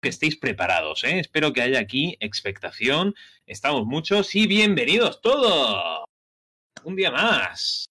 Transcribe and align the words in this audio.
que 0.00 0.08
estéis 0.08 0.36
preparados, 0.36 1.04
¿eh? 1.04 1.20
Espero 1.20 1.52
que 1.52 1.62
haya 1.62 1.78
aquí 1.78 2.16
expectación. 2.20 3.14
Estamos 3.46 3.84
muchos 3.86 4.34
y 4.34 4.46
bienvenidos 4.46 5.20
todos. 5.20 6.04
Un 6.84 6.96
día 6.96 7.10
más. 7.10 7.86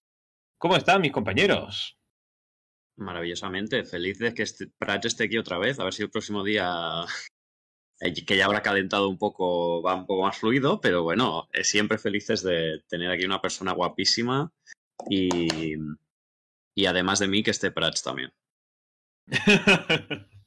¿Cómo 0.58 0.76
están 0.76 1.00
mis 1.00 1.12
compañeros? 1.12 1.96
Maravillosamente. 2.96 3.84
Feliz 3.84 4.18
de 4.18 4.34
que 4.34 4.42
este, 4.42 4.66
Prats 4.78 5.06
esté 5.06 5.24
aquí 5.24 5.38
otra 5.38 5.58
vez. 5.58 5.78
A 5.78 5.84
ver 5.84 5.94
si 5.94 6.02
el 6.02 6.10
próximo 6.10 6.42
día, 6.42 7.04
eh, 8.00 8.12
que 8.12 8.36
ya 8.36 8.46
habrá 8.46 8.62
calentado 8.62 9.08
un 9.08 9.18
poco, 9.18 9.80
va 9.82 9.94
un 9.94 10.06
poco 10.06 10.24
más 10.24 10.36
fluido. 10.36 10.80
Pero 10.80 11.04
bueno, 11.04 11.48
eh, 11.52 11.62
siempre 11.62 11.98
felices 11.98 12.42
de 12.42 12.82
tener 12.88 13.10
aquí 13.10 13.24
una 13.24 13.40
persona 13.40 13.72
guapísima 13.72 14.52
y, 15.08 15.76
y 16.74 16.86
además 16.86 17.20
de 17.20 17.28
mí 17.28 17.42
que 17.44 17.52
esté 17.52 17.70
Prats 17.70 18.02
también. 18.02 18.32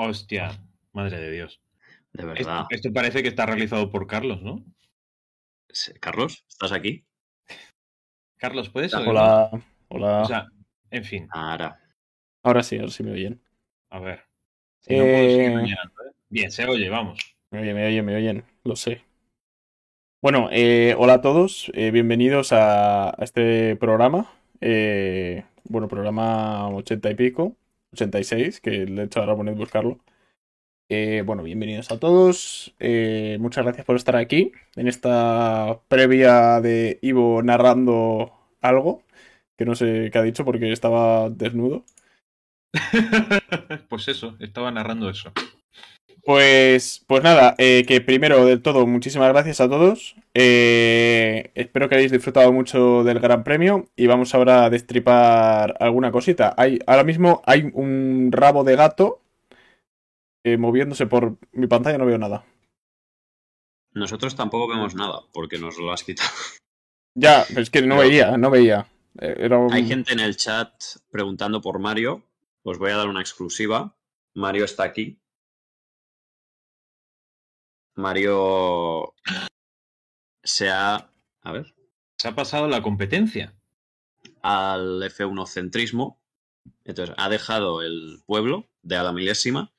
Hostia, 0.00 0.52
madre 0.92 1.18
de 1.18 1.32
Dios. 1.32 1.60
De 2.12 2.24
verdad. 2.24 2.66
esto 2.70 2.92
parece 2.92 3.20
que 3.20 3.28
está 3.28 3.46
realizado 3.46 3.90
por 3.90 4.06
Carlos, 4.06 4.40
¿no? 4.42 4.64
Carlos, 6.00 6.44
¿estás 6.48 6.70
aquí? 6.70 7.04
Carlos, 8.36 8.68
¿puedes 8.70 8.94
oírme? 8.94 9.10
Hola, 9.10 9.50
hola. 9.88 10.22
O 10.22 10.24
sea, 10.26 10.46
en 10.92 11.04
fin, 11.04 11.28
Ahora. 11.32 11.80
Ahora 12.44 12.62
sí, 12.62 12.76
ahora 12.78 12.92
sí 12.92 13.02
me 13.02 13.10
oyen. 13.10 13.42
a 13.90 13.98
ver. 13.98 14.20
Si 14.78 14.94
no 14.96 15.02
puedo 15.02 15.16
seguir 15.16 15.40
Eh, 15.40 15.56
rellenando, 15.56 16.02
¿eh? 16.06 16.12
Bien, 16.28 16.50
se 16.52 16.64
oye, 16.66 16.88
vamos. 16.88 17.18
Me 17.50 17.60
oyen, 17.60 17.74
me 17.74 17.86
oyen, 17.88 18.04
me 18.04 18.14
oyen, 18.14 18.44
lo 18.62 18.76
sé. 18.76 19.02
Bueno, 20.22 20.48
eh, 20.52 20.94
hola 20.96 21.14
a 21.14 21.20
todos, 21.22 21.72
eh, 21.74 21.90
bienvenidos 21.90 22.52
a, 22.52 23.10
a 23.10 23.24
este 23.24 23.74
programa. 23.74 24.30
Eh, 24.60 25.44
bueno, 25.64 25.88
programa 25.88 26.68
80 26.68 27.10
y 27.10 27.14
pico, 27.16 27.56
86, 27.92 28.60
que 28.60 28.86
de 28.86 29.04
hecho 29.04 29.20
ahora 29.20 29.36
poned 29.36 29.54
buscarlo. 29.54 29.98
Eh, 30.90 31.22
bueno, 31.24 31.42
bienvenidos 31.42 31.90
a 31.90 31.98
todos. 31.98 32.74
Eh, 32.78 33.36
muchas 33.40 33.64
gracias 33.64 33.84
por 33.84 33.96
estar 33.96 34.16
aquí 34.16 34.52
en 34.74 34.88
esta 34.88 35.80
previa 35.88 36.60
de 36.60 36.98
Ivo 37.02 37.42
narrando 37.42 38.32
algo, 38.60 39.02
que 39.56 39.66
no 39.66 39.74
sé 39.74 40.10
qué 40.10 40.18
ha 40.18 40.22
dicho 40.22 40.44
porque 40.44 40.72
estaba 40.72 41.28
desnudo. 41.28 41.84
pues 43.88 44.08
eso, 44.08 44.36
estaba 44.40 44.70
narrando 44.70 45.10
eso. 45.10 45.32
Pues, 46.32 47.02
pues 47.06 47.22
nada, 47.22 47.54
eh, 47.56 47.86
que 47.88 48.02
primero 48.02 48.44
de 48.44 48.58
todo, 48.58 48.86
muchísimas 48.86 49.30
gracias 49.32 49.62
a 49.62 49.68
todos. 49.70 50.14
Eh, 50.34 51.52
espero 51.54 51.88
que 51.88 51.94
hayáis 51.94 52.12
disfrutado 52.12 52.52
mucho 52.52 53.02
del 53.02 53.18
Gran 53.18 53.44
Premio 53.44 53.88
y 53.96 54.08
vamos 54.08 54.34
ahora 54.34 54.66
a 54.66 54.68
destripar 54.68 55.74
alguna 55.80 56.12
cosita. 56.12 56.52
Hay, 56.58 56.80
ahora 56.86 57.02
mismo 57.04 57.40
hay 57.46 57.70
un 57.72 58.28
rabo 58.30 58.62
de 58.62 58.76
gato 58.76 59.22
eh, 60.44 60.58
moviéndose 60.58 61.06
por 61.06 61.38
mi 61.52 61.66
pantalla, 61.66 61.96
no 61.96 62.04
veo 62.04 62.18
nada. 62.18 62.44
Nosotros 63.94 64.36
tampoco 64.36 64.68
vemos 64.68 64.94
nada 64.94 65.20
porque 65.32 65.56
nos 65.58 65.78
lo 65.78 65.90
has 65.92 66.04
quitado. 66.04 66.28
Ya, 67.14 67.46
pero 67.48 67.62
es 67.62 67.70
que 67.70 67.80
no 67.80 67.96
Pero- 67.96 68.06
veía, 68.06 68.36
no 68.36 68.50
veía. 68.50 68.86
Era 69.18 69.56
un- 69.56 69.72
Hay 69.72 69.86
gente 69.86 70.12
en 70.12 70.20
el 70.20 70.36
chat 70.36 70.74
preguntando 71.10 71.62
por 71.62 71.78
Mario. 71.78 72.22
Os 72.64 72.76
voy 72.78 72.90
a 72.90 72.96
dar 72.98 73.08
una 73.08 73.22
exclusiva. 73.22 73.96
Mario 74.34 74.66
está 74.66 74.82
aquí. 74.82 75.18
Mario 77.98 79.14
se 80.42 80.70
ha, 80.70 81.10
a 81.42 81.52
ver, 81.52 81.74
Se 82.16 82.28
ha 82.28 82.34
pasado 82.34 82.68
la 82.68 82.80
competencia. 82.82 83.54
al 84.42 85.02
F1 85.02 85.46
centrismo. 85.48 86.20
Entonces 86.84 87.14
ha 87.18 87.28
dejado 87.28 87.82
el 87.82 88.22
pueblo 88.26 88.68
de 88.82 88.96
a 88.96 89.02
la 89.02 89.12
milésima 89.12 89.72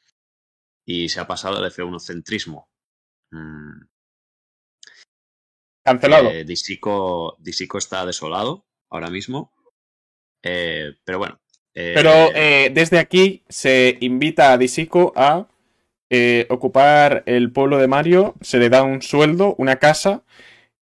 y 0.85 1.09
se 1.09 1.19
ha 1.19 1.27
pasado 1.27 1.57
al 1.57 1.71
F1 1.71 1.99
centrismo. 1.99 2.69
Mm, 3.31 3.85
Cancelado. 5.83 6.29
Eh, 6.29 6.43
Disico, 6.43 7.35
Disico 7.39 7.77
está 7.77 8.05
desolado 8.05 8.65
ahora 8.89 9.09
mismo. 9.09 9.53
Eh, 10.43 10.93
pero 11.03 11.19
bueno. 11.19 11.39
eh, 11.73 11.93
Pero 11.95 12.11
eh, 12.35 12.69
desde 12.73 12.99
aquí 12.99 13.43
se 13.49 13.97
invita 14.01 14.51
a 14.51 14.57
Disico 14.57 15.13
a 15.15 15.47
eh, 16.09 16.47
ocupar 16.49 17.23
el 17.25 17.51
pueblo 17.51 17.77
de 17.77 17.87
Mario, 17.87 18.35
se 18.41 18.59
le 18.59 18.69
da 18.69 18.83
un 18.83 19.01
sueldo, 19.01 19.55
una 19.57 19.77
casa 19.77 20.23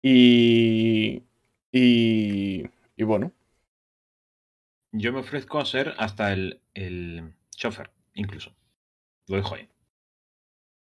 y... 0.01 1.24
y... 1.72 2.68
y 2.97 3.03
bueno. 3.03 3.31
Yo 4.94 5.12
me 5.12 5.19
ofrezco 5.19 5.59
a 5.59 5.66
ser 5.66 5.94
hasta 5.97 6.31
el, 6.31 6.62
el 6.73 7.34
chofer, 7.56 7.91
incluso. 8.13 8.56
Lo 9.28 9.38
dejo 9.38 9.56
ahí. 9.56 9.68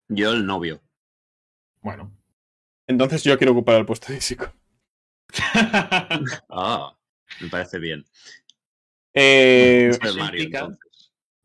yo 0.10 0.34
el 0.34 0.46
novio. 0.46 0.82
Bueno. 1.82 2.12
Entonces 2.88 3.24
yo 3.24 3.38
quiero 3.38 3.54
ocupar 3.54 3.76
el 3.76 3.86
puesto 3.86 4.08
de 4.10 4.16
Disico. 4.16 4.52
Ah, 6.50 6.98
me 7.40 7.50
parece 7.50 7.80
bien. 7.80 8.06
Eh, 9.14 9.90
eso 10.02 10.14
Mario, 10.18 10.44
implica-. 10.44 10.78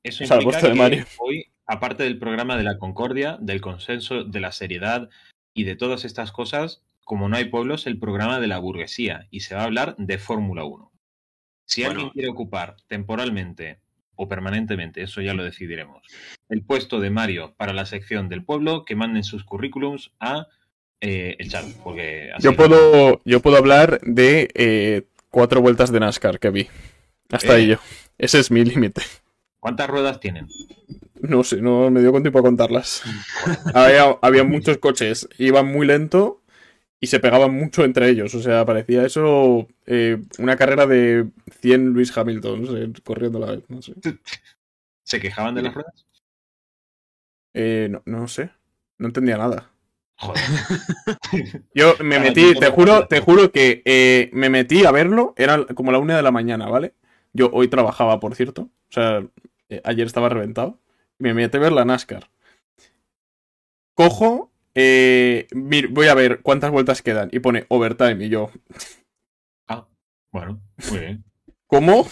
Eso 0.02 0.24
O 0.24 0.26
sea, 0.26 0.36
el 0.38 0.42
implica 0.42 0.44
puesto 0.44 0.68
de 0.68 0.72
que 0.72 0.78
Mario. 0.78 1.06
hoy, 1.16 1.53
aparte 1.66 2.02
del 2.04 2.18
programa 2.18 2.56
de 2.56 2.62
la 2.64 2.78
concordia, 2.78 3.38
del 3.40 3.60
consenso, 3.60 4.24
de 4.24 4.40
la 4.40 4.52
seriedad 4.52 5.08
y 5.54 5.64
de 5.64 5.76
todas 5.76 6.04
estas 6.04 6.32
cosas, 6.32 6.82
como 7.04 7.28
no 7.28 7.36
hay 7.36 7.46
pueblos, 7.46 7.86
el 7.86 7.98
programa 7.98 8.40
de 8.40 8.46
la 8.46 8.58
burguesía 8.58 9.26
y 9.30 9.40
se 9.40 9.54
va 9.54 9.62
a 9.62 9.64
hablar 9.64 9.94
de 9.98 10.18
Fórmula 10.18 10.64
1. 10.64 10.90
Si 11.66 11.82
Bueno. 11.82 11.92
alguien 11.92 12.10
quiere 12.12 12.28
ocupar 12.28 12.76
temporalmente 12.88 13.78
o 14.16 14.28
permanentemente, 14.28 15.02
eso 15.02 15.20
ya 15.20 15.34
lo 15.34 15.42
decidiremos, 15.44 16.02
el 16.48 16.62
puesto 16.62 17.00
de 17.00 17.10
Mario 17.10 17.54
para 17.56 17.72
la 17.72 17.84
sección 17.86 18.28
del 18.28 18.44
pueblo, 18.44 18.84
que 18.84 18.94
manden 18.96 19.24
sus 19.24 19.44
currículums 19.44 20.12
a 20.20 20.46
eh, 21.00 21.36
el 21.38 21.50
chat. 21.50 21.64
Porque 21.82 22.30
así- 22.34 22.44
yo, 22.44 22.54
puedo, 22.56 23.20
yo 23.24 23.40
puedo 23.40 23.56
hablar 23.56 24.00
de 24.02 24.48
eh, 24.54 25.02
cuatro 25.30 25.60
vueltas 25.60 25.90
de 25.92 26.00
NASCAR 26.00 26.38
que 26.38 26.50
vi. 26.50 26.68
Hasta 27.30 27.54
Eh. 27.54 27.56
ahí 27.56 27.66
yo. 27.68 27.76
Ese 28.18 28.38
es 28.38 28.50
mi 28.50 28.64
límite. 28.64 29.02
¿Cuántas 29.58 29.88
ruedas 29.90 30.20
tienen? 30.20 30.46
No 31.28 31.42
sé, 31.42 31.62
no 31.62 31.90
me 31.90 32.00
dio 32.00 32.12
con 32.12 32.22
tiempo 32.22 32.38
a 32.38 32.42
contarlas. 32.42 33.02
había, 33.74 34.18
había 34.20 34.44
muchos 34.44 34.78
coches, 34.78 35.26
iban 35.38 35.66
muy 35.66 35.86
lento 35.86 36.42
y 37.00 37.06
se 37.06 37.18
pegaban 37.18 37.54
mucho 37.54 37.84
entre 37.84 38.10
ellos. 38.10 38.34
O 38.34 38.42
sea, 38.42 38.64
parecía 38.66 39.06
eso 39.06 39.66
eh, 39.86 40.22
una 40.38 40.56
carrera 40.56 40.86
de 40.86 41.28
100 41.60 41.86
Luis 41.94 42.16
Hamilton, 42.16 42.94
corriendo 43.02 43.38
a 43.38 43.46
la 43.46 43.52
vez. 43.52 43.64
No 43.68 43.80
sé. 43.80 43.94
¿Se 45.02 45.20
quejaban 45.20 45.54
de 45.54 45.62
las 45.62 45.74
ruedas? 45.74 46.06
Eh, 47.54 47.88
no, 47.90 48.02
no 48.04 48.28
sé, 48.28 48.50
no 48.98 49.06
entendía 49.06 49.38
nada. 49.38 49.70
Joder. 50.16 50.42
Yo 51.74 51.94
me 52.00 52.18
metí, 52.18 52.54
te 52.54 52.70
juro, 52.70 53.06
te 53.06 53.20
juro 53.20 53.50
que 53.50 53.82
eh, 53.84 54.30
me 54.32 54.50
metí 54.50 54.84
a 54.84 54.90
verlo, 54.90 55.34
era 55.36 55.64
como 55.74 55.90
la 55.90 55.98
una 55.98 56.16
de 56.16 56.22
la 56.22 56.30
mañana, 56.30 56.68
¿vale? 56.68 56.94
Yo 57.32 57.50
hoy 57.52 57.68
trabajaba, 57.68 58.20
por 58.20 58.34
cierto. 58.34 58.62
O 58.62 58.92
sea, 58.92 59.26
eh, 59.68 59.80
ayer 59.84 60.06
estaba 60.06 60.28
reventado. 60.28 60.78
Me 61.18 61.34
metí 61.34 61.56
a 61.56 61.60
ver 61.60 61.72
la 61.72 61.84
NASCAR. 61.84 62.28
Cojo, 63.94 64.50
eh, 64.74 65.46
mir- 65.52 65.88
voy 65.90 66.08
a 66.08 66.14
ver 66.14 66.40
cuántas 66.42 66.70
vueltas 66.70 67.02
quedan. 67.02 67.28
Y 67.32 67.38
pone 67.40 67.64
overtime. 67.68 68.24
Y 68.24 68.28
yo, 68.28 68.50
Ah, 69.68 69.86
bueno, 70.32 70.60
muy 70.90 70.98
bien. 71.00 71.24
¿cómo? 71.66 72.06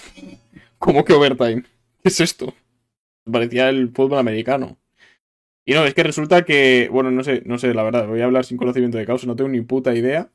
¿Cómo 0.79 1.05
que 1.05 1.12
overtime? 1.12 1.62
¿Qué 2.03 2.09
es 2.09 2.21
esto? 2.21 2.55
Parecía 3.31 3.69
el 3.69 3.91
fútbol 3.93 4.19
americano. 4.19 4.79
Y 5.65 5.75
no, 5.75 5.85
es 5.85 5.94
que 5.94 6.03
resulta 6.03 6.44
que, 6.44 6.88
bueno, 6.91 7.11
no 7.12 7.23
sé, 7.23 7.43
no 7.47 7.59
sé, 7.59 7.73
la 7.75 7.85
verdad, 7.85 8.09
voy 8.09 8.21
a 8.21 8.25
hablar 8.25 8.44
sin 8.44 8.56
conocimiento 8.56 8.99
de 8.99 9.06
causa, 9.06 9.26
no 9.29 9.37
tengo 9.37 9.50
ni 9.50 9.61
puta 9.61 9.94
idea. 9.94 10.31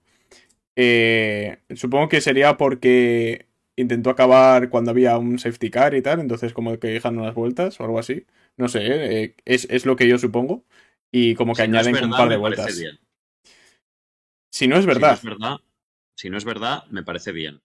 Eh, 0.78 1.58
supongo 1.76 2.08
que 2.10 2.22
sería 2.22 2.58
porque 2.58 3.47
intentó 3.78 4.10
acabar 4.12 4.70
cuando 4.70 4.92
había 4.92 5.18
un 5.18 5.40
safety 5.40 5.72
car 5.72 5.96
y 5.96 6.02
tal, 6.04 6.20
entonces 6.22 6.54
como 6.54 6.78
que 6.80 6.90
dejan 6.90 7.18
unas 7.20 7.36
vueltas 7.36 7.80
o 7.80 7.86
algo 7.86 8.00
así. 8.00 8.26
No 8.58 8.68
sé, 8.70 8.82
eh, 9.24 9.36
es, 9.46 9.68
es 9.72 9.86
lo 9.86 9.96
que 9.96 10.08
yo 10.10 10.18
supongo. 10.20 10.66
Y 11.12 11.36
como 11.36 11.56
que 11.56 11.64
Si 11.64 11.68
no 11.68 11.78
añaden 11.80 11.96
un 11.96 12.02
verdad, 12.02 12.18
par 12.18 12.30
de 12.30 12.38
vueltas. 12.38 12.78
bien. 12.78 13.00
Si 14.52 14.68
no 14.68 14.76
es 14.78 14.86
Si 14.86 14.88
no 14.88 14.94
verdad, 14.96 15.14
es 15.14 15.24
verdad, 15.24 15.58
si 16.16 16.30
no 16.30 16.38
es 16.38 16.46
verdad, 16.46 16.86
me 16.88 17.04
parece 17.04 17.32
bien. 17.32 17.62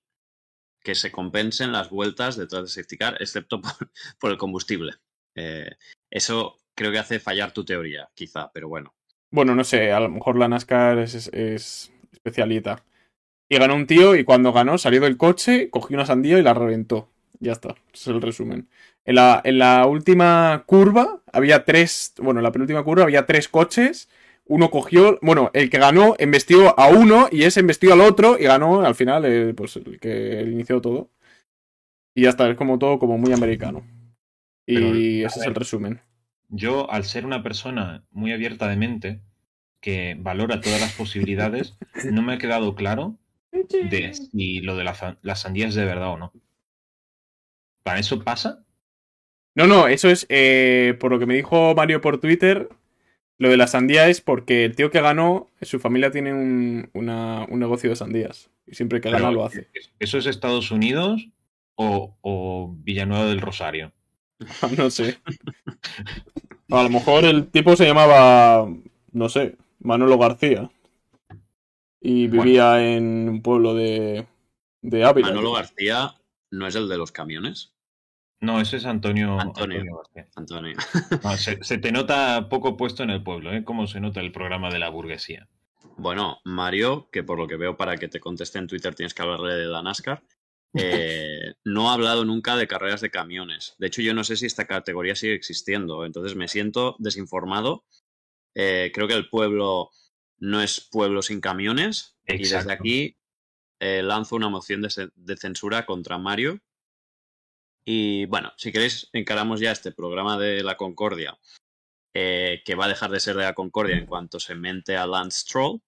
Que 0.82 0.94
se 0.94 1.12
compensen 1.12 1.73
las 1.73 1.91
vueltas 1.91 2.37
detrás 2.37 2.62
de 2.64 2.69
safety 2.69 2.99
car, 2.99 3.17
excepto 3.20 3.61
por, 3.62 3.73
por 4.20 4.31
el 4.32 4.38
combustible. 4.38 4.94
Eh, 5.37 5.70
eso 6.11 6.59
creo 6.75 6.93
que 6.93 6.99
hace 7.00 7.20
fallar 7.20 7.53
tu 7.53 7.64
teoría, 7.64 8.11
quizá, 8.14 8.50
pero 8.53 8.69
bueno. 8.69 8.94
Bueno, 9.31 9.55
no 9.55 9.64
sé, 9.64 9.93
a 9.93 10.00
lo 10.00 10.09
mejor 10.11 10.38
la 10.38 10.49
NASCAR 10.49 10.99
es, 10.99 11.14
es- 11.14 11.31
es 11.32 11.93
especialita. 12.12 12.85
Y 13.52 13.58
ganó 13.58 13.75
un 13.75 13.87
tío 13.87 14.16
y 14.16 14.25
cuando 14.25 14.50
ganó 14.50 14.78
salió 14.78 15.02
del 15.02 15.19
coche, 15.19 15.69
cogió 15.69 15.94
una 15.94 16.06
sandía 16.06 16.38
y 16.38 16.43
la 16.43 16.54
reventó. 16.54 17.10
Ya 17.38 17.52
está, 17.52 17.75
ese 17.93 18.08
es 18.10 18.16
el 18.16 18.22
resumen. 18.22 18.66
En 19.04 19.16
la, 19.16 19.43
en 19.44 19.58
la 19.58 19.84
última 19.87 20.64
curva 20.64 21.20
había 21.31 21.66
tres, 21.66 22.14
bueno, 22.16 22.40
en 22.40 22.44
la 22.44 22.52
penúltima 22.52 22.82
curva 22.82 23.02
había 23.02 23.26
tres 23.26 23.49
coches. 23.49 24.08
Uno 24.46 24.70
cogió, 24.70 25.19
bueno, 25.20 25.50
el 25.52 25.69
que 25.69 25.76
ganó 25.76 26.14
embestió 26.19 26.81
a 26.81 26.88
uno 26.88 27.28
y 27.31 27.43
ese 27.43 27.60
embestió 27.60 27.93
al 27.93 28.00
otro 28.00 28.38
y 28.40 28.44
ganó 28.44 28.81
al 28.81 28.94
final, 28.94 29.26
eh, 29.26 29.52
pues 29.52 29.76
el 29.76 30.00
que 30.00 30.46
inició 30.50 30.81
todo. 30.81 31.10
Y 32.14 32.22
ya 32.22 32.31
está, 32.31 32.49
es 32.49 32.56
como 32.56 32.78
todo 32.78 32.99
como 32.99 33.19
muy 33.19 33.34
americano. 33.34 33.84
Y 34.64 34.76
Pero, 34.76 35.26
ese 35.26 35.40
es 35.40 35.46
el 35.46 35.54
resumen. 35.54 36.00
Yo, 36.49 36.90
al 36.90 37.04
ser 37.04 37.26
una 37.26 37.43
persona 37.43 38.02
muy 38.12 38.32
abierta 38.32 38.66
de 38.66 38.76
mente, 38.76 39.20
que 39.82 40.16
valora 40.19 40.62
todas 40.62 40.81
las 40.81 40.94
posibilidades, 40.94 41.76
no 42.10 42.22
me 42.22 42.32
ha 42.32 42.38
quedado 42.38 42.75
claro 42.75 43.19
de 43.52 44.14
si 44.14 44.60
lo 44.60 44.76
de 44.76 44.84
la, 44.84 44.94
za- 44.94 45.19
la 45.22 45.37
sandía 45.37 45.69
es 45.69 45.75
de 45.75 45.84
verdad 45.84 46.10
o 46.10 46.16
no. 46.19 46.32
¿Para 47.82 47.99
eso 48.00 48.22
pasa? 48.22 48.64
No, 49.54 49.66
no, 49.66 49.88
eso 49.88 50.08
es 50.08 50.26
eh, 50.31 50.96
por 51.00 51.10
lo 51.10 51.19
que 51.19 51.26
me 51.26 51.34
dijo 51.34 51.75
Mario 51.75 52.00
por 52.00 52.19
Twitter. 52.19 52.69
Lo 53.38 53.50
de 53.50 53.56
la 53.56 53.66
sandía 53.66 54.08
es 54.08 54.20
porque 54.20 54.64
el 54.64 54.76
tío 54.76 54.90
que 54.90 55.00
ganó, 55.00 55.50
su 55.62 55.81
familia 55.81 56.10
tiene 56.10 56.32
un, 56.32 56.90
una- 56.94 57.44
un 57.49 57.58
negocio 57.60 57.90
de 57.90 57.96
sandías. 57.96 58.50
Y 58.66 58.75
siempre 58.75 59.00
que 59.00 59.10
gana 59.10 59.31
lo 59.31 59.44
hace. 59.44 59.69
¿Eso 59.99 60.19
es 60.19 60.26
Estados 60.26 60.70
Unidos 60.70 61.28
o, 61.75 62.16
o 62.20 62.75
Villanueva 62.78 63.26
del 63.26 63.40
Rosario? 63.40 63.93
No 64.78 64.90
sé. 64.90 65.19
A 66.70 66.82
lo 66.82 66.88
mejor 66.88 67.25
el 67.25 67.49
tipo 67.50 67.76
se 67.76 67.87
llamaba, 67.87 68.69
no 69.12 69.28
sé, 69.28 69.56
Manolo 69.81 70.19
García. 70.19 70.70
Y 72.02 72.26
Bueno. 72.26 72.43
vivía 72.43 72.94
en 72.94 73.28
un 73.28 73.43
pueblo 73.43 73.75
de, 73.75 74.26
de 74.82 75.04
Ávila. 75.04 75.28
Manolo 75.28 75.52
García 75.52 76.14
no 76.50 76.66
es 76.66 76.75
el 76.75 76.88
de 76.88 76.99
los 76.99 77.12
camiones. 77.12 77.72
No, 78.40 78.60
ese 78.60 78.78
es 78.78 78.87
Antonio, 78.87 79.38
Antonio. 79.38 79.78
Antonio 79.81 79.96
García. 79.99 80.28
Antonio. 80.34 80.76
No, 81.22 81.37
se, 81.37 81.62
se 81.62 81.78
te 81.78 81.93
nota 81.93 82.49
poco 82.49 82.76
puesto 82.76 83.04
en 83.04 83.10
el 83.10 83.22
pueblo, 83.22 83.52
¿eh? 83.52 83.62
Cómo 83.62 83.87
se 83.87 84.00
nota 84.00 84.20
el 84.20 84.32
programa 84.32 84.69
de 84.70 84.81
la 84.81 84.88
burguesía. 84.88 85.49
Bueno, 85.96 86.40
Mario, 86.44 87.08
que 87.12 87.22
por 87.22 87.38
lo 87.38 87.46
que 87.46 87.56
veo 87.56 87.76
para 87.76 87.96
que 87.96 88.08
te 88.08 88.19
conteste 88.19 88.58
en 88.58 88.66
Twitter 88.66 88.94
tienes 88.96 89.14
que 89.14 89.22
hablarle 89.22 89.54
de 89.54 89.66
la 89.66 89.82
NASCAR, 89.82 90.25
eh, 90.75 91.54
no 91.64 91.90
ha 91.90 91.94
hablado 91.94 92.25
nunca 92.25 92.56
de 92.56 92.66
carreras 92.66 93.00
de 93.00 93.10
camiones. 93.10 93.76
De 93.78 93.87
hecho, 93.87 94.02
yo 94.02 94.12
no 94.12 94.25
sé 94.25 94.34
si 94.37 94.46
esta 94.46 94.66
categoría 94.66 95.14
sigue 95.14 95.34
existiendo, 95.34 96.04
entonces 96.04 96.34
me 96.34 96.49
siento 96.49 96.96
desinformado. 96.99 97.84
Eh, 98.56 98.90
creo 98.93 99.06
que 99.06 99.14
el 99.14 99.28
pueblo 99.28 99.90
no 100.43 100.61
es 100.61 100.81
pueblo 100.81 101.23
sin 101.23 101.41
camiones 101.41 102.17
y 102.27 102.39
desde 102.59 102.73
aquí 102.73 103.17
eh, 103.81 104.03
lanzo 104.03 104.35
una 104.37 104.49
moción 104.49 104.83
de, 104.83 104.91
ce- 104.91 105.11
de 105.15 105.37
censura 105.37 105.87
contra 105.87 106.19
Mario. 106.19 106.59
Y 107.85 108.27
bueno, 108.27 108.53
si 108.56 108.73
queréis, 108.73 109.09
encaramos 109.12 109.61
ya 109.61 109.73
este 109.73 109.93
programa 109.93 110.39
de 110.39 110.62
la 110.62 110.77
Concordia, 110.77 111.37
eh, 112.15 112.62
que 112.65 112.75
va 112.75 112.85
a 112.85 112.89
dejar 112.89 113.11
de 113.11 113.21
ser 113.21 113.37
de 113.37 113.43
la 113.44 113.55
Concordia 113.55 113.97
en 113.97 114.06
cuanto 114.06 114.39
se 114.39 114.55
mente 114.55 114.97
a 114.97 115.06
Lance 115.06 115.41
Stroll. 115.41 115.81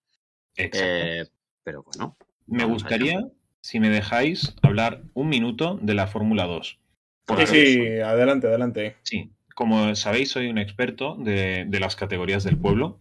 Exacto. 0.56 0.86
Eh, 0.86 1.26
pero 1.62 1.82
bueno, 1.82 2.16
Me 2.46 2.64
gustaría, 2.64 3.20
si 3.60 3.80
me 3.80 3.90
dejáis, 3.90 4.54
hablar 4.62 5.02
un 5.14 5.28
minuto 5.28 5.78
de 5.80 5.94
la 5.94 6.06
Fórmula 6.06 6.44
2. 6.44 6.78
Por 7.26 7.46
Sí, 7.46 7.66
sí, 7.66 7.86
adelante, 8.00 8.48
adelante. 8.48 8.96
Sí, 9.02 9.30
como 9.54 9.94
sabéis, 9.94 10.30
soy 10.30 10.48
un 10.48 10.58
experto 10.58 11.16
de, 11.18 11.64
de 11.66 11.80
las 11.80 11.96
categorías 11.96 12.44
del 12.44 12.58
pueblo. 12.58 12.98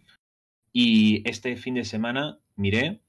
Y 0.76 1.22
este 1.28 1.56
fin 1.56 1.74
de 1.74 1.84
semana 1.84 2.40
miré 2.56 3.00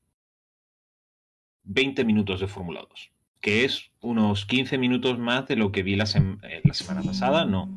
20 1.63 2.05
minutos 2.05 2.39
de 2.39 2.47
Fórmula 2.47 2.85
2, 2.87 3.11
que 3.41 3.65
es 3.65 3.91
unos 4.01 4.45
15 4.45 4.77
minutos 4.77 5.17
más 5.17 5.47
de 5.47 5.55
lo 5.55 5.71
que 5.71 5.81
vi 5.81 5.95
la, 5.95 6.05
sem- 6.05 6.39
eh, 6.43 6.61
la 6.63 6.75
semana 6.75 7.01
pasada, 7.01 7.43
no, 7.45 7.67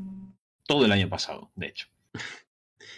todo 0.67 0.85
el 0.85 0.93
año 0.93 1.09
pasado, 1.09 1.51
de 1.57 1.69
hecho. 1.69 1.89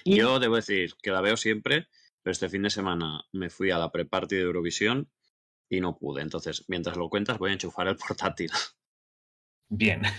Y- 0.04 0.16
yo 0.16 0.38
debo 0.40 0.56
decir 0.56 0.94
que 1.02 1.10
la 1.10 1.20
veo 1.20 1.36
siempre, 1.36 1.86
pero 2.22 2.32
este 2.32 2.48
fin 2.48 2.62
de 2.62 2.70
semana 2.70 3.22
me 3.32 3.50
fui 3.50 3.70
a 3.70 3.78
la 3.78 3.90
pre-party 3.92 4.34
de 4.36 4.42
Eurovisión 4.42 5.08
y 5.68 5.80
no 5.80 5.96
pude. 5.96 6.22
Entonces, 6.22 6.64
mientras 6.68 6.96
lo 6.96 7.08
cuentas, 7.08 7.38
voy 7.38 7.50
a 7.50 7.52
enchufar 7.54 7.86
el 7.88 7.96
portátil. 7.96 8.50
Bien. 9.68 10.02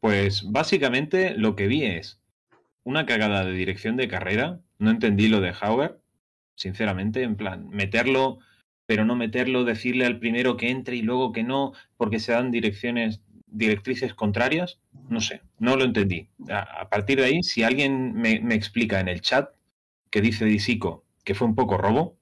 Pues 0.00 0.50
básicamente 0.50 1.34
lo 1.36 1.54
que 1.56 1.66
vi 1.66 1.84
es 1.84 2.19
una 2.84 3.06
cagada 3.06 3.44
de 3.44 3.52
dirección 3.52 3.96
de 3.96 4.08
carrera. 4.08 4.60
No 4.78 4.90
entendí 4.90 5.28
lo 5.28 5.40
de 5.40 5.54
Hauer, 5.60 6.00
sinceramente, 6.56 7.22
en 7.22 7.36
plan, 7.36 7.68
meterlo, 7.70 8.38
pero 8.86 9.04
no 9.04 9.16
meterlo, 9.16 9.64
decirle 9.64 10.06
al 10.06 10.18
primero 10.18 10.56
que 10.56 10.70
entre 10.70 10.96
y 10.96 11.02
luego 11.02 11.32
que 11.32 11.42
no, 11.42 11.72
porque 11.96 12.18
se 12.18 12.32
dan 12.32 12.50
direcciones, 12.50 13.20
directrices 13.46 14.14
contrarias. 14.14 14.80
No 15.08 15.20
sé, 15.20 15.42
no 15.58 15.76
lo 15.76 15.84
entendí. 15.84 16.28
A, 16.50 16.88
partir 16.88 17.18
de 17.18 17.26
ahí, 17.26 17.42
si 17.42 17.62
alguien 17.62 18.14
me, 18.14 18.40
me 18.40 18.54
explica 18.54 19.00
en 19.00 19.08
el 19.08 19.20
chat 19.20 19.50
que 20.10 20.20
dice 20.20 20.44
Disico 20.44 21.04
que 21.24 21.34
fue 21.34 21.46
un 21.46 21.54
poco 21.54 21.76
robo, 21.76 22.16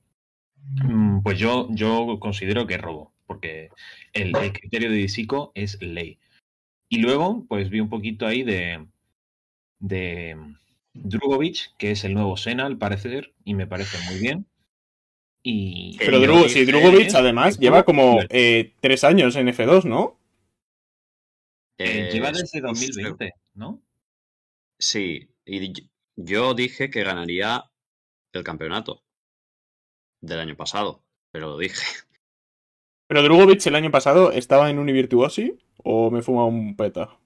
mm, 0.84 1.20
pues 1.22 1.38
yo, 1.38 1.68
yo 1.70 2.18
considero 2.20 2.66
que 2.66 2.74
es 2.74 2.80
robo, 2.80 3.12
porque 3.26 3.70
el, 4.12 4.36
el 4.36 4.52
criterio 4.52 4.90
de 4.90 4.96
Disico 4.96 5.52
es 5.54 5.80
ley. 5.80 6.18
Y 6.88 6.98
luego, 6.98 7.46
pues 7.48 7.70
vi 7.70 7.80
un 7.80 7.88
poquito 7.88 8.26
ahí 8.26 8.42
de, 8.42 8.86
de 9.80 10.36
Drugovic, 10.94 11.76
que 11.78 11.92
es 11.92 12.04
el 12.04 12.14
nuevo 12.14 12.36
Sena, 12.36 12.66
al 12.66 12.78
parecer, 12.78 13.34
y 13.44 13.54
me 13.54 13.66
parece 13.66 13.98
muy 14.10 14.20
bien. 14.20 14.46
Y, 15.42 15.96
Pero 15.98 16.18
sí, 16.48 16.64
Drugovic 16.64 17.14
además 17.14 17.58
lleva 17.58 17.84
como 17.84 18.20
eh, 18.28 18.74
tres 18.80 19.04
años 19.04 19.36
en 19.36 19.48
F2, 19.48 19.84
¿no? 19.84 20.18
eh, 21.78 22.08
Eh, 22.08 22.10
lleva 22.12 22.30
desde 22.30 22.46
sí, 22.48 22.60
2020, 22.60 23.32
¿no? 23.54 23.82
Sí, 24.78 25.28
y 25.44 25.64
y- 25.66 25.90
yo 26.16 26.54
dije 26.54 26.90
que 26.90 27.04
ganaría 27.04 27.64
el 28.32 28.44
campeonato 28.44 29.02
del 30.20 30.38
año 30.40 30.56
pasado, 30.56 31.02
pero 31.32 31.48
lo 31.48 31.58
dije. 31.58 31.84
Pero 33.06 33.22
Drugovic 33.22 33.66
el 33.66 33.74
año 33.74 33.90
pasado 33.90 34.32
estaba 34.32 34.70
en 34.70 34.78
Univirtuosi 34.78 35.58
o 35.84 36.10
me 36.10 36.22
fuma 36.22 36.46
un 36.46 36.74
peta. 36.76 37.18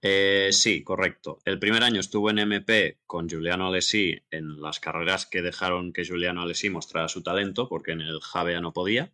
Eh, 0.00 0.50
sí, 0.52 0.84
correcto. 0.84 1.40
El 1.44 1.58
primer 1.58 1.82
año 1.82 1.98
estuvo 2.00 2.30
en 2.30 2.38
MP 2.38 2.98
con 3.06 3.28
Giuliano 3.28 3.66
Alessi 3.66 4.16
en 4.30 4.60
las 4.60 4.78
carreras 4.78 5.26
que 5.26 5.42
dejaron 5.42 5.92
que 5.92 6.04
Giuliano 6.04 6.42
Alessi 6.42 6.70
mostrara 6.70 7.08
su 7.08 7.22
talento, 7.22 7.68
porque 7.68 7.92
en 7.92 8.00
el 8.02 8.20
Javea 8.20 8.60
no 8.60 8.72
podía. 8.72 9.12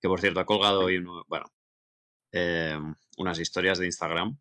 Que 0.00 0.08
por 0.08 0.20
cierto 0.20 0.40
ha 0.40 0.46
colgado 0.46 0.80
hoy 0.84 0.98
uno- 0.98 1.24
bueno, 1.28 1.46
eh, 2.32 2.78
unas 3.18 3.38
historias 3.40 3.78
de 3.78 3.86
Instagram. 3.86 4.38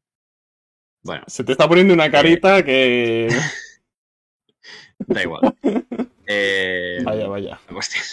Bueno, 1.03 1.23
Se 1.27 1.43
te 1.43 1.53
está 1.53 1.67
poniendo 1.67 1.93
una 1.95 2.11
carita 2.11 2.63
que. 2.63 3.27
da 4.99 5.23
igual. 5.23 5.41
Eh, 6.27 6.99
Vaya, 7.03 7.27
vaya. 7.27 7.59
La 7.67 7.73
cuestión, 7.73 8.03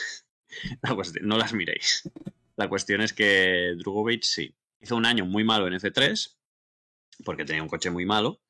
la 0.82 0.94
cuestión- 0.94 1.26
no 1.28 1.36
las 1.36 1.52
miréis. 1.52 2.10
La 2.56 2.68
cuestión 2.68 3.02
es 3.02 3.12
que 3.12 3.74
Drugovic 3.76 4.22
sí. 4.22 4.54
Hizo 4.80 4.96
un 4.96 5.04
año 5.06 5.26
muy 5.26 5.44
malo 5.44 5.66
en 5.66 5.74
F3, 5.74 6.37
porque 7.24 7.44
tenía 7.44 7.62
un 7.62 7.68
coche 7.68 7.90
muy 7.90 8.06
malo, 8.06 8.40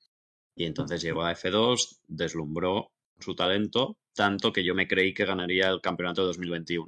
y 0.55 0.65
entonces 0.65 1.01
llegó 1.01 1.23
a 1.23 1.35
F2, 1.35 2.01
deslumbró 2.09 2.91
su 3.21 3.35
talento, 3.35 3.97
tanto 4.15 4.53
que 4.53 4.65
yo 4.65 4.75
me 4.75 4.89
creí 4.89 5.15
que 5.15 5.25
ganaría 5.25 5.69
el 5.69 5.81
campeonato 5.81 6.23
de 6.23 6.29
2021. 6.29 6.87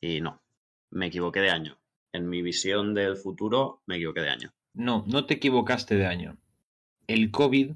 Y 0.00 0.20
no, 0.20 0.42
me 0.90 1.06
equivoqué 1.06 1.40
de 1.40 1.50
año. 1.50 1.78
En 2.12 2.28
mi 2.28 2.42
visión 2.42 2.94
del 2.94 3.16
futuro, 3.16 3.82
me 3.86 3.96
equivoqué 3.96 4.20
de 4.20 4.30
año. 4.30 4.52
No, 4.74 5.04
no 5.06 5.26
te 5.26 5.34
equivocaste 5.34 5.96
de 5.96 6.06
año. 6.06 6.36
El 7.06 7.30
COVID 7.30 7.72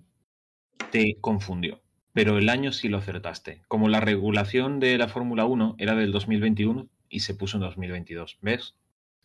te 0.91 1.17
confundió, 1.21 1.83
pero 2.13 2.39
el 2.39 2.49
año 2.49 2.73
sí 2.73 2.89
lo 2.89 2.99
acertaste. 2.99 3.63
Como 3.69 3.89
la 3.89 4.01
regulación 4.01 4.81
de 4.81 4.99
la 4.99 5.09
Fórmula 5.09 5.45
1 5.47 5.77
era 5.79 5.95
del 5.95 6.13
2021 6.13 6.89
y 7.09 7.21
se 7.21 7.35
puso 7.35 7.57
en 7.57 7.63
2022. 7.63 8.39
¿Ves? 8.43 8.75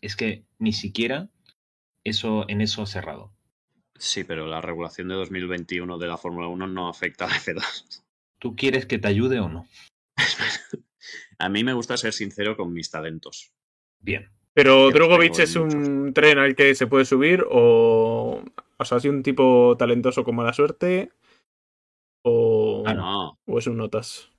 Es 0.00 0.16
que 0.16 0.44
ni 0.58 0.72
siquiera 0.72 1.28
eso 2.02 2.44
en 2.48 2.60
eso 2.60 2.82
ha 2.82 2.86
cerrado. 2.86 3.32
Sí, 4.00 4.24
pero 4.24 4.46
la 4.46 4.62
regulación 4.62 5.08
de 5.08 5.14
2021 5.14 5.98
de 5.98 6.06
la 6.06 6.16
Fórmula 6.16 6.48
1 6.48 6.66
no 6.68 6.88
afecta 6.88 7.26
a 7.26 7.28
la 7.28 7.34
F2. 7.34 8.02
¿Tú 8.38 8.56
quieres 8.56 8.86
que 8.86 8.98
te 8.98 9.08
ayude 9.08 9.40
o 9.40 9.50
no? 9.50 9.68
A 11.38 11.50
mí 11.50 11.64
me 11.64 11.74
gusta 11.74 11.98
ser 11.98 12.14
sincero 12.14 12.56
con 12.56 12.72
mis 12.72 12.90
talentos. 12.90 13.52
Bien. 13.98 14.30
Pero 14.54 14.90
Drogovic 14.90 15.38
es 15.40 15.54
un 15.54 16.14
tren 16.14 16.38
al 16.38 16.56
que 16.56 16.74
se 16.74 16.86
puede 16.86 17.04
subir 17.04 17.44
o. 17.50 18.42
O 18.78 18.84
sea, 18.86 18.96
¿es 18.96 19.04
un 19.04 19.22
tipo 19.22 19.76
talentoso 19.78 20.24
con 20.24 20.34
mala 20.34 20.54
suerte? 20.54 21.12
O, 22.22 22.82
Ah, 22.86 22.94
no, 22.94 23.38
o 23.46 23.58
es 23.58 23.66
un 23.66 23.76
notas. 23.76 24.30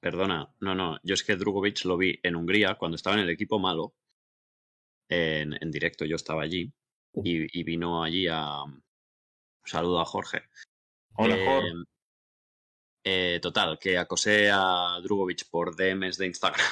Perdona, 0.00 0.54
no, 0.60 0.74
no. 0.74 0.98
Yo 1.02 1.12
es 1.12 1.22
que 1.22 1.36
Drugovic 1.36 1.84
lo 1.84 1.98
vi 1.98 2.18
en 2.22 2.36
Hungría 2.36 2.76
cuando 2.76 2.96
estaba 2.96 3.16
en 3.16 3.22
el 3.22 3.30
equipo 3.30 3.58
malo. 3.58 3.92
En, 5.10 5.54
en 5.60 5.70
directo, 5.70 6.06
yo 6.06 6.16
estaba 6.16 6.42
allí. 6.42 6.72
Y, 7.22 7.60
y 7.60 7.62
vino 7.62 8.02
allí 8.02 8.26
a. 8.26 8.64
Un 9.64 9.70
saludo 9.70 10.00
a 10.00 10.04
Jorge. 10.04 10.42
Hola, 11.14 11.36
Eh, 11.36 11.44
Jorge. 11.46 11.72
eh, 13.04 13.38
total, 13.42 13.78
que 13.78 13.98
acosé 13.98 14.50
a 14.52 14.98
Drugovic 15.02 15.48
por 15.50 15.74
DMs 15.76 16.18
de 16.18 16.26
Instagram. 16.26 16.66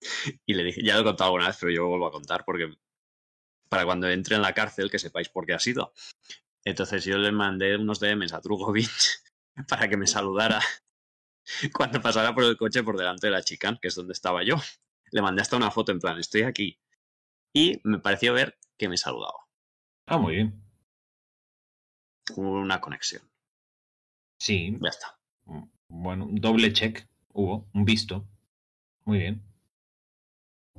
Y 0.46 0.54
le 0.54 0.62
dije, 0.62 0.80
ya 0.84 0.94
lo 0.94 1.00
he 1.00 1.04
contado 1.04 1.28
alguna 1.30 1.48
vez, 1.48 1.56
pero 1.58 1.72
yo 1.72 1.82
lo 1.82 1.88
vuelvo 1.88 2.06
a 2.06 2.12
contar 2.12 2.44
porque 2.44 2.72
para 3.68 3.84
cuando 3.84 4.08
entre 4.08 4.36
en 4.36 4.42
la 4.42 4.54
cárcel 4.54 4.90
que 4.92 4.98
sepáis 5.00 5.28
por 5.28 5.44
qué 5.44 5.54
ha 5.54 5.58
sido. 5.58 5.92
Entonces 6.64 7.04
yo 7.04 7.18
le 7.18 7.32
mandé 7.32 7.76
unos 7.76 7.98
DMs 7.98 8.32
a 8.32 8.40
Drugovic 8.40 8.88
para 9.68 9.88
que 9.88 9.96
me 9.96 10.06
saludara 10.06 10.60
cuando 11.74 12.00
pasara 12.00 12.32
por 12.32 12.44
el 12.44 12.56
coche 12.56 12.84
por 12.84 12.96
delante 12.96 13.26
de 13.26 13.32
la 13.32 13.42
chica, 13.42 13.76
que 13.82 13.88
es 13.88 13.94
donde 13.96 14.12
estaba 14.12 14.44
yo. 14.44 14.54
Le 15.10 15.20
mandé 15.20 15.42
hasta 15.42 15.56
una 15.56 15.70
foto 15.72 15.90
en 15.90 15.98
plan, 15.98 16.16
estoy 16.18 16.42
aquí. 16.42 16.78
Y 17.52 17.80
me 17.82 17.98
pareció 17.98 18.32
ver 18.34 18.56
que 18.78 18.88
me 18.88 18.96
saludaba. 18.96 19.48
Ah, 20.06 20.18
muy 20.18 20.36
bien. 20.36 20.62
Hubo 22.36 22.52
una 22.60 22.80
conexión. 22.80 23.22
Sí, 24.38 24.76
Ya 24.80 24.88
está. 24.90 25.18
bueno, 25.88 26.24
un 26.26 26.36
doble 26.40 26.72
check 26.72 27.06
hubo, 27.32 27.68
un 27.74 27.84
visto. 27.84 28.24
Muy 29.04 29.18
bien. 29.18 29.42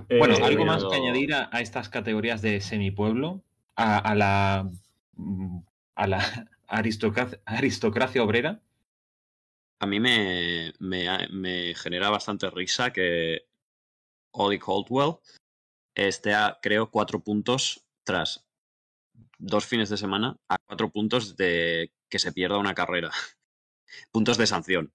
Bueno, 0.07 0.35
Eh, 0.35 0.43
¿algo 0.43 0.65
más 0.65 0.83
que 0.85 0.95
añadir 0.95 1.33
a, 1.33 1.49
a 1.51 1.59
estas 1.61 1.89
categorías 1.89 2.41
de 2.41 2.61
semipueblo? 2.61 3.43
A, 3.75 3.97
a 3.97 4.15
la 4.15 4.69
mm, 5.15 5.59
a 5.95 6.07
la 6.07 6.19
aristocracia, 6.67 7.39
aristocracia 7.45 8.23
obrera. 8.23 8.61
A 9.81 9.85
mí 9.85 9.99
me, 9.99 10.73
me, 10.79 11.05
me 11.31 11.73
genera 11.75 12.09
bastante 12.09 12.49
risa 12.49 12.91
que 12.91 13.47
Ollie 14.31 14.59
Caldwell 14.59 15.15
esté 15.95 16.33
a, 16.33 16.59
creo, 16.61 16.91
cuatro 16.91 17.21
puntos 17.21 17.85
tras 18.03 18.45
dos 19.39 19.65
fines 19.65 19.89
de 19.89 19.97
semana 19.97 20.37
a 20.47 20.57
cuatro 20.59 20.89
puntos 20.91 21.35
de 21.35 21.91
que 22.09 22.19
se 22.19 22.31
pierda 22.31 22.57
una 22.59 22.75
carrera. 22.75 23.09
puntos 24.11 24.37
de 24.37 24.45
sanción. 24.47 24.93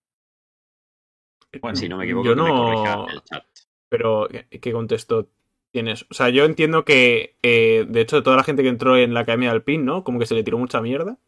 Bueno, 1.61 1.77
Si 1.77 1.89
no 1.89 1.97
me 1.97 2.05
equivoco, 2.05 2.27
yo 2.27 2.35
que 2.35 2.43
me 2.43 2.49
no- 2.49 3.09
el 3.09 3.23
chat. 3.23 3.45
Pero, 3.89 4.29
¿qué, 4.29 4.49
qué 4.61 4.73
contexto 4.73 5.31
tienes? 5.73 6.05
O 6.11 6.15
sea, 6.15 6.29
yo 6.29 6.45
entiendo 6.45 6.85
que, 6.85 7.37
eh, 7.43 7.87
de 7.89 8.01
hecho, 8.01 8.23
toda 8.23 8.37
la 8.37 8.45
gente 8.45 8.63
que 8.63 8.69
entró 8.69 8.97
en 8.97 9.15
la 9.15 9.21
Academia 9.21 9.53
del 9.53 9.63
PIN, 9.63 9.85
¿no? 9.85 10.03
Como 10.05 10.19
que 10.19 10.27
se 10.27 10.35
le 10.35 10.43
tiró 10.43 10.59
mucha 10.59 10.81
mierda. 10.81 11.19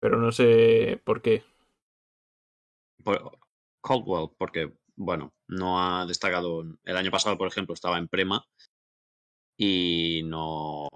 Pero 0.00 0.18
no 0.18 0.32
sé 0.32 1.00
por 1.04 1.22
qué. 1.22 1.44
Por- 3.04 3.38
Caldwell, 3.82 4.30
porque, 4.36 4.72
bueno, 4.96 5.32
no 5.46 5.80
ha 5.80 6.06
destacado. 6.06 6.64
El 6.84 6.96
año 6.96 7.10
pasado, 7.12 7.38
por 7.38 7.46
ejemplo, 7.46 7.72
estaba 7.74 7.98
en 7.98 8.08
Prema 8.08 8.44
y 9.56 10.22
no. 10.24 10.88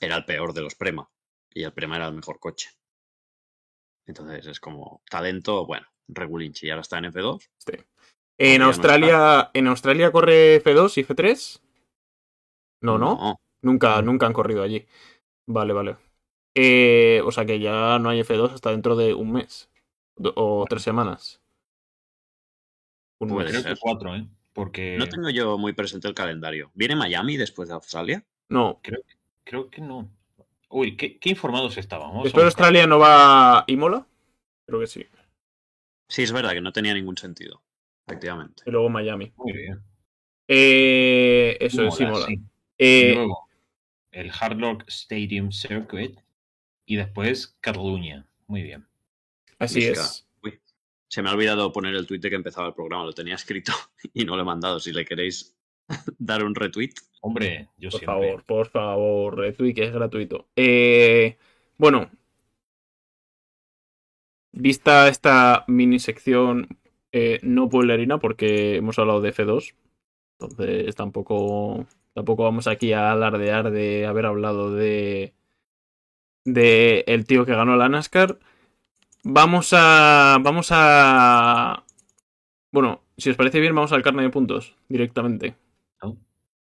Era 0.00 0.16
el 0.16 0.24
peor 0.24 0.52
de 0.54 0.62
los 0.62 0.74
Prema. 0.74 1.08
Y 1.52 1.62
el 1.64 1.72
Prema 1.72 1.96
era 1.96 2.08
el 2.08 2.14
mejor 2.14 2.38
coche. 2.40 2.70
Entonces 4.06 4.46
es 4.46 4.60
como 4.60 5.02
talento, 5.08 5.66
bueno, 5.66 5.86
regulinchi. 6.08 6.66
Y 6.66 6.70
ahora 6.70 6.82
está 6.82 6.98
en 6.98 7.04
F2. 7.12 7.48
Este. 7.58 7.86
En 8.38 8.60
no 8.60 8.66
Australia, 8.68 9.50
¿en 9.52 9.66
Australia 9.66 10.10
corre 10.10 10.62
F2 10.64 10.96
y 10.96 11.04
F3? 11.04 11.60
No, 12.82 12.96
no. 12.98 13.36
Nunca, 13.62 13.96
No. 13.96 14.02
nunca 14.12 14.26
han 14.26 14.32
corrido 14.32 14.62
allí. 14.62 14.86
Vale, 15.46 15.72
vale. 15.74 15.96
Eh, 16.56 17.20
o 17.24 17.30
sea 17.30 17.44
que 17.44 17.60
ya 17.60 17.98
no 17.98 18.08
hay 18.08 18.20
F2 18.22 18.54
hasta 18.54 18.70
dentro 18.70 18.96
de 18.96 19.12
un 19.12 19.32
mes. 19.32 19.68
O 20.34 20.64
tres 20.68 20.82
semanas. 20.82 21.40
Un 23.20 23.28
Puede 23.28 23.52
mes. 23.52 23.62
Ser. 23.62 23.78
cuatro, 23.78 24.14
¿eh? 24.16 24.26
Porque 24.54 24.96
No 24.98 25.06
tengo 25.08 25.28
yo 25.30 25.58
muy 25.58 25.72
presente 25.74 26.08
el 26.08 26.14
calendario. 26.14 26.70
¿Viene 26.74 26.96
Miami 26.96 27.36
después 27.36 27.68
de 27.68 27.74
Australia? 27.74 28.24
No. 28.48 28.80
creo 28.82 29.02
que 29.06 29.14
no. 29.78 30.10
Uy, 30.68 30.96
qué, 30.96 31.18
qué 31.18 31.30
informados 31.30 31.76
estábamos. 31.78 32.24
Después 32.24 32.42
de 32.42 32.46
Australia 32.46 32.86
no 32.86 32.98
va 32.98 33.64
Imola. 33.66 34.06
Creo 34.66 34.80
que 34.80 34.86
sí. 34.86 35.06
Sí, 36.08 36.22
es 36.22 36.32
verdad 36.32 36.52
que 36.52 36.60
no 36.60 36.72
tenía 36.72 36.94
ningún 36.94 37.16
sentido. 37.16 37.62
Efectivamente. 38.06 38.62
Y 38.66 38.70
luego 38.70 38.88
Miami. 38.88 39.32
Muy 39.36 39.52
bien. 39.52 39.82
Eh, 40.46 41.56
eso 41.60 41.86
es 41.86 42.00
Imola, 42.00 42.26
sí. 42.26 42.40
Eh, 42.78 43.12
Luego, 43.14 43.48
el 44.10 44.30
Hard 44.30 44.60
Rock 44.60 44.84
Stadium 44.88 45.52
Circuit. 45.52 46.18
Y 46.86 46.96
después 46.96 47.56
Cataluña. 47.60 48.26
Muy 48.46 48.62
bien. 48.62 48.86
así 49.60 49.84
es. 49.84 50.26
Uy, 50.42 50.60
se 51.08 51.22
me 51.22 51.30
ha 51.30 51.32
olvidado 51.32 51.72
poner 51.72 51.94
el 51.94 52.06
tuit 52.06 52.22
de 52.22 52.30
que 52.30 52.36
empezaba 52.36 52.68
el 52.68 52.74
programa. 52.74 53.04
Lo 53.04 53.12
tenía 53.12 53.36
escrito 53.36 53.72
y 54.12 54.24
no 54.24 54.34
lo 54.36 54.42
he 54.42 54.44
mandado. 54.44 54.80
Si 54.80 54.92
le 54.92 55.04
queréis 55.04 55.56
dar 56.18 56.44
un 56.44 56.54
retweet. 56.54 56.92
Hombre, 57.20 57.68
yo 57.76 57.90
Por 57.90 58.00
siempre. 58.00 58.06
favor, 58.06 58.44
por 58.44 58.68
favor, 58.68 59.36
retweet, 59.38 59.74
que 59.74 59.84
es 59.84 59.92
gratuito. 59.92 60.48
Eh, 60.56 61.36
bueno, 61.76 62.10
vista 64.52 65.08
esta 65.08 65.64
mini 65.68 65.98
sección 65.98 66.68
eh, 67.12 67.40
no 67.42 67.68
pueblerina, 67.68 68.18
porque 68.18 68.76
hemos 68.76 68.98
hablado 68.98 69.20
de 69.20 69.30
F2, 69.30 69.74
entonces 70.38 70.94
tampoco, 70.96 71.86
tampoco 72.14 72.44
vamos 72.44 72.66
aquí 72.66 72.92
a 72.92 73.12
alardear 73.12 73.70
de 73.70 74.06
haber 74.06 74.26
hablado 74.26 74.74
de, 74.74 75.34
de 76.44 77.04
el 77.06 77.24
tío 77.26 77.44
que 77.46 77.54
ganó 77.54 77.76
la 77.76 77.88
NASCAR. 77.88 78.38
Vamos 79.24 79.70
a, 79.74 80.38
vamos 80.42 80.68
a, 80.72 81.84
bueno, 82.72 83.02
si 83.18 83.30
os 83.30 83.36
parece 83.36 83.60
bien, 83.60 83.74
vamos 83.74 83.92
al 83.92 84.02
carne 84.02 84.22
de 84.22 84.30
puntos 84.30 84.76
directamente. 84.88 85.56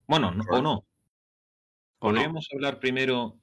Bueno, 0.06 0.30
no- 0.32 0.44
o 0.50 0.62
no. 0.62 0.72
¿O 1.98 2.12
no? 2.12 2.14
Podríamos 2.14 2.48
hablar 2.52 2.78
primero 2.78 3.38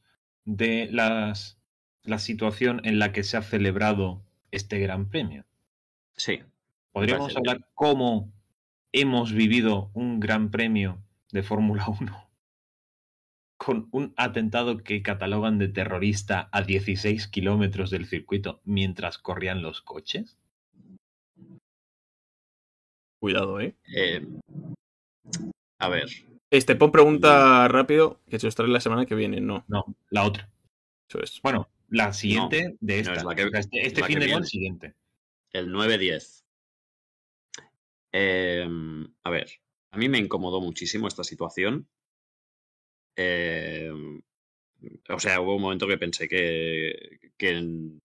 de 0.46 0.88
las, 0.92 1.60
la 2.04 2.20
situación 2.20 2.82
en 2.84 3.00
la 3.00 3.12
que 3.12 3.24
se 3.24 3.38
ha 3.38 3.42
celebrado 3.42 4.24
este 4.52 4.80
Gran 4.80 5.10
Premio. 5.10 5.46
Sí. 6.16 6.42
Podríamos 6.92 7.30
bien. 7.30 7.38
hablar 7.40 7.68
cómo 7.74 8.32
hemos 8.92 9.34
vivido 9.34 9.90
un 9.94 10.20
Gran 10.20 10.52
Premio 10.52 11.02
de 11.32 11.42
Fórmula 11.42 11.86
1 11.88 12.30
con 13.58 13.88
un 13.92 14.14
atentado 14.18 14.78
que 14.84 15.02
catalogan 15.02 15.58
de 15.58 15.70
terrorista 15.70 16.50
a 16.52 16.62
16 16.62 17.28
kilómetros 17.28 17.90
del 17.90 18.06
circuito 18.06 18.62
mientras 18.66 19.18
corrían 19.18 19.62
los 19.62 19.82
coches. 19.82 20.38
Cuidado, 23.20 23.62
eh. 23.62 23.76
Eh, 23.96 24.28
a 25.80 25.88
ver. 25.88 26.10
Este, 26.54 26.76
pon 26.76 26.92
pregunta 26.92 27.68
rápido, 27.68 28.22
que 28.30 28.38
se 28.38 28.46
os 28.48 28.54
trae 28.54 28.70
la 28.70 28.80
semana 28.80 29.08
que 29.08 29.16
viene. 29.16 29.42
No, 29.42 29.66
No, 29.68 29.86
la 30.12 30.24
otra. 30.24 30.48
eso 31.10 31.20
es. 31.20 31.42
Bueno, 31.42 31.68
la 31.90 32.14
siguiente 32.14 32.78
de 32.80 32.94
no, 32.94 33.00
esta. 33.02 33.14
es 33.16 33.24
la 33.24 33.34
que- 33.36 33.46
O 33.46 33.50
sea, 33.50 33.60
este 33.60 33.80
es 33.82 33.88
este 33.88 34.02
la 34.02 34.08
fin 34.08 34.20
que 34.20 34.26
de 34.28 34.34
el 34.34 34.46
siguiente. 34.46 34.94
El 35.52 35.72
9-10. 35.72 36.44
Eh, 38.12 38.68
a 39.24 39.30
ver, 39.32 39.50
a 39.90 39.98
mí 39.98 40.10
me 40.10 40.20
incomodó 40.20 40.62
muchísimo 40.62 41.08
esta 41.08 41.24
situación. 41.24 41.88
Eh, 43.16 43.92
o 45.10 45.20
sea, 45.20 45.42
hubo 45.42 45.56
un 45.56 45.62
momento 45.64 45.88
que 45.88 45.98
pensé 45.98 46.28
que, 46.28 47.20
que 47.36 47.50
en, 47.50 48.00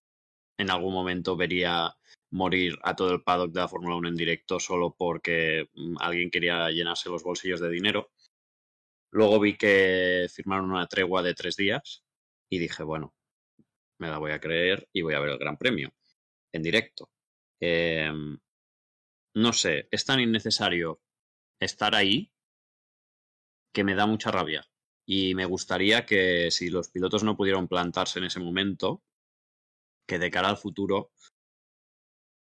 en 0.57 0.71
algún 0.71 0.95
momento 0.95 1.37
vería 1.37 1.95
morir 2.31 2.79
a 2.83 2.97
todo 2.97 3.13
el 3.13 3.23
paddock 3.23 3.53
de 3.53 3.61
la 3.61 3.69
Fórmula 3.69 3.97
1 3.97 4.09
en 4.09 4.17
directo 4.17 4.59
solo 4.59 4.95
porque 4.97 5.69
mm, 5.75 5.97
alguien 6.01 6.31
quería 6.31 6.71
llenarse 6.71 7.11
los 7.11 7.23
bolsillos 7.23 7.61
de 7.61 7.69
dinero. 7.69 8.11
Luego 9.11 9.41
vi 9.41 9.57
que 9.57 10.27
firmaron 10.33 10.71
una 10.71 10.87
tregua 10.87 11.23
de 11.23 11.35
tres 11.35 11.57
días 11.57 12.05
y 12.51 12.59
dije, 12.59 12.83
bueno, 12.83 13.15
me 13.99 14.09
la 14.09 14.19
voy 14.19 14.33
a 14.33 14.41
creer 14.41 14.89
y 14.93 15.03
voy 15.03 15.15
a 15.15 15.21
ver 15.21 15.31
el 15.31 15.39
Gran 15.39 15.57
Premio 15.57 15.95
en 16.53 16.63
directo. 16.63 17.11
Eh, 17.61 18.11
no 19.35 19.53
sé, 19.53 19.89
es 19.91 20.05
tan 20.05 20.21
innecesario 20.21 21.01
estar 21.61 21.95
ahí 21.95 22.33
que 23.73 23.85
me 23.85 23.95
da 23.95 24.07
mucha 24.07 24.31
rabia. 24.31 24.67
Y 25.07 25.35
me 25.35 25.47
gustaría 25.47 26.05
que 26.05 26.51
si 26.51 26.69
los 26.69 26.91
pilotos 26.91 27.25
no 27.25 27.37
pudieron 27.37 27.69
plantarse 27.69 28.19
en 28.19 28.27
ese 28.27 28.41
momento, 28.41 29.03
que 30.07 30.19
de 30.19 30.31
cara 30.31 30.49
al 30.49 30.57
futuro 30.57 31.13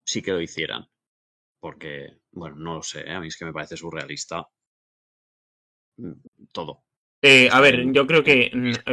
sí 0.05 0.21
que 0.21 0.31
lo 0.31 0.41
hicieran. 0.41 0.89
Porque, 1.59 2.19
bueno, 2.31 2.55
no 2.57 2.75
lo 2.75 2.83
sé, 2.83 3.01
¿eh? 3.01 3.13
a 3.13 3.19
mí 3.19 3.27
es 3.27 3.37
que 3.37 3.45
me 3.45 3.53
parece 3.53 3.77
surrealista 3.77 4.47
todo. 6.51 6.81
Eh, 7.21 7.49
a 7.51 7.59
ver, 7.59 7.91
yo 7.91 8.05
creo 8.05 8.23
que 8.23 8.51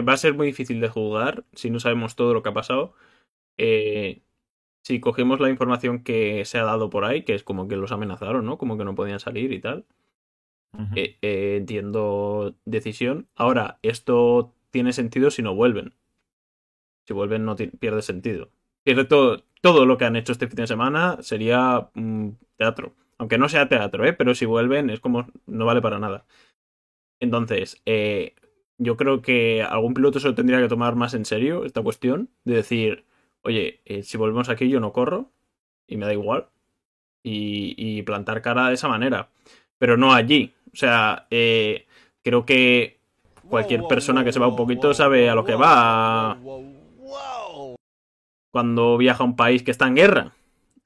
va 0.09 0.15
a 0.15 0.17
ser 0.17 0.35
muy 0.35 0.47
difícil 0.47 0.81
de 0.81 0.89
jugar 0.89 1.45
si 1.53 1.71
no 1.71 1.81
sabemos 1.81 2.17
todo 2.17 2.33
lo 2.35 2.43
que 2.43 2.49
ha 2.49 2.55
pasado. 2.55 2.95
Eh, 3.59 4.23
si 4.83 5.01
cogemos 5.01 5.41
la 5.41 5.51
información 5.51 6.03
que 6.03 6.45
se 6.45 6.59
ha 6.59 6.65
dado 6.65 6.91
por 6.91 7.05
ahí, 7.05 7.25
que 7.25 7.35
es 7.35 7.45
como 7.45 7.69
que 7.69 7.77
los 7.77 7.93
amenazaron, 7.93 8.45
¿no? 8.45 8.59
Como 8.59 8.77
que 8.77 8.85
no 8.85 8.95
podían 8.95 9.21
salir 9.21 9.53
y 9.53 9.61
tal. 9.61 9.87
Eh, 10.97 11.19
eh, 11.21 11.57
entiendo 11.59 12.55
decisión. 12.65 13.29
Ahora, 13.35 13.79
esto 13.83 14.55
tiene 14.71 14.93
sentido 14.93 15.31
si 15.31 15.43
no 15.43 15.55
vuelven. 15.55 15.95
Si 17.07 17.13
vuelven 17.13 17.45
no 17.45 17.57
pierde 17.57 18.03
sentido. 18.03 18.51
Pierde 18.83 19.05
todo, 19.05 19.45
todo 19.61 19.87
lo 19.87 19.99
que 19.99 20.05
han 20.07 20.17
hecho 20.17 20.33
este 20.33 20.47
fin 20.49 20.57
de 20.57 20.67
semana 20.67 21.19
sería 21.21 21.91
mm, 21.95 22.31
teatro. 22.57 22.95
Aunque 23.19 23.39
no 23.39 23.49
sea 23.49 23.69
teatro, 23.69 24.05
¿eh? 24.05 24.13
Pero 24.15 24.35
si 24.35 24.47
vuelven 24.47 24.91
es 24.91 25.01
como 25.01 25.27
no 25.47 25.67
vale 25.67 25.83
para 25.83 25.99
nada. 25.99 26.25
Entonces, 27.23 27.81
eh, 27.87 28.35
yo 28.79 28.97
creo 28.97 29.23
que 29.23 29.62
algún 29.62 29.95
piloto 29.95 30.19
se 30.19 30.26
lo 30.26 30.35
tendría 30.35 30.61
que 30.61 30.67
tomar 30.67 30.97
más 30.97 31.14
en 31.14 31.25
serio 31.25 31.64
esta 31.64 31.81
cuestión. 31.81 32.31
De 32.45 32.57
decir, 32.57 33.05
oye, 33.43 33.81
eh, 33.85 34.02
si 34.02 34.19
volvemos 34.19 34.49
aquí 34.49 34.69
yo 34.69 34.81
no 34.81 34.93
corro 34.93 35.31
y 35.87 35.97
me 35.97 36.07
da 36.07 36.12
igual. 36.12 36.49
Y, 37.23 37.75
y 37.79 38.02
plantar 38.02 38.43
cara 38.43 38.67
de 38.69 38.75
esa 38.75 38.88
manera. 38.88 39.29
Pero 39.79 39.97
no 39.97 40.12
allí. 40.12 40.52
O 40.73 40.76
sea, 40.76 41.29
eh, 41.31 41.87
creo 42.25 42.45
que 42.45 42.99
cualquier 43.49 43.85
persona 43.85 44.25
que 44.25 44.33
sepa 44.33 44.49
un 44.49 44.57
poquito 44.57 44.93
sabe 44.93 45.31
a 45.31 45.37
lo 45.37 45.45
que 45.45 45.55
va 45.55 46.37
cuando 48.50 48.99
viaja 48.99 49.23
a 49.23 49.26
un 49.26 49.37
país 49.37 49.62
que 49.62 49.71
está 49.71 49.87
en 49.87 49.95
guerra. 49.95 50.33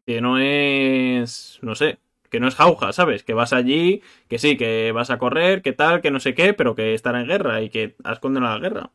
Que 0.04 0.20
no 0.20 0.36
es, 0.38 1.58
no 1.62 1.74
sé, 1.74 1.98
que 2.28 2.40
no 2.40 2.48
es 2.48 2.54
jauja, 2.54 2.92
¿sabes? 2.92 3.22
Que 3.24 3.34
vas 3.34 3.52
allí, 3.52 4.02
que 4.28 4.38
sí, 4.38 4.56
que 4.56 4.92
vas 4.92 5.10
a 5.10 5.18
correr, 5.18 5.62
que 5.62 5.72
tal, 5.72 6.00
que 6.00 6.10
no 6.10 6.20
sé 6.20 6.34
qué, 6.34 6.54
pero 6.54 6.74
que 6.74 6.94
estará 6.94 7.20
en 7.20 7.28
guerra 7.28 7.62
y 7.62 7.70
que 7.70 7.96
has 8.04 8.20
condenado 8.20 8.52
a 8.52 8.58
la 8.58 8.68
guerra. 8.68 8.92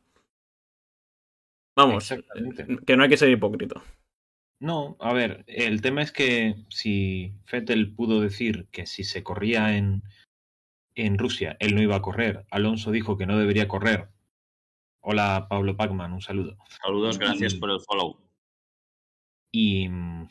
Vamos, 1.76 2.14
que 2.86 2.98
no 2.98 3.04
hay 3.04 3.10
que 3.10 3.18
ser 3.18 3.30
hipócrita. 3.30 3.82
No, 4.60 4.96
a 5.00 5.12
ver, 5.14 5.44
el 5.48 5.82
tema 5.82 6.04
es 6.04 6.12
que 6.12 6.56
si 6.70 7.34
Fettel 7.46 7.96
pudo 7.96 8.22
decir 8.22 8.68
que 8.72 8.86
si 8.86 9.04
se 9.04 9.24
corría 9.24 9.76
en, 9.76 10.04
en 10.94 11.18
Rusia 11.18 11.58
él 11.60 11.74
no 11.74 11.82
iba 11.82 11.96
a 11.96 12.02
correr, 12.02 12.46
Alonso 12.52 12.92
dijo 12.92 13.18
que 13.18 13.26
no 13.26 13.40
debería 13.40 13.68
correr. 13.68 14.10
Hola 15.00 15.48
Pablo 15.50 15.76
Pacman, 15.76 16.14
un 16.14 16.22
saludo. 16.22 16.58
Saludos, 16.84 17.18
gracias 17.18 17.56
por 17.56 17.72
el 17.72 17.80
follow. 17.80 18.20
Y 19.52 19.90
mm, 19.90 20.30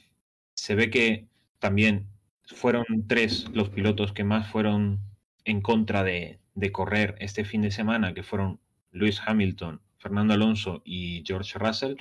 se 0.54 0.76
ve 0.76 0.90
que 0.90 1.26
también 1.58 2.06
fueron 2.54 2.84
tres 3.06 3.48
los 3.52 3.70
pilotos 3.70 4.12
que 4.12 4.24
más 4.24 4.50
fueron 4.50 5.00
en 5.44 5.60
contra 5.60 6.04
de, 6.04 6.38
de 6.54 6.72
correr 6.72 7.16
este 7.20 7.44
fin 7.44 7.62
de 7.62 7.70
semana, 7.70 8.14
que 8.14 8.22
fueron 8.22 8.60
Lewis 8.92 9.20
Hamilton, 9.24 9.80
Fernando 9.98 10.34
Alonso 10.34 10.82
y 10.84 11.22
George 11.26 11.58
Russell, 11.58 11.96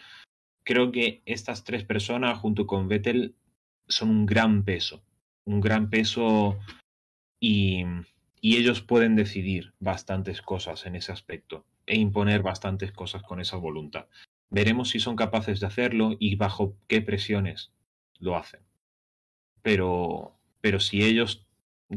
creo 0.63 0.91
que 0.91 1.21
estas 1.25 1.63
tres 1.63 1.83
personas 1.83 2.37
junto 2.39 2.67
con 2.67 2.87
Vettel 2.87 3.35
son 3.87 4.09
un 4.09 4.25
gran 4.25 4.63
peso, 4.63 5.03
un 5.45 5.61
gran 5.61 5.89
peso 5.89 6.59
y, 7.39 7.83
y 8.41 8.57
ellos 8.57 8.81
pueden 8.81 9.15
decidir 9.15 9.73
bastantes 9.79 10.41
cosas 10.41 10.85
en 10.85 10.95
ese 10.95 11.11
aspecto 11.11 11.65
e 11.85 11.97
imponer 11.97 12.41
bastantes 12.43 12.91
cosas 12.91 13.23
con 13.23 13.39
esa 13.39 13.57
voluntad. 13.57 14.07
Veremos 14.51 14.89
si 14.89 14.99
son 14.99 15.15
capaces 15.15 15.59
de 15.59 15.67
hacerlo 15.67 16.15
y 16.19 16.35
bajo 16.35 16.75
qué 16.87 17.01
presiones 17.01 17.71
lo 18.19 18.35
hacen. 18.35 18.61
Pero, 19.61 20.38
pero 20.61 20.79
si 20.79 21.03
ellos 21.03 21.45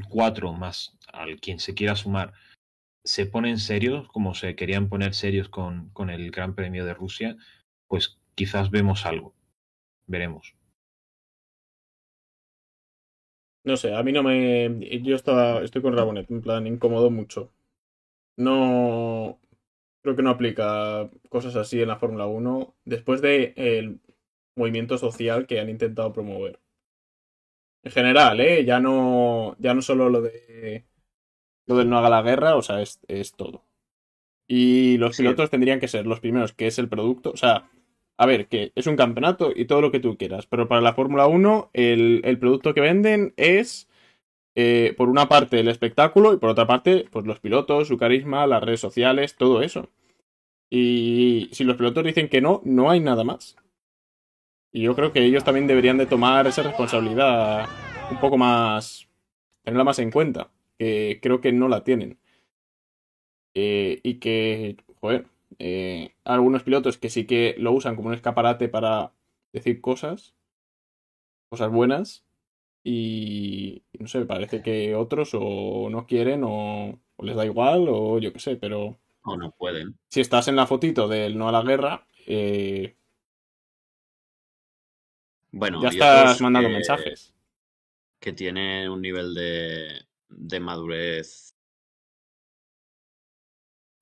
cuatro 0.09 0.53
más 0.53 0.97
al 1.13 1.41
quien 1.41 1.59
se 1.59 1.75
quiera 1.75 1.97
sumar 1.97 2.33
se 3.05 3.27
ponen 3.27 3.59
serios, 3.59 4.09
como 4.09 4.35
se 4.35 4.55
querían 4.55 4.89
poner 4.89 5.15
serios 5.15 5.49
con, 5.49 5.91
con 5.91 6.11
el 6.11 6.31
Gran 6.31 6.55
Premio 6.55 6.85
de 6.85 6.95
Rusia, 6.95 7.37
pues 7.89 8.21
quizás 8.35 8.71
vemos 8.71 9.07
algo. 9.07 9.35
Veremos. 10.07 10.55
No 13.65 13.77
sé, 13.77 13.95
a 13.95 14.03
mí 14.03 14.13
no 14.13 14.23
me. 14.23 15.01
Yo 15.03 15.15
estaba, 15.15 15.63
estoy 15.63 15.83
con 15.83 15.97
Rabonet, 15.97 16.31
en 16.31 16.43
plan, 16.43 16.67
incómodo 16.67 17.11
mucho. 17.11 17.53
No. 18.37 19.41
Creo 20.03 20.17
que 20.17 20.23
no 20.23 20.31
aplica 20.31 21.11
cosas 21.29 21.55
así 21.57 21.81
en 21.81 21.89
la 21.89 21.97
Fórmula 21.97 22.27
1 22.27 22.75
después 22.85 23.21
del 23.23 23.53
el 23.57 24.01
movimiento 24.57 24.99
social 24.99 25.47
que 25.47 25.61
han 25.61 25.71
intentado 25.71 26.13
promover. 26.13 26.62
En 27.85 27.91
general, 27.93 28.41
¿eh? 28.41 28.65
Ya 28.65 28.81
no, 28.81 29.57
ya 29.59 29.75
no 29.75 29.83
solo 29.83 30.09
lo 30.09 30.23
de. 30.23 30.85
Lo 31.67 31.77
del 31.77 31.89
no 31.89 31.99
haga 31.99 32.11
la 32.11 32.23
guerra, 32.23 32.57
o 32.57 32.63
sea, 32.63 32.81
es, 32.83 33.01
es 33.09 33.35
todo. 33.35 33.65
Y 34.49 34.97
los 34.99 35.17
Sí. 35.17 35.23
pilotos 35.23 35.51
tendrían 35.51 35.81
que 35.81 35.89
ser 35.89 36.07
los 36.07 36.21
primeros, 36.21 36.53
que 36.53 36.67
es 36.67 36.79
el 36.79 36.89
producto. 36.89 37.31
O 37.31 37.37
sea, 37.37 37.71
a 38.19 38.27
ver, 38.27 38.47
que 38.49 38.73
es 38.75 38.87
un 38.87 38.97
campeonato 38.97 39.53
y 39.55 39.65
todo 39.65 39.81
lo 39.81 39.91
que 39.91 40.01
tú 40.01 40.17
quieras, 40.17 40.47
pero 40.47 40.69
para 40.69 40.81
la 40.81 40.95
Fórmula 40.95 41.27
1 41.27 41.71
el, 41.73 42.21
el 42.25 42.39
producto 42.39 42.75
que 42.75 42.81
venden 42.81 43.33
es, 43.37 43.89
eh, 44.55 44.95
por 44.97 45.09
una 45.09 45.29
parte, 45.29 45.61
el 45.61 45.69
espectáculo 45.69 46.33
y 46.35 46.37
por 46.37 46.51
otra 46.51 46.67
parte, 46.67 47.07
pues 47.11 47.27
los 47.27 47.41
pilotos, 47.41 47.89
su 47.89 47.97
carisma, 47.97 48.47
las 48.47 48.63
redes 48.63 48.81
sociales, 48.81 49.37
todo 49.37 49.63
eso. 49.63 49.89
Y 50.71 51.49
si 51.53 51.65
los 51.65 51.77
pilotos 51.77 52.05
dicen 52.05 52.29
que 52.29 52.41
no, 52.41 52.61
no 52.65 52.91
hay 52.91 53.01
nada 53.01 53.25
más. 53.25 53.57
Y 54.73 54.83
yo 54.83 54.95
creo 54.95 55.13
que 55.13 55.25
ellos 55.25 55.45
también 55.45 55.67
deberían 55.67 55.99
de 55.99 56.07
tomar 56.07 56.47
esa 56.47 56.63
responsabilidad 56.63 57.69
un 58.11 58.19
poco 58.19 58.39
más, 58.39 59.09
tenerla 59.65 59.85
más 59.85 59.99
en 59.99 60.11
cuenta, 60.11 60.51
que 60.79 61.21
creo 61.23 61.41
que 61.41 61.53
no 61.53 61.69
la 61.69 61.85
tienen. 61.85 62.19
Eh, 63.55 64.01
y 64.03 64.19
que, 64.19 64.77
joder, 65.01 65.27
eh, 65.59 66.15
algunos 66.25 66.63
pilotos 66.63 66.97
que 66.99 67.11
sí 67.11 67.27
que 67.27 67.55
lo 67.59 67.73
usan 67.73 67.97
como 67.97 68.09
un 68.09 68.15
escaparate 68.15 68.69
para 68.69 69.13
decir 69.53 69.81
cosas, 69.81 70.35
cosas 71.49 71.71
buenas, 71.71 72.25
y 72.85 73.85
no 73.99 74.09
sé, 74.09 74.25
parece 74.27 74.63
que 74.63 74.95
otros 74.97 75.31
o 75.35 75.89
no 75.91 76.07
quieren 76.07 76.43
o, 76.45 77.01
o 77.17 77.25
les 77.25 77.37
da 77.37 77.47
igual 77.47 77.87
o 77.89 78.19
yo 78.19 78.33
qué 78.33 78.41
sé, 78.41 78.57
pero 78.57 78.99
O 79.25 79.37
no 79.37 79.51
pueden. 79.59 79.99
si 80.09 80.21
estás 80.21 80.49
en 80.49 80.57
la 80.57 80.67
fotito 80.67 81.09
del 81.09 81.39
no 81.39 81.49
a 81.49 81.53
la 81.53 81.63
guerra, 81.63 82.07
eh, 82.27 82.97
Bueno, 85.53 85.83
ya 85.83 85.89
estás 85.89 86.41
mandando 86.41 86.69
que- 86.69 86.75
mensajes. 86.75 87.35
Que 88.21 88.33
tienen 88.33 88.89
un 88.89 89.03
nivel 89.03 89.35
de, 89.35 90.07
de 90.29 90.61
madurez 90.61 91.55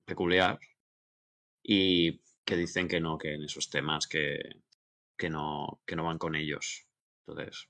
peculiar 0.05 0.59
y 1.63 2.21
que 2.45 2.55
dicen 2.55 2.87
que 2.87 2.99
no, 2.99 3.17
que 3.17 3.33
en 3.33 3.43
esos 3.43 3.69
temas 3.69 4.07
que, 4.07 4.61
que, 5.17 5.29
no, 5.29 5.81
que 5.85 5.95
no 5.95 6.03
van 6.05 6.17
con 6.17 6.35
ellos. 6.35 6.87
Entonces, 7.27 7.69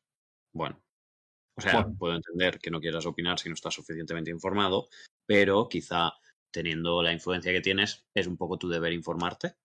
bueno. 0.54 0.82
O 1.58 1.62
sea, 1.62 1.82
Bueno. 1.82 1.96
puedo 1.98 2.16
entender 2.16 2.60
que 2.60 2.72
no 2.72 2.80
quieras 2.80 3.06
opinar 3.06 3.38
si 3.40 3.50
no 3.50 3.56
estás 3.56 3.74
suficientemente 3.74 4.32
informado, 4.32 4.88
pero 5.26 5.68
quizá 5.70 6.12
teniendo 6.52 7.02
la 7.04 7.12
influencia 7.14 7.52
que 7.52 7.62
tienes, 7.62 8.06
es 8.14 8.26
un 8.28 8.38
poco 8.38 8.58
tu 8.58 8.68
deber 8.70 8.94
informarte. 8.94 9.56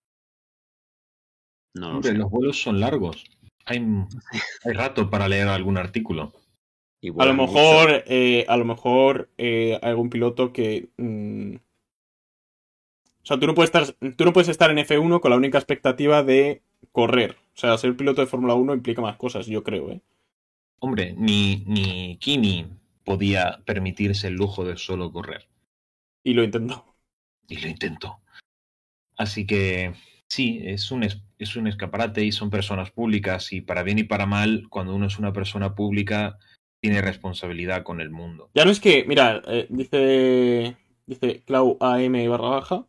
No 1.75 1.89
lo 1.89 1.95
Hombre, 1.95 2.11
sé. 2.11 2.17
los 2.17 2.29
vuelos 2.29 2.61
son 2.61 2.79
largos. 2.79 3.23
Hay, 3.67 3.85
hay 4.63 4.73
rato 4.73 5.09
para 5.09 5.27
leer 5.27 5.47
algún 5.49 5.77
artículo. 5.77 6.33
Y 7.01 7.11
A 7.21 7.25
lo 7.25 7.33
mejor, 7.33 8.03
eh, 8.07 8.45
a 8.47 8.57
lo 8.57 8.65
mejor 8.65 9.29
eh, 9.37 9.77
hay 9.81 9.89
algún 9.89 10.09
piloto 10.09 10.51
que. 10.51 10.89
mm, 10.97 11.55
O 11.55 13.25
sea, 13.25 13.39
tú 13.39 13.45
no, 13.45 13.53
puedes 13.53 13.69
estar, 13.73 13.93
tú 14.15 14.25
no 14.25 14.33
puedes 14.33 14.47
estar 14.47 14.71
en 14.71 14.77
F1 14.77 15.19
con 15.19 15.31
la 15.31 15.37
única 15.37 15.57
expectativa 15.57 16.23
de 16.23 16.63
correr. 16.91 17.35
O 17.55 17.59
sea, 17.59 17.77
ser 17.77 17.95
piloto 17.95 18.21
de 18.21 18.27
Fórmula 18.27 18.55
1 18.55 18.73
implica 18.73 19.01
más 19.01 19.17
cosas, 19.17 19.45
yo 19.47 19.63
creo, 19.63 19.91
¿eh? 19.91 20.01
Hombre, 20.79 21.13
ni, 21.17 21.63
ni 21.67 22.17
Kimi 22.17 22.67
podía 23.03 23.61
permitirse 23.65 24.27
el 24.27 24.35
lujo 24.35 24.63
de 24.63 24.77
solo 24.77 25.11
correr. 25.11 25.47
Y 26.23 26.33
lo 26.33 26.43
intentó. 26.43 26.95
Y 27.47 27.57
lo 27.57 27.67
intentó. 27.67 28.21
Así 29.17 29.45
que 29.45 29.93
sí, 30.29 30.61
es 30.63 30.91
un, 30.91 31.03
es, 31.03 31.21
es 31.39 31.55
un 31.55 31.67
escaparate 31.67 32.23
y 32.23 32.31
son 32.31 32.49
personas 32.49 32.91
públicas 32.91 33.53
y 33.53 33.61
para 33.61 33.83
bien 33.83 33.99
y 33.99 34.03
para 34.03 34.25
mal, 34.25 34.67
cuando 34.69 34.95
uno 34.95 35.07
es 35.07 35.19
una 35.19 35.33
persona 35.33 35.75
pública, 35.75 36.37
tiene 36.79 37.01
responsabilidad 37.01 37.83
con 37.83 38.01
el 38.01 38.09
mundo. 38.09 38.49
Ya 38.53 38.65
no 38.65 38.71
es 38.71 38.79
que, 38.79 39.05
mira, 39.07 39.41
eh, 39.47 39.67
dice. 39.69 40.77
Dice 41.07 41.41
Clau 41.45 41.77
AM 41.79 42.29
barra 42.29 42.49
baja. 42.49 42.85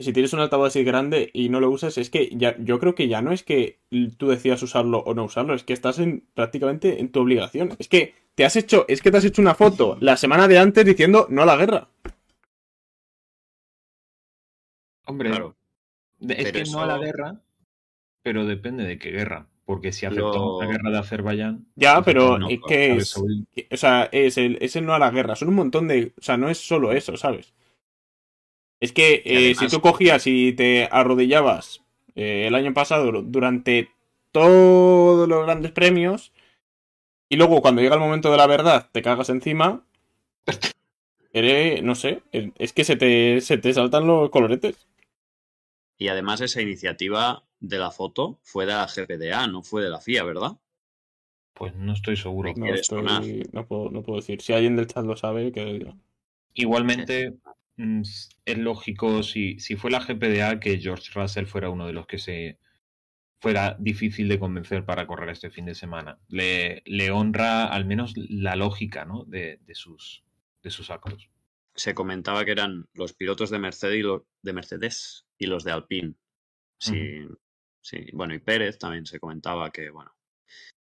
Si 0.00 0.12
tienes 0.12 0.32
un 0.32 0.40
altavoz 0.40 0.68
así 0.68 0.84
grande 0.84 1.30
y 1.32 1.48
no 1.48 1.60
lo 1.60 1.70
usas, 1.70 1.98
es 1.98 2.10
que 2.10 2.30
ya, 2.32 2.56
yo 2.58 2.78
creo 2.78 2.94
que 2.94 3.08
ya 3.08 3.22
no 3.22 3.32
es 3.32 3.42
que 3.42 3.80
tú 4.16 4.28
decidas 4.28 4.62
usarlo 4.62 4.98
o 4.98 5.14
no 5.14 5.24
usarlo, 5.24 5.54
es 5.54 5.64
que 5.64 5.72
estás 5.72 5.98
en 5.98 6.24
prácticamente 6.34 7.00
en 7.00 7.10
tu 7.10 7.20
obligación. 7.20 7.74
Es 7.78 7.88
que 7.88 8.14
te 8.34 8.44
has 8.44 8.54
hecho, 8.54 8.84
es 8.88 9.02
que 9.02 9.10
te 9.10 9.18
has 9.18 9.24
hecho 9.24 9.42
una 9.42 9.54
foto 9.54 9.96
la 10.00 10.16
semana 10.16 10.46
de 10.46 10.58
antes 10.58 10.84
diciendo 10.84 11.26
no 11.30 11.42
a 11.42 11.46
la 11.46 11.56
guerra. 11.56 11.88
Hombre, 15.06 15.30
Claro. 15.30 15.57
Es 16.20 16.36
pero 16.50 16.64
que 16.64 16.70
no 16.70 16.80
a 16.80 16.86
la 16.86 16.98
guerra, 16.98 17.40
pero 18.22 18.46
depende 18.46 18.84
de 18.84 18.98
qué 18.98 19.10
guerra. 19.10 19.46
Porque 19.64 19.92
si 19.92 20.06
aceptamos 20.06 20.62
la 20.64 20.70
guerra 20.70 20.90
de 20.90 20.98
Azerbaiyán. 20.98 21.66
Ya, 21.76 21.96
pues 21.96 22.04
pero 22.06 22.38
no, 22.38 22.48
eh, 22.48 22.56
claro, 22.58 22.66
¿qué 22.68 22.84
Arabia 22.86 23.02
es? 23.02 23.14
Que- 23.54 23.68
O 23.70 23.76
sea, 23.76 24.08
es 24.12 24.38
el, 24.38 24.56
es 24.62 24.76
el 24.76 24.86
no 24.86 24.94
a 24.94 24.98
la 24.98 25.10
guerra. 25.10 25.36
Son 25.36 25.48
un 25.48 25.56
montón 25.56 25.88
de. 25.88 26.12
O 26.18 26.22
sea, 26.22 26.38
no 26.38 26.48
es 26.48 26.56
solo 26.58 26.92
eso, 26.92 27.18
¿sabes? 27.18 27.52
Es 28.80 28.92
que 28.92 29.22
eh, 29.26 29.36
además- 29.36 29.58
si 29.58 29.68
tú 29.68 29.82
cogías 29.82 30.26
y 30.26 30.52
te 30.54 30.88
arrodillabas 30.90 31.82
eh, 32.14 32.46
el 32.46 32.54
año 32.54 32.72
pasado 32.72 33.10
durante 33.22 33.90
todos 34.32 35.28
los 35.28 35.44
grandes 35.44 35.72
premios 35.72 36.32
y 37.28 37.36
luego 37.36 37.60
cuando 37.60 37.82
llega 37.82 37.94
el 37.94 38.00
momento 38.00 38.30
de 38.30 38.38
la 38.38 38.46
verdad 38.46 38.88
te 38.90 39.02
cagas 39.02 39.28
encima, 39.28 39.84
eres, 41.32 41.82
no 41.82 41.94
sé, 41.94 42.22
es 42.32 42.50
es 42.58 42.72
que 42.72 42.84
se 42.84 42.96
te, 42.96 43.40
se 43.42 43.58
te 43.58 43.74
saltan 43.74 44.06
los 44.06 44.30
coloretes. 44.30 44.87
Y 45.98 46.08
además 46.08 46.40
esa 46.40 46.62
iniciativa 46.62 47.44
de 47.60 47.78
la 47.78 47.90
foto 47.90 48.38
fue 48.42 48.66
de 48.66 48.72
la 48.72 48.86
GPDA, 48.86 49.48
no 49.48 49.62
fue 49.62 49.82
de 49.82 49.90
la 49.90 50.00
FIA, 50.00 50.22
¿verdad? 50.22 50.52
Pues 51.54 51.74
no 51.74 51.92
estoy 51.92 52.16
seguro. 52.16 52.52
No, 52.56 52.64
quieres 52.64 52.86
sonar. 52.86 53.22
estoy, 53.22 53.48
no, 53.52 53.66
puedo, 53.66 53.90
no 53.90 54.02
puedo 54.02 54.20
decir. 54.20 54.40
Si 54.40 54.52
alguien 54.52 54.76
del 54.76 54.86
chat 54.86 55.04
lo 55.04 55.16
sabe, 55.16 55.50
que 55.50 55.64
lo 55.64 55.72
diga. 55.72 55.96
Igualmente, 56.54 57.34
mm, 57.76 58.02
es 58.44 58.58
lógico 58.58 59.24
si, 59.24 59.58
si 59.58 59.74
fue 59.74 59.90
la 59.90 59.98
GPDA 59.98 60.60
que 60.60 60.78
George 60.78 61.10
Russell 61.12 61.46
fuera 61.46 61.68
uno 61.68 61.86
de 61.86 61.92
los 61.92 62.06
que 62.06 62.18
se 62.18 62.58
fuera 63.40 63.76
difícil 63.78 64.28
de 64.28 64.38
convencer 64.38 64.84
para 64.84 65.06
correr 65.06 65.30
este 65.30 65.50
fin 65.50 65.64
de 65.64 65.74
semana. 65.74 66.18
Le, 66.28 66.82
le 66.86 67.10
honra 67.10 67.66
al 67.66 67.84
menos 67.84 68.14
la 68.16 68.54
lógica 68.54 69.04
¿no? 69.04 69.24
de, 69.24 69.58
de 69.64 69.74
sus, 69.74 70.24
de 70.62 70.70
sus 70.70 70.90
actos. 70.90 71.28
Se 71.78 71.94
comentaba 71.94 72.44
que 72.44 72.50
eran 72.50 72.88
los 72.92 73.14
pilotos 73.14 73.50
de 73.50 73.58
Mercedes 73.58 73.98
y, 73.98 74.02
lo- 74.02 74.26
de 74.42 74.52
Mercedes 74.52 75.26
y 75.38 75.46
los 75.46 75.64
de 75.64 75.72
Alpine. 75.72 76.14
Sí, 76.80 77.26
sí. 77.80 78.06
Bueno, 78.12 78.34
y 78.34 78.40
Pérez 78.40 78.78
también 78.78 79.06
se 79.06 79.18
comentaba 79.20 79.70
que, 79.70 79.90
bueno, 79.90 80.12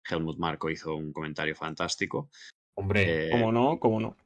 Helmut 0.08 0.38
Marko 0.38 0.70
hizo 0.70 0.94
un 0.94 1.12
comentario 1.12 1.54
fantástico. 1.56 2.30
Hombre, 2.76 3.26
Eh, 3.26 3.30
¿Cómo 3.30 3.52
no? 3.52 3.78
¿Cómo 3.78 4.00
no? 4.00 4.16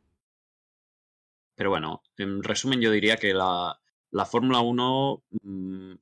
Pero 1.56 1.70
bueno, 1.70 2.02
en 2.16 2.42
resumen 2.42 2.80
yo 2.80 2.90
diría 2.90 3.16
que 3.16 3.34
la, 3.34 3.80
la 4.10 4.24
Fórmula 4.26 4.60
1 4.60 5.24
mm, 5.42 5.94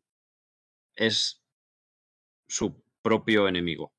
es 0.97 1.43
su 2.49 2.83
propio 3.03 3.49
enemigo 3.49 3.93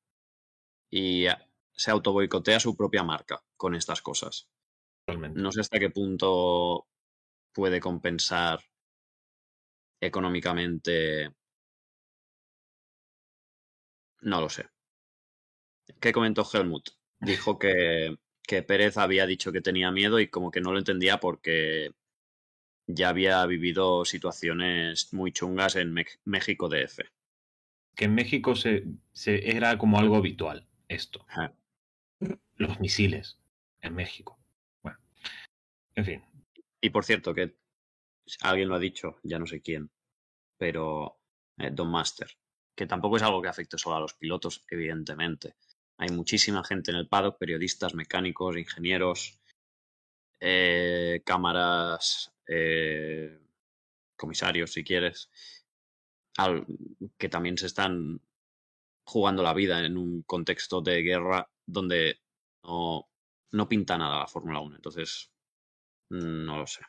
y 0.90 1.26
se 1.72 1.90
autoboicotea 1.90 2.60
su 2.60 2.76
propia 2.76 3.02
marca 3.02 3.42
con 3.56 3.74
estas 3.74 4.02
cosas. 4.02 4.48
No 5.44 5.50
sé 5.52 5.60
hasta 5.62 5.78
qué 5.80 5.90
punto 5.90 6.86
puede 7.54 7.80
compensar 7.80 8.60
económicamente. 10.00 11.30
No 14.32 14.40
lo 14.40 14.48
sé. 14.48 14.68
¿Qué 16.00 16.12
comentó 16.12 16.46
Helmut? 16.52 16.88
Dijo 17.20 17.58
que, 17.58 18.16
que 18.42 18.62
Pérez 18.62 18.96
había 18.96 19.26
dicho 19.26 19.52
que 19.52 19.60
tenía 19.60 19.90
miedo 19.90 20.20
y 20.20 20.28
como 20.28 20.50
que 20.50 20.60
no 20.60 20.72
lo 20.72 20.78
entendía 20.78 21.18
porque 21.18 21.90
ya 22.86 23.10
había 23.10 23.44
vivido 23.46 24.04
situaciones 24.04 25.12
muy 25.14 25.32
chungas 25.32 25.76
en 25.76 25.94
México 26.24 26.68
DF. 26.68 27.04
Que 27.96 28.06
en 28.06 28.14
México 28.14 28.56
se, 28.56 28.84
se- 29.12 29.50
era 29.56 29.78
como 29.78 29.98
algo 29.98 30.16
habitual 30.16 30.66
esto. 30.88 31.24
Ajá. 31.28 31.54
Los 32.56 32.78
misiles 32.78 33.38
en 33.80 33.94
México. 33.94 34.37
En 35.98 36.04
fin. 36.04 36.22
Y 36.80 36.90
por 36.90 37.04
cierto, 37.04 37.34
que 37.34 37.56
alguien 38.42 38.68
lo 38.68 38.76
ha 38.76 38.78
dicho, 38.78 39.16
ya 39.24 39.40
no 39.40 39.46
sé 39.46 39.60
quién, 39.60 39.90
pero 40.56 41.18
eh, 41.56 41.70
Don 41.72 41.90
Master, 41.90 42.30
que 42.76 42.86
tampoco 42.86 43.16
es 43.16 43.24
algo 43.24 43.42
que 43.42 43.48
afecte 43.48 43.78
solo 43.78 43.96
a 43.96 44.00
los 44.00 44.14
pilotos, 44.14 44.64
evidentemente. 44.70 45.56
Hay 45.96 46.10
muchísima 46.10 46.62
gente 46.62 46.92
en 46.92 46.98
el 46.98 47.08
paddock, 47.08 47.36
periodistas, 47.36 47.94
mecánicos, 47.94 48.56
ingenieros, 48.56 49.40
eh, 50.38 51.20
cámaras, 51.26 52.32
eh, 52.46 53.36
comisarios, 54.16 54.72
si 54.72 54.84
quieres, 54.84 55.32
que 57.18 57.28
también 57.28 57.58
se 57.58 57.66
están 57.66 58.20
jugando 59.04 59.42
la 59.42 59.52
vida 59.52 59.84
en 59.84 59.96
un 59.96 60.22
contexto 60.22 60.80
de 60.80 61.02
guerra 61.02 61.50
donde 61.66 62.20
no, 62.62 63.10
no 63.50 63.68
pinta 63.68 63.98
nada 63.98 64.20
la 64.20 64.28
Fórmula 64.28 64.60
1. 64.60 64.76
Entonces, 64.76 65.32
no 66.10 66.58
lo 66.58 66.66
sé. 66.66 66.80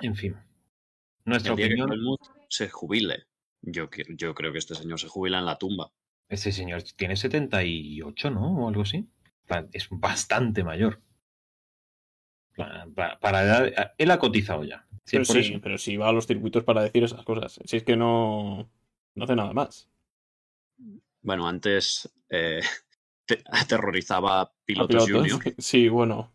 En 0.00 0.14
fin. 0.14 0.36
Nuestra 1.24 1.52
El 1.52 1.56
día 1.56 1.66
que 1.68 1.72
opinión. 1.74 1.92
Helmut 1.92 2.20
se 2.48 2.68
jubile. 2.68 3.24
Yo, 3.62 3.88
yo 4.16 4.34
creo 4.34 4.52
que 4.52 4.58
este 4.58 4.74
señor 4.74 5.00
se 5.00 5.08
jubila 5.08 5.38
en 5.38 5.46
la 5.46 5.58
tumba. 5.58 5.92
Ese 6.28 6.52
señor 6.52 6.82
tiene 6.96 7.16
78, 7.16 8.30
¿no? 8.30 8.64
O 8.64 8.68
algo 8.68 8.82
así. 8.82 9.08
Es 9.72 9.88
bastante 9.90 10.64
mayor. 10.64 11.00
Pa- 12.56 12.86
pa- 12.94 13.18
Para, 13.20 13.42
edad- 13.44 13.94
él 13.98 14.10
ha 14.10 14.18
cotizado 14.18 14.64
ya. 14.64 14.86
Sí, 15.04 15.18
pero, 15.18 15.24
sí, 15.24 15.38
eso. 15.38 15.60
pero 15.62 15.78
sí 15.78 15.96
va 15.96 16.08
a 16.08 16.12
los 16.12 16.26
circuitos 16.26 16.64
para 16.64 16.82
decir 16.82 17.04
esas 17.04 17.22
cosas. 17.24 17.60
Si 17.64 17.76
es 17.76 17.84
que 17.84 17.96
no, 17.96 18.68
no 19.14 19.24
hace 19.24 19.36
nada 19.36 19.52
más. 19.52 19.88
Bueno, 21.22 21.46
antes 21.48 22.10
eh, 22.28 22.60
te- 23.26 23.42
aterrorizaba 23.46 24.52
pilotos, 24.64 25.06
pilotos. 25.06 25.32
junior. 25.32 25.54
Sí, 25.58 25.88
bueno. 25.88 26.32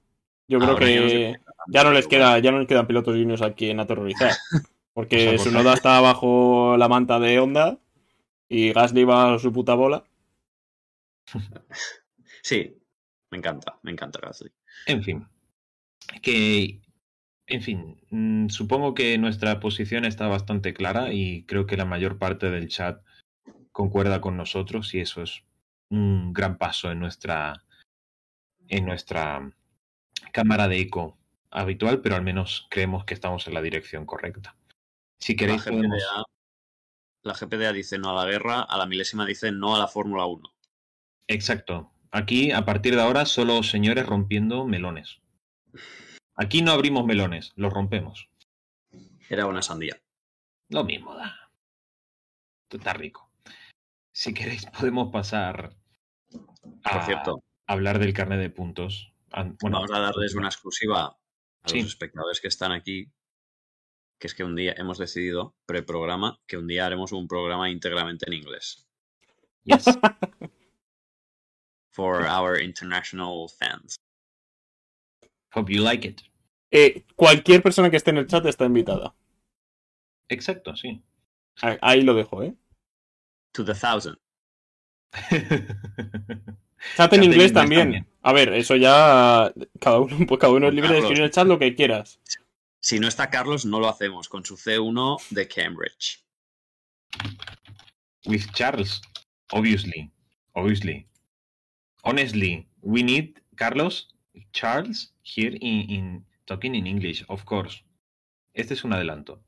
Yo 0.51 0.59
creo 0.59 0.71
Ahora 0.71 0.85
que 0.85 1.39
ya 1.67 1.85
no 1.85 1.91
les 1.93 2.09
queda, 2.09 2.37
ya 2.39 2.51
no 2.51 2.59
les 2.59 2.67
quedan 2.67 2.85
pilotos 2.85 3.15
juniors 3.15 3.41
a 3.41 3.53
quien 3.53 3.79
aterrorizar. 3.79 4.33
Porque 4.93 5.37
su 5.37 5.49
noda 5.49 5.73
está 5.73 6.01
bajo 6.01 6.75
la 6.75 6.89
manta 6.89 7.21
de 7.21 7.39
Honda 7.39 7.79
y 8.49 8.73
Gasly 8.73 9.05
va 9.05 9.33
a 9.33 9.39
su 9.39 9.53
puta 9.53 9.75
bola. 9.75 10.03
Sí, 12.43 12.75
me 13.29 13.37
encanta, 13.37 13.77
me 13.83 13.91
encanta 13.91 14.19
Gasly. 14.19 14.51
En 14.87 15.03
fin. 15.03 15.27
Que. 16.23 16.81
En 17.45 17.61
fin. 17.61 18.01
mm, 18.09 18.49
Supongo 18.49 18.95
que 18.95 19.19
nuestra 19.19 19.59
posición 19.59 20.05
está 20.05 20.27
bastante 20.27 20.73
clara 20.73 21.13
y 21.13 21.43
creo 21.43 21.67
que 21.67 21.77
la 21.77 21.85
mayor 21.85 22.17
parte 22.17 22.49
del 22.49 22.67
chat 22.67 23.03
concuerda 23.71 24.21
con 24.21 24.37
nosotros 24.37 24.91
y 24.95 25.01
eso 25.01 25.21
es 25.21 25.43
un 25.91 26.33
gran 26.33 26.57
paso 26.57 26.91
en 26.91 26.99
nuestra. 26.99 27.63
En 28.67 28.85
nuestra 28.87 29.51
cámara 30.31 30.67
de 30.67 30.79
eco 30.79 31.17
habitual, 31.49 32.01
pero 32.01 32.15
al 32.15 32.21
menos 32.21 32.67
creemos 32.69 33.05
que 33.05 33.13
estamos 33.13 33.47
en 33.47 33.53
la 33.53 33.61
dirección 33.61 34.05
correcta. 34.05 34.55
Si 35.19 35.33
La 35.33 35.37
queréis, 35.37 35.63
podemos. 35.63 36.01
GPDA, 36.01 36.23
la 37.23 37.33
GPDA 37.33 37.73
dice 37.73 37.97
no 37.97 38.09
a 38.09 38.25
la 38.25 38.31
guerra, 38.31 38.61
a 38.61 38.77
la 38.77 38.85
milésima 38.85 39.25
dice 39.25 39.51
no 39.51 39.75
a 39.75 39.79
la 39.79 39.87
Fórmula 39.87 40.25
1. 40.25 40.43
Exacto. 41.27 41.91
Aquí, 42.11 42.51
a 42.51 42.65
partir 42.65 42.95
de 42.95 43.01
ahora, 43.01 43.25
solo 43.25 43.63
señores 43.63 44.05
rompiendo 44.05 44.65
melones. 44.65 45.21
Aquí 46.35 46.61
no 46.61 46.71
abrimos 46.71 47.05
melones, 47.05 47.53
los 47.55 47.71
rompemos. 47.71 48.29
Era 49.29 49.45
una 49.45 49.61
sandía. 49.61 50.01
Lo 50.69 50.83
mismo 50.83 51.15
da. 51.15 51.51
Esto 52.63 52.77
está 52.77 52.93
rico. 52.93 53.29
Si 54.11 54.33
queréis, 54.33 54.65
podemos 54.79 55.11
pasar 55.11 55.75
a 56.83 56.93
Por 56.93 57.03
cierto, 57.03 57.43
hablar 57.67 57.99
del 57.99 58.13
carnet 58.13 58.39
de 58.39 58.49
puntos. 58.49 59.10
Bueno, 59.33 59.55
vamos 59.79 59.91
a 59.91 59.99
darles 59.99 60.35
una 60.35 60.47
exclusiva 60.47 61.05
a 61.05 61.17
Sí. 61.69 61.77
los 61.81 61.87
espectadores 61.89 62.39
que 62.41 62.47
están 62.47 62.71
aquí, 62.71 63.11
que 64.19 64.27
es 64.27 64.35
que 64.35 64.43
un 64.43 64.55
día 64.55 64.73
hemos 64.77 64.97
decidido, 64.97 65.55
pre-programa, 65.65 66.39
que 66.47 66.57
un 66.57 66.67
día 66.67 66.85
haremos 66.85 67.11
un 67.11 67.27
programa 67.27 67.69
íntegramente 67.69 68.25
en 68.27 68.33
inglés. 68.33 68.87
yes. 69.63 69.85
For 71.93 72.25
our 72.25 72.59
international 72.59 73.47
fans. 73.49 73.95
Hope 75.53 75.69
you 75.73 75.83
like 75.83 76.07
it. 76.07 76.21
Eh, 76.71 77.05
cualquier 77.15 77.61
persona 77.61 77.89
que 77.89 77.97
esté 77.97 78.11
en 78.11 78.17
el 78.17 78.27
chat 78.27 78.45
está 78.45 78.65
invitada. 78.65 79.13
Exacto, 80.29 80.73
sí. 80.75 81.03
Ahí 81.61 82.01
lo 82.01 82.13
dejo, 82.13 82.43
¿eh? 82.43 82.55
To 83.51 83.65
the 83.65 83.73
thousand. 83.75 84.17
Chat 86.95 87.11
en 87.13 87.19
en 87.19 87.23
inglés 87.25 87.51
inglés 87.51 87.53
también. 87.53 87.81
también. 87.81 88.07
A 88.21 88.33
ver, 88.33 88.53
eso 88.53 88.75
ya. 88.75 89.51
Cada 89.79 89.99
uno, 89.99 90.15
pues 90.27 90.39
cada 90.39 90.53
uno 90.53 90.67
es 90.67 90.73
libre 90.73 90.89
de 90.89 90.95
Carlos. 90.95 91.03
escribir 91.03 91.19
en 91.19 91.25
el 91.25 91.31
chat 91.31 91.47
lo 91.47 91.59
que 91.59 91.75
quieras. 91.75 92.19
Si 92.79 92.99
no 92.99 93.07
está 93.07 93.29
Carlos, 93.29 93.65
no 93.65 93.79
lo 93.79 93.87
hacemos 93.87 94.27
con 94.29 94.43
su 94.43 94.57
C1 94.57 95.17
de 95.29 95.47
Cambridge. 95.47 96.23
With 98.25 98.45
Charles, 98.53 99.01
obviously. 99.51 100.11
Obviously. 100.53 101.07
Honestly, 102.03 102.67
we 102.81 103.03
need 103.03 103.39
Carlos, 103.55 104.07
Charles, 104.53 105.13
here 105.23 105.55
in, 105.61 105.89
in 105.89 106.25
talking 106.45 106.75
in 106.75 106.87
English, 106.87 107.23
of 107.27 107.43
course. 107.45 107.83
Este 108.53 108.73
es 108.73 108.83
un 108.83 108.93
adelanto. 108.93 109.39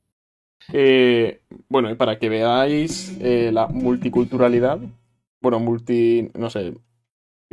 Eh, 0.72 1.42
bueno, 1.68 1.90
y 1.90 1.94
para 1.94 2.18
que 2.18 2.28
veáis 2.28 3.16
eh, 3.20 3.50
la 3.52 3.66
multiculturalidad, 3.66 4.78
bueno, 5.40 5.58
multi, 5.60 6.30
no 6.34 6.48
sé, 6.48 6.74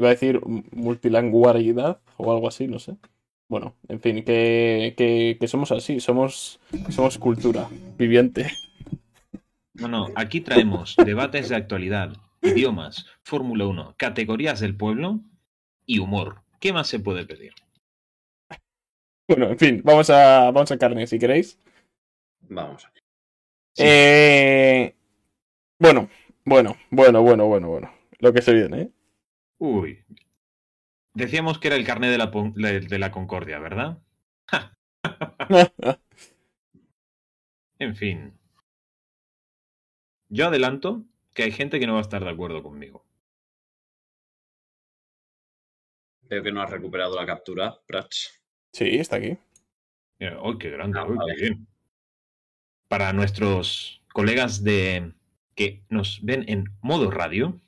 iba 0.01 0.09
a 0.09 0.11
decir 0.11 0.41
multilanguaridad 0.71 1.99
o 2.17 2.31
algo 2.31 2.47
así, 2.47 2.67
no 2.67 2.79
sé. 2.79 2.97
Bueno, 3.47 3.75
en 3.87 3.99
fin, 3.99 4.23
que, 4.23 4.93
que, 4.97 5.37
que 5.39 5.47
somos 5.47 5.71
así, 5.71 5.99
somos, 5.99 6.59
somos 6.89 7.17
cultura 7.17 7.67
viviente. 7.97 8.49
No, 9.73 9.87
no, 9.87 10.07
aquí 10.15 10.41
traemos 10.41 10.95
debates 10.95 11.49
de 11.49 11.55
actualidad, 11.55 12.13
idiomas, 12.41 13.05
Fórmula 13.23 13.65
1, 13.65 13.95
categorías 13.97 14.59
del 14.59 14.75
pueblo 14.75 15.19
y 15.85 15.99
humor. 15.99 16.41
¿Qué 16.59 16.73
más 16.73 16.87
se 16.87 16.99
puede 16.99 17.25
pedir? 17.25 17.53
Bueno, 19.27 19.49
en 19.49 19.57
fin, 19.57 19.81
vamos 19.83 20.09
a, 20.09 20.51
vamos 20.51 20.71
a 20.71 20.77
carne 20.77 21.07
si 21.07 21.17
queréis. 21.19 21.57
Vamos. 22.49 22.87
Sí. 23.73 23.83
Eh, 23.85 24.95
bueno, 25.79 26.09
bueno, 26.45 26.75
bueno, 26.89 27.21
bueno, 27.21 27.47
bueno, 27.47 27.69
bueno. 27.69 27.93
Lo 28.19 28.33
que 28.33 28.41
se 28.41 28.53
viene, 28.53 28.81
¿eh? 28.81 28.91
Uy. 29.61 30.03
Decíamos 31.13 31.59
que 31.59 31.67
era 31.67 31.75
el 31.77 31.85
carnet 31.85 32.09
de 32.09 32.17
la, 32.17 32.27
de 32.79 32.97
la 32.99 33.11
Concordia, 33.11 33.59
¿verdad? 33.59 34.01
En 37.79 37.95
fin. 37.95 38.33
Yo 40.29 40.47
adelanto 40.47 41.03
que 41.33 41.43
hay 41.43 41.51
gente 41.51 41.79
que 41.79 41.87
no 41.87 41.93
va 41.93 41.99
a 41.99 42.03
estar 42.03 42.23
de 42.23 42.29
acuerdo 42.29 42.61
conmigo. 42.63 43.03
Veo 46.29 46.43
que 46.43 46.51
no 46.51 46.61
has 46.61 46.69
recuperado 46.69 47.15
la 47.15 47.25
captura, 47.25 47.75
Prats. 47.87 48.41
sí, 48.71 48.85
está 48.97 49.17
aquí. 49.17 49.37
Mira, 50.19 50.39
¡Ay, 50.43 50.57
qué 50.59 50.69
grande! 50.69 50.99
Ah, 50.99 51.05
¡Ay, 51.07 51.15
vale. 51.15 51.35
qué 51.35 51.41
bien! 51.41 51.67
Para 52.87 53.13
nuestros 53.13 54.03
colegas 54.13 54.63
de 54.63 55.13
que 55.55 55.83
nos 55.89 56.23
ven 56.23 56.45
en 56.47 56.65
modo 56.81 57.09
radio, 57.09 57.59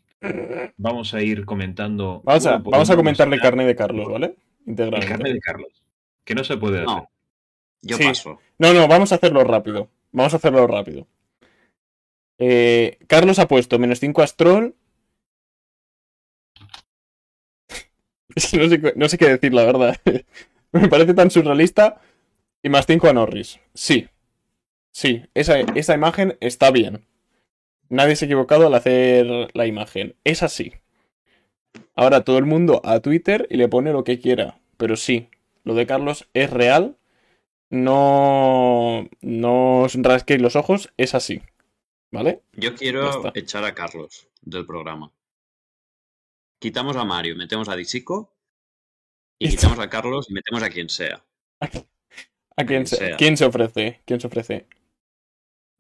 vamos 0.78 1.14
a 1.14 1.22
ir 1.22 1.46
comentando. 1.46 2.22
Vamos 2.24 2.46
a, 2.46 2.58
vamos 2.58 2.90
a 2.90 2.96
comentarle 2.96 3.40
carne 3.40 3.66
de 3.66 3.76
Carlos, 3.76 4.08
¿vale? 4.10 4.26
El 4.66 4.70
Integralmente. 4.72 5.08
carnet 5.10 5.34
de 5.34 5.40
Carlos. 5.40 5.84
Que 6.24 6.36
no 6.36 6.44
se 6.44 6.58
puede 6.58 6.78
hacer. 6.78 6.88
No, 6.88 7.10
yo 7.82 7.98
Sí. 7.98 8.04
paso. 8.06 8.40
No, 8.58 8.74
no, 8.74 8.88
vamos 8.88 9.12
a 9.12 9.16
hacerlo 9.16 9.44
rápido. 9.44 9.90
Vamos 10.12 10.34
a 10.34 10.38
hacerlo 10.38 10.66
rápido. 10.68 11.08
Eh, 12.40 12.98
Carlos 13.08 13.40
ha 13.40 13.48
puesto 13.48 13.78
menos 13.80 14.00
5 14.00 14.22
a 14.22 14.28
Stroll. 14.28 14.76
Es 18.36 18.50
que 18.52 18.58
no 18.58 18.68
sé, 18.70 18.82
qué- 18.82 18.94
no 18.96 19.10
sé 19.10 19.18
qué 19.18 19.28
decir, 19.30 19.54
la 19.54 19.64
verdad. 19.66 19.98
Me 20.72 20.88
parece 20.90 21.14
tan 21.14 21.30
surrealista. 21.30 22.02
Y 22.64 22.70
más 22.70 22.86
5 22.88 23.10
a 23.10 23.14
Norris. 23.14 23.60
Sí. 23.74 24.08
Sí, 24.92 25.24
esa, 25.34 25.60
esa 25.60 25.94
imagen 25.96 26.38
está 26.40 26.72
bien. 26.72 27.06
Nadie 27.94 28.16
se 28.16 28.26
ha 28.26 28.28
equivocado 28.28 28.68
al 28.68 28.74
hacer 28.76 29.26
la 29.54 29.68
imagen. 29.68 30.16
Es 30.24 30.44
así. 30.44 30.74
Ahora 31.96 32.24
todo 32.24 32.38
el 32.38 32.46
mundo 32.46 32.82
a 32.84 33.00
Twitter 33.00 33.48
y 33.50 33.58
le 33.58 33.68
pone 33.68 33.92
lo 33.94 34.04
que 34.04 34.20
quiera. 34.20 34.60
Pero 34.78 34.96
sí, 34.96 35.30
lo 35.64 35.76
de 35.76 35.86
Carlos 35.86 36.28
es 36.34 36.50
real 36.50 36.98
no, 37.74 39.10
no 39.22 39.80
os 39.82 39.96
rasquéis 39.96 40.40
los 40.40 40.56
ojos, 40.56 40.94
es 40.98 41.16
así. 41.16 41.42
¿Vale? 42.12 42.44
Yo 42.52 42.76
quiero 42.76 43.32
echar 43.34 43.66
a 43.66 43.74
Carlos 43.74 44.28
del 44.42 44.68
programa. 44.68 45.12
Quitamos 46.60 46.96
a 46.98 47.04
Mario, 47.04 47.36
metemos 47.36 47.70
a 47.70 47.76
Disico. 47.76 48.32
Y 49.40 49.50
quitamos 49.50 49.80
a 49.80 49.90
Carlos 49.90 50.28
y 50.30 50.34
metemos 50.34 50.62
a 50.62 50.70
quien 50.70 50.88
sea. 50.88 51.24
¿A 52.56 52.66
quién 52.66 52.68
Quien 52.68 52.88
se, 52.88 52.96
sea. 52.98 53.18
quién 53.18 53.38
se 53.38 53.46
ofrece? 53.46 54.02
¿Quién 54.06 54.20
se 54.22 54.28
ofrece? 54.28 54.68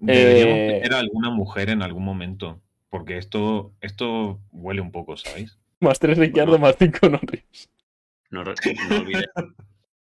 Deberíamos 0.05 0.57
Eh, 0.57 0.67
meter 0.73 0.93
a 0.93 0.99
alguna 0.99 1.29
mujer 1.29 1.69
en 1.69 1.81
algún 1.81 2.03
momento. 2.03 2.61
Porque 2.89 3.17
esto, 3.17 3.73
esto 3.81 4.39
huele 4.51 4.81
un 4.81 4.91
poco, 4.91 5.17
¿sabéis? 5.17 5.57
Más 5.79 5.97
3 5.99 6.17
Ricciardo, 6.17 6.51
Bueno. 6.51 6.67
más 6.67 6.75
5 6.77 7.09
Norris. 7.09 7.69
No, 8.29 8.43
no 8.43 8.51
olvide- 8.51 9.29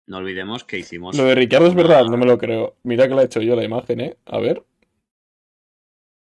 no 0.06 0.16
olvidemos 0.18 0.64
que 0.64 0.78
hicimos. 0.78 1.16
Lo 1.16 1.24
de 1.24 1.34
Ricciardo 1.34 1.66
es 1.68 1.74
verdad, 1.74 2.04
no 2.06 2.16
me 2.16 2.26
lo 2.26 2.38
creo. 2.38 2.76
Mira 2.84 3.08
que 3.08 3.14
la 3.14 3.22
he 3.22 3.26
hecho 3.26 3.40
yo 3.40 3.56
la 3.56 3.64
imagen, 3.64 4.00
¿eh? 4.00 4.16
A 4.26 4.38
ver. 4.38 4.64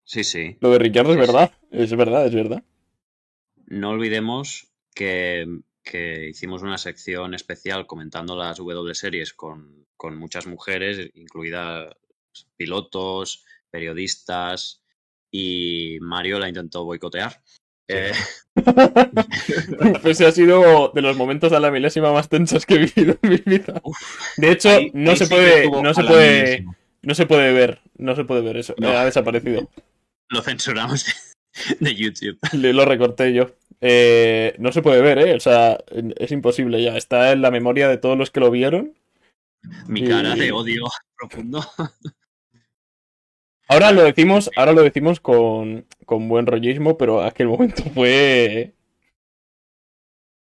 Sí, 0.04 0.24
sí. 0.24 0.56
Lo 0.60 0.70
de 0.70 0.78
Ricciardo 0.78 1.10
es 1.12 1.16
sí. 1.16 1.20
verdad. 1.20 1.52
Es 1.70 1.96
verdad, 1.96 2.26
es 2.26 2.34
verdad. 2.34 2.64
No 3.66 3.90
olvidemos 3.90 4.72
que, 4.94 5.46
que 5.82 6.28
hicimos 6.28 6.62
una 6.62 6.78
sección 6.78 7.34
especial 7.34 7.86
comentando 7.86 8.36
las 8.36 8.58
W 8.58 8.94
series 8.94 9.32
con, 9.34 9.86
con 9.96 10.16
muchas 10.16 10.46
mujeres, 10.46 11.10
incluidas 11.14 11.92
pilotos, 12.56 13.44
periodistas, 13.70 14.82
y 15.30 15.98
Mario 16.00 16.38
la 16.38 16.48
intentó 16.48 16.84
boicotear. 16.84 17.42
Eh, 17.88 18.12
Ese 20.04 20.26
ha 20.26 20.32
sido 20.32 20.90
de 20.94 21.02
los 21.02 21.16
momentos 21.16 21.52
a 21.52 21.60
la 21.60 21.70
milésima 21.70 22.12
más 22.12 22.28
tensos 22.28 22.66
que 22.66 22.74
he 22.74 22.78
vivido 22.78 23.16
en 23.22 23.30
mi 23.30 23.36
vida. 23.44 23.80
De 24.36 24.50
hecho, 24.50 24.70
Ahí- 24.70 24.90
no 24.94 25.10
ahí 25.12 25.16
se 25.16 25.26
sí 25.26 25.30
puede, 25.34 25.70
no 25.70 25.94
se 25.94 26.02
puede, 26.04 26.42
milésima. 26.44 26.76
no 27.02 27.14
se 27.14 27.26
puede 27.26 27.52
ver, 27.52 27.80
no 27.96 28.16
se 28.16 28.24
puede 28.24 28.40
ver 28.42 28.56
eso. 28.56 28.74
No. 28.78 28.88
Ha 28.88 29.04
desaparecido. 29.04 29.68
lo 30.30 30.42
censuramos 30.42 31.06
de, 31.80 31.94
YouTube. 31.94 32.38
Le- 32.52 32.72
Lo 32.72 32.84
recorté 32.84 33.32
yo. 33.32 33.50
Eh, 33.80 34.54
no 34.58 34.72
se 34.72 34.82
puede 34.82 35.02
ver, 35.02 35.18
¿eh? 35.18 35.34
O 35.34 35.40
sea, 35.40 35.78
es 36.16 36.32
imposible 36.32 36.82
ya. 36.82 36.96
Está 36.96 37.30
en 37.32 37.42
la 37.42 37.50
memoria 37.50 37.88
de 37.88 37.98
todos 37.98 38.16
los 38.18 38.30
que 38.30 38.40
lo 38.40 38.50
vieron. 38.50 38.94
Mi 39.86 40.00
Y- 40.00 40.08
cara 40.08 40.34
de 40.34 40.50
odio 40.50 40.84
profundo. 41.16 41.64
Ahora 43.68 43.90
lo 43.92 44.02
decimos, 44.02 44.50
ahora 44.56 44.72
lo 44.72 44.82
decimos 44.82 45.20
con, 45.20 45.86
con 46.04 46.28
buen 46.28 46.46
rollismo, 46.46 46.96
pero 46.96 47.22
aquel 47.22 47.48
momento 47.48 47.82
fue. 47.94 48.74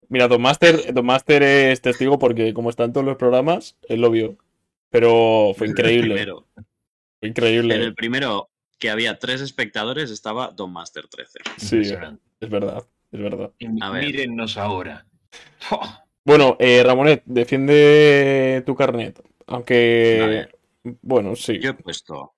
Mira, 0.09 0.29
Don 0.29 0.43
Master, 0.43 0.93
Don 0.93 1.07
Master 1.07 1.43
es 1.43 1.81
testigo 1.81 2.19
porque 2.19 2.53
como 2.55 2.71
está 2.71 2.85
en 2.85 2.93
todos 2.93 3.07
los 3.07 3.17
programas, 3.17 3.77
él 3.89 4.01
lo 4.01 4.11
vio. 4.11 4.37
Pero 4.91 5.53
fue 5.57 5.69
increíble. 5.69 6.15
Primero. 6.15 6.47
Fue 7.21 7.29
increíble. 7.29 7.75
En 7.75 7.83
el 7.83 7.95
primero, 7.95 8.51
que 8.79 8.91
había 8.91 9.19
tres 9.19 9.41
espectadores, 9.41 10.11
estaba 10.11 10.49
Don 10.49 10.73
Master 10.73 11.09
13. 11.09 11.39
Sí, 11.57 11.81
es 12.41 12.51
verdad, 12.51 12.85
es 13.11 13.21
verdad. 13.21 13.53
Y 13.59 13.67
A 13.83 13.91
ver. 13.91 14.05
mírennos 14.05 14.57
ahora. 14.57 15.07
Bueno, 16.27 16.57
eh, 16.59 16.83
Ramonet, 16.83 17.23
defiende 17.27 18.63
tu 18.65 18.75
carnet. 18.75 19.23
Aunque. 19.47 20.49
Bueno, 21.03 21.37
sí. 21.37 21.59
Yo 21.59 21.73
he 21.73 21.75
puesto 21.75 22.34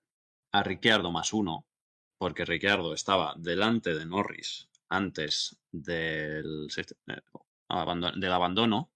a 0.59 0.62
Ricciardo 0.62 1.11
más 1.11 1.33
uno, 1.33 1.66
porque 2.19 2.45
Ricciardo 2.45 2.95
estaba 2.95 3.35
delante 3.37 3.95
de 3.95 4.07
Norris 4.07 4.69
antes 4.88 5.59
eh, 5.88 6.42
del 6.42 8.33
abandono. 8.33 8.90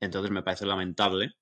Entonces 0.00 0.30
me 0.30 0.42
parece 0.42 0.66
lamentable 0.66 1.36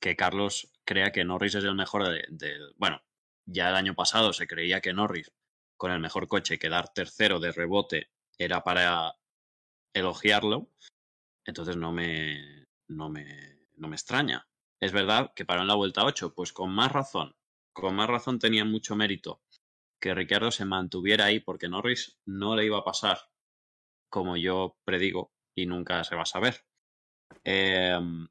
que 0.00 0.16
Carlos 0.16 0.72
crea 0.84 1.10
que 1.12 1.24
Norris 1.24 1.56
es 1.56 1.64
el 1.64 1.74
mejor 1.74 2.08
de- 2.08 2.26
del... 2.30 2.72
Bueno, 2.76 3.02
ya 3.46 3.68
el 3.70 3.74
año 3.74 3.94
pasado 3.94 4.32
se 4.32 4.46
creía 4.46 4.80
que 4.80 4.92
Norris, 4.92 5.32
con 5.76 5.90
el 5.92 6.00
mejor 6.00 6.28
coche, 6.28 6.58
quedar 6.58 6.92
tercero 6.92 7.40
de 7.40 7.52
rebote 7.52 8.10
era 8.38 8.62
para 8.62 9.14
elogiarlo. 9.94 10.70
Entonces 11.46 11.76
no 11.76 11.92
me, 11.92 12.66
no 12.88 13.08
me, 13.10 13.58
no 13.76 13.88
me 13.88 13.96
extraña. 13.96 14.46
Es 14.80 14.92
verdad 14.92 15.32
que 15.34 15.44
paró 15.44 15.62
en 15.62 15.68
la 15.68 15.74
vuelta 15.74 16.04
8, 16.04 16.34
pues 16.34 16.52
con 16.52 16.70
más 16.70 16.92
razón, 16.92 17.34
con 17.80 17.94
más 17.94 18.08
razón 18.08 18.38
tenía 18.38 18.64
mucho 18.64 18.96
mérito 18.96 19.40
que 20.00 20.14
Ricciardo 20.14 20.50
se 20.50 20.64
mantuviera 20.64 21.26
ahí 21.26 21.40
porque 21.40 21.68
Norris 21.68 22.18
no 22.24 22.56
le 22.56 22.64
iba 22.64 22.78
a 22.78 22.84
pasar 22.84 23.18
como 24.10 24.36
yo 24.36 24.76
predigo 24.84 25.32
y 25.56 25.66
nunca 25.66 26.02
se 26.04 26.16
va 26.16 26.22
a 26.22 26.26
saber. 26.26 26.64
Em, 27.44 28.28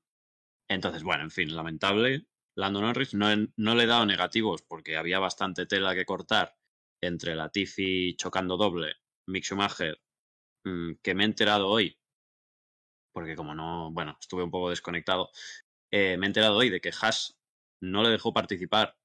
entonces, 0.69 1.03
bueno, 1.03 1.23
en 1.23 1.31
fin, 1.31 1.55
lamentable. 1.55 2.27
Lando 2.55 2.81
Norris 2.81 3.13
no, 3.13 3.27
no 3.55 3.75
le 3.75 3.83
he 3.83 3.87
dado 3.87 4.05
negativos 4.05 4.63
porque 4.63 4.97
había 4.97 5.19
bastante 5.19 5.65
tela 5.65 5.93
que 5.93 6.05
cortar 6.05 6.57
entre 7.01 7.35
Latifi 7.35 8.15
chocando 8.17 8.57
doble, 8.57 8.95
Mick 9.27 9.43
Schumacher, 9.43 10.01
mm, 10.65 10.93
que 11.03 11.15
me 11.15 11.23
he 11.23 11.27
enterado 11.27 11.69
hoy, 11.69 11.99
porque 13.13 13.35
como 13.35 13.53
no, 13.53 13.91
bueno, 13.91 14.17
estuve 14.19 14.43
un 14.43 14.51
poco 14.51 14.71
desconectado, 14.71 15.29
eh, 15.91 16.17
me 16.17 16.25
he 16.25 16.29
enterado 16.29 16.57
hoy 16.57 16.69
de 16.69 16.81
que 16.81 16.89
Haas 16.89 17.37
no 17.81 18.01
le 18.03 18.09
dejó 18.09 18.33
participar 18.33 18.97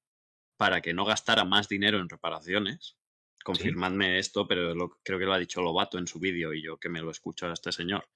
para 0.63 0.79
que 0.81 0.93
no 0.93 1.03
gastara 1.03 1.43
más 1.43 1.67
dinero 1.67 1.99
en 1.99 2.07
reparaciones. 2.07 2.95
Confirmadme 3.43 4.17
esto, 4.17 4.47
pero 4.47 4.73
lo- 4.73 4.97
creo 5.03 5.19
que 5.19 5.25
lo 5.25 5.33
ha 5.33 5.37
dicho 5.37 5.61
Lobato 5.61 5.97
en 5.97 6.07
su 6.07 6.19
vídeo 6.21 6.53
y 6.53 6.63
yo 6.63 6.77
que 6.77 6.87
me 6.87 7.01
lo 7.01 7.11
escucho 7.11 7.47
a 7.47 7.51
este 7.51 7.73
señor. 7.73 8.07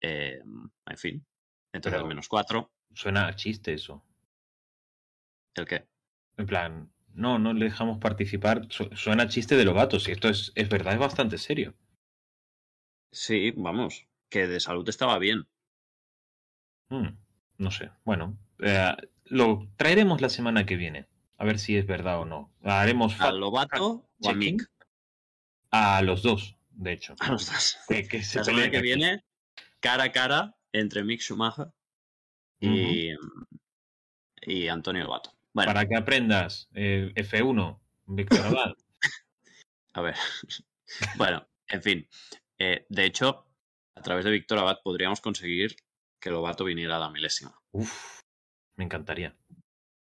Eh, 0.00 0.40
en 0.86 0.96
fin, 0.98 1.24
entonces 1.72 2.02
menos 2.04 2.26
cuatro. 2.26 2.72
Suena 2.92 3.28
a 3.28 3.36
chiste 3.36 3.74
eso. 3.74 4.04
¿El 5.54 5.66
qué? 5.66 5.86
En 6.36 6.46
plan, 6.46 6.92
no, 7.14 7.38
no 7.38 7.52
le 7.52 7.66
dejamos 7.66 7.98
participar. 7.98 8.66
Su- 8.70 8.90
Suena 8.96 9.22
a 9.22 9.28
chiste 9.28 9.56
de 9.56 9.64
los 9.64 9.74
gatos. 9.76 10.08
Y 10.08 10.10
esto 10.10 10.28
es, 10.28 10.50
es 10.56 10.68
verdad, 10.68 10.94
es 10.94 10.98
bastante 10.98 11.38
serio. 11.38 11.76
Sí, 13.12 13.52
vamos, 13.56 14.08
que 14.28 14.48
de 14.48 14.58
salud 14.58 14.88
estaba 14.88 15.16
bien. 15.20 15.46
Hmm, 16.90 17.16
no 17.58 17.70
sé. 17.70 17.92
Bueno, 18.04 18.36
eh, 18.58 18.96
lo 19.26 19.68
traeremos 19.76 20.20
la 20.20 20.28
semana 20.28 20.66
que 20.66 20.74
viene. 20.74 21.06
A 21.38 21.44
ver 21.44 21.58
si 21.58 21.76
es 21.76 21.86
verdad 21.86 22.20
o 22.20 22.24
no. 22.24 22.52
Haremos 22.62 23.20
¿A 23.20 23.32
Lobato 23.32 24.08
o 24.20 24.28
a. 24.28 24.32
Mick? 24.34 24.68
a 25.70 26.00
los 26.02 26.22
dos, 26.22 26.56
de 26.70 26.92
hecho. 26.92 27.14
A 27.20 27.30
los 27.30 27.46
dos. 27.50 27.78
Que- 27.88 28.06
que 28.08 28.22
se 28.22 28.38
La 28.38 28.44
semana 28.44 28.70
que 28.70 28.80
viene, 28.80 29.24
cara 29.80 30.04
a 30.04 30.12
cara 30.12 30.56
entre 30.72 31.04
Mick 31.04 31.20
Schumacher 31.20 31.68
y, 32.60 33.10
y 34.42 34.68
Antonio 34.68 35.04
Lobato. 35.04 35.32
Bueno, 35.54 35.72
Para 35.72 35.86
que 35.86 35.96
aprendas 35.96 36.68
eh, 36.74 37.12
F1, 37.14 37.80
Víctor 38.06 38.40
Abad. 38.46 38.74
a 39.94 40.00
ver. 40.00 40.16
bueno, 41.16 41.46
en 41.68 41.82
fin. 41.82 42.08
Eh, 42.58 42.84
de 42.88 43.04
hecho, 43.04 43.46
a 43.94 44.02
través 44.02 44.24
de 44.24 44.30
Víctor 44.32 44.58
Abad 44.58 44.78
podríamos 44.82 45.20
conseguir 45.20 45.76
que 46.20 46.30
Lobato 46.30 46.64
viniera 46.64 46.96
a 46.96 47.00
la 47.00 47.10
milésima. 47.10 47.56
Uf, 47.70 48.20
me 48.76 48.84
encantaría. 48.84 49.36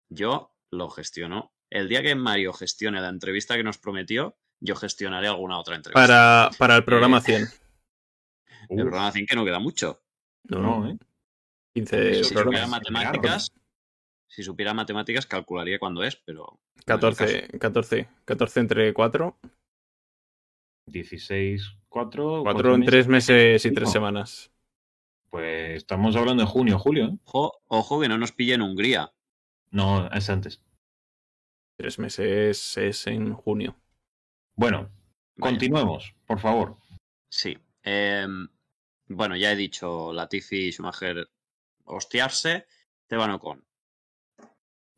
Yo 0.09 0.57
lo 0.73 0.89
gestiono. 0.91 1.53
El 1.71 1.89
día 1.89 2.03
que 2.03 2.15
Mario 2.15 2.53
gestione 2.53 3.01
la 3.01 3.09
entrevista 3.09 3.57
que 3.57 3.63
nos 3.65 3.79
prometió, 3.79 4.37
yo 4.61 4.75
gestionaré 4.77 5.29
alguna 5.29 5.59
otra 5.59 5.77
entrevista. 5.77 6.01
Para, 6.01 6.51
para 6.59 6.77
el 6.77 6.85
programa 6.85 7.19
Eh, 7.19 7.23
100. 7.23 7.43
El 8.71 8.77
Uf, 8.77 8.83
programa 8.83 9.13
100 9.13 9.27
que 9.27 9.37
no 9.37 9.45
queda 9.45 9.59
mucho. 9.59 10.03
no, 10.45 10.89
¿eh? 10.89 10.97
15 11.75 12.11
Eso 12.11 12.25
si 12.31 12.35
supiera 12.35 12.67
matemáticas, 12.67 13.53
si 14.29 14.43
supiera 14.43 14.75
matemáticas, 14.75 15.27
calcularía 15.27 15.79
cuándo 15.79 16.03
es, 16.03 16.17
pero. 16.17 16.43
no 16.45 16.55
es 16.55 16.61
el 16.77 16.85
14, 16.85 17.49
14, 17.59 18.09
14 18.25 18.61
entre 18.61 18.93
4. 18.95 19.39
16, 20.87 21.77
4. 21.89 22.43
4 22.43 22.75
en 22.75 22.85
3 22.85 23.09
meses 23.09 23.65
y 23.65 23.71
3 23.73 23.89
No. 23.89 23.93
semanas. 23.93 24.51
Pues 25.31 25.77
estamos 25.77 26.17
hablando 26.17 26.43
de 26.43 26.49
junio, 26.49 26.79
julio. 26.79 27.05
¿eh? 27.07 27.19
Ojo, 27.25 27.63
ojo 27.69 28.01
que 28.01 28.09
no 28.09 28.19
nos 28.19 28.33
pille 28.33 28.55
en 28.55 28.63
Hungría. 28.63 29.13
No, 29.71 30.11
es 30.11 30.29
antes. 30.31 30.63
3 31.79 31.99
meses 31.99 32.77
es 32.77 33.07
en 33.07 33.33
junio. 33.33 33.77
Bueno, 34.55 34.91
Vaya. 35.37 35.53
continuemos, 35.53 36.15
por 36.27 36.39
favor. 36.39 36.77
Sí. 37.31 37.57
Em, 37.83 38.49
bueno, 39.09 39.37
ya 39.37 39.53
he 39.53 39.57
dicho, 39.57 40.13
Latifi 40.13 40.69
y 40.69 40.73
Schumacher 40.73 41.31
hostiarse, 41.85 42.67
Esteban 43.03 43.31
Ocon. 43.31 43.65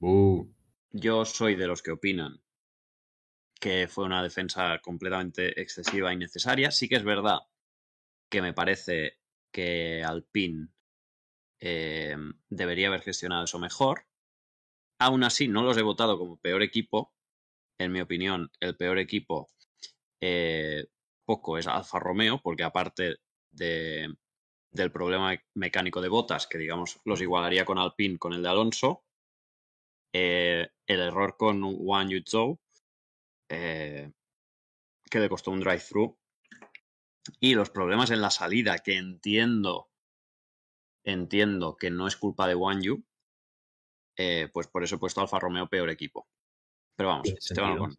Uh, 0.00 0.46
Yo 0.90 1.24
soy 1.24 1.54
de 1.54 1.66
los 1.66 1.82
que 1.82 1.92
opinan 1.92 2.42
que 3.60 3.86
fue 3.86 4.04
una 4.04 4.24
defensa 4.24 4.80
completamente 4.80 5.60
excesiva 5.60 6.10
e 6.10 6.14
innecesaria. 6.14 6.72
Sí 6.72 6.88
que 6.88 6.96
es 6.96 7.04
verdad 7.04 7.38
que 8.28 8.42
me 8.42 8.52
parece 8.52 9.20
que 9.52 10.02
Alpine 10.02 10.66
eh, 11.60 12.16
debería 12.48 12.88
haber 12.88 13.02
gestionado 13.02 13.44
eso 13.44 13.60
mejor. 13.60 14.08
Aún 15.02 15.24
así, 15.24 15.48
no 15.48 15.64
los 15.64 15.76
he 15.76 15.82
votado 15.82 16.16
como 16.16 16.36
peor 16.36 16.62
equipo. 16.62 17.12
En 17.76 17.90
mi 17.90 18.00
opinión, 18.00 18.52
el 18.60 18.76
peor 18.76 19.00
equipo 19.00 19.48
eh, 20.20 20.86
poco 21.24 21.58
es 21.58 21.66
Alfa 21.66 21.98
Romeo, 21.98 22.40
porque 22.40 22.62
aparte 22.62 23.16
de, 23.50 24.14
del 24.70 24.92
problema 24.92 25.36
mecánico 25.54 26.00
de 26.00 26.08
botas, 26.08 26.46
que 26.46 26.56
digamos 26.56 27.00
los 27.04 27.20
igualaría 27.20 27.64
con 27.64 27.78
Alpine 27.78 28.16
con 28.16 28.32
el 28.32 28.44
de 28.44 28.48
Alonso, 28.48 29.04
eh, 30.12 30.68
el 30.86 31.00
error 31.00 31.36
con 31.36 31.60
Wang 31.64 32.10
Yuzhou, 32.10 32.60
eh, 33.48 34.12
que 35.10 35.18
le 35.18 35.28
costó 35.28 35.50
un 35.50 35.58
drive-thru, 35.62 36.16
y 37.40 37.56
los 37.56 37.70
problemas 37.70 38.12
en 38.12 38.20
la 38.20 38.30
salida, 38.30 38.78
que 38.78 38.98
entiendo, 38.98 39.90
entiendo 41.02 41.74
que 41.74 41.90
no 41.90 42.06
es 42.06 42.14
culpa 42.14 42.46
de 42.46 42.54
Wang 42.54 42.82
Yu, 42.82 43.04
eh, 44.16 44.48
pues 44.52 44.66
por 44.66 44.84
eso 44.84 44.96
he 44.96 44.98
puesto 44.98 45.20
Alfa 45.20 45.38
Romeo 45.38 45.68
peor 45.68 45.90
equipo. 45.90 46.26
Pero 46.96 47.08
vamos, 47.10 47.28
Esteban 47.28 47.96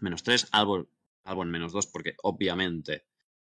menos 0.00 0.22
3, 0.22 0.48
Albon, 0.52 0.88
Albon 1.24 1.50
menos 1.50 1.72
2, 1.72 1.86
porque 1.86 2.16
obviamente, 2.22 3.06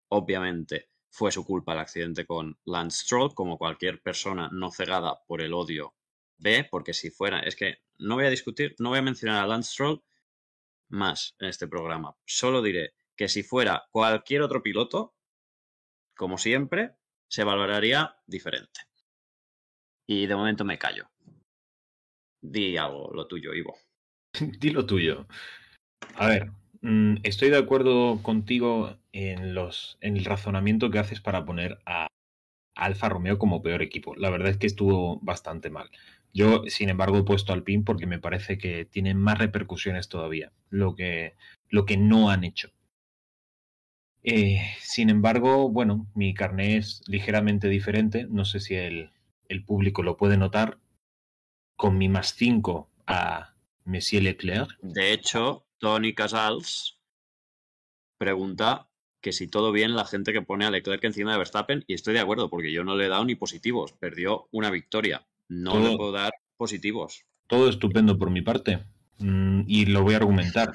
obviamente 0.09 0.89
fue 1.09 1.31
su 1.31 1.45
culpa 1.45 1.73
el 1.73 1.79
accidente 1.79 2.27
con 2.27 2.59
Lance 2.65 3.05
Stroll, 3.05 3.35
como 3.35 3.59
cualquier 3.59 4.03
persona 4.03 4.49
no 4.53 4.71
cegada 4.71 5.23
por 5.27 5.43
el 5.43 5.55
odio 5.55 5.95
ve, 6.39 6.67
porque 6.69 6.93
si 6.93 7.11
fuera, 7.11 7.41
es 7.41 7.55
que 7.55 7.83
no 7.99 8.17
voy 8.17 8.27
a 8.27 8.31
discutir, 8.31 8.75
no 8.79 8.91
voy 8.91 8.99
a 8.99 9.03
mencionar 9.03 9.43
a 9.43 9.47
Lance 9.47 9.73
Stroll 9.73 10.03
más 10.89 11.37
en 11.39 11.49
este 11.49 11.69
programa. 11.69 12.17
Solo 12.25 12.63
diré 12.63 12.95
que 13.17 13.29
si 13.29 13.43
fuera 13.43 13.87
cualquier 13.91 14.43
otro 14.43 14.63
piloto, 14.63 15.15
como 16.15 16.39
siempre, 16.39 16.97
se 17.29 17.45
valoraría 17.45 18.17
diferente. 18.27 18.81
Y 20.07 20.27
de 20.27 20.37
momento 20.37 20.65
me 20.65 20.79
callo. 20.79 21.12
Di 22.43 22.77
algo, 22.77 23.11
lo 23.15 23.27
tuyo, 23.27 23.55
Ivo. 23.55 23.77
di 24.61 24.71
lo 24.71 24.85
tuyo. 24.85 25.27
A 26.17 26.27
ver, 26.27 26.51
mm, 26.81 27.17
estoy 27.23 27.51
de 27.51 27.59
acuerdo 27.59 28.21
contigo 28.23 28.97
en, 29.13 29.55
los, 29.55 29.97
en 30.01 30.17
el 30.17 30.25
razonamiento 30.25 30.91
que 30.91 30.99
haces 30.99 31.21
para 31.21 31.45
poner 31.45 31.79
a 31.87 32.09
Alfa 32.75 33.09
Romeo 33.09 33.39
como 33.39 33.63
peor 33.63 33.83
equipo. 33.83 34.15
La 34.17 34.31
verdad 34.31 34.51
es 34.51 34.57
que 34.57 34.67
estuvo 34.67 35.21
bastante 35.23 35.71
mal. 35.71 35.91
Yo, 36.35 36.65
sin 36.67 36.89
embargo, 36.89 37.19
he 37.19 37.25
puesto 37.25 37.53
al 37.53 37.63
PIN 37.63 37.85
porque 37.85 38.07
me 38.07 38.19
parece 38.19 38.59
que 38.59 38.87
tiene 38.87 39.15
más 39.15 39.39
repercusiones 39.39 40.09
todavía, 40.09 40.53
lo 40.71 40.95
que, 40.97 41.35
lo 41.69 41.85
que 41.85 41.97
no 41.97 42.31
han 42.31 42.45
hecho. 42.45 42.73
Eh, 44.25 44.63
sin 44.81 45.11
embargo, 45.11 45.69
bueno, 45.69 46.07
mi 46.15 46.33
carné 46.33 46.77
es 46.77 47.03
ligeramente 47.07 47.69
diferente. 47.69 48.27
No 48.29 48.45
sé 48.45 48.61
si 48.61 48.75
el, 48.75 49.11
el 49.49 49.65
público 49.65 50.03
lo 50.03 50.17
puede 50.17 50.37
notar. 50.37 50.79
Con 51.83 51.99
mi 51.99 52.09
más 52.09 52.35
5 52.37 52.89
a 53.09 53.55
Monsieur 53.87 54.23
Leclerc. 54.23 54.79
De 54.83 55.13
hecho, 55.13 55.67
Tony 55.79 56.15
Casals 56.15 57.01
pregunta 58.19 58.87
que 59.21 59.33
si 59.33 59.49
todo 59.49 59.73
bien 59.73 59.97
la 59.97 60.05
gente 60.05 60.33
que 60.33 60.43
pone 60.43 60.65
a 60.65 60.71
Leclerc 60.71 61.03
encima 61.03 61.33
de 61.33 61.39
Verstappen, 61.39 61.83
y 61.89 61.95
estoy 61.95 62.15
de 62.15 62.21
acuerdo, 62.21 62.49
porque 62.51 62.71
yo 62.73 62.85
no 62.85 62.95
le 62.95 63.07
he 63.07 63.09
dado 63.09 63.25
ni 63.25 63.35
positivos, 63.35 63.95
perdió 63.95 64.47
una 64.53 64.71
victoria. 64.71 65.27
No 65.49 65.73
Todo- 65.73 65.91
le 65.91 65.97
puedo 65.97 66.13
dar 66.13 66.31
positivos. 66.57 67.25
Todo 67.49 67.69
estupendo 67.69 68.17
por 68.17 68.31
mi 68.31 68.43
parte. 68.43 68.85
Mm, 69.19 69.63
y 69.67 69.87
lo 69.87 70.05
voy 70.05 70.15
a 70.15 70.19
argumentar. 70.19 70.71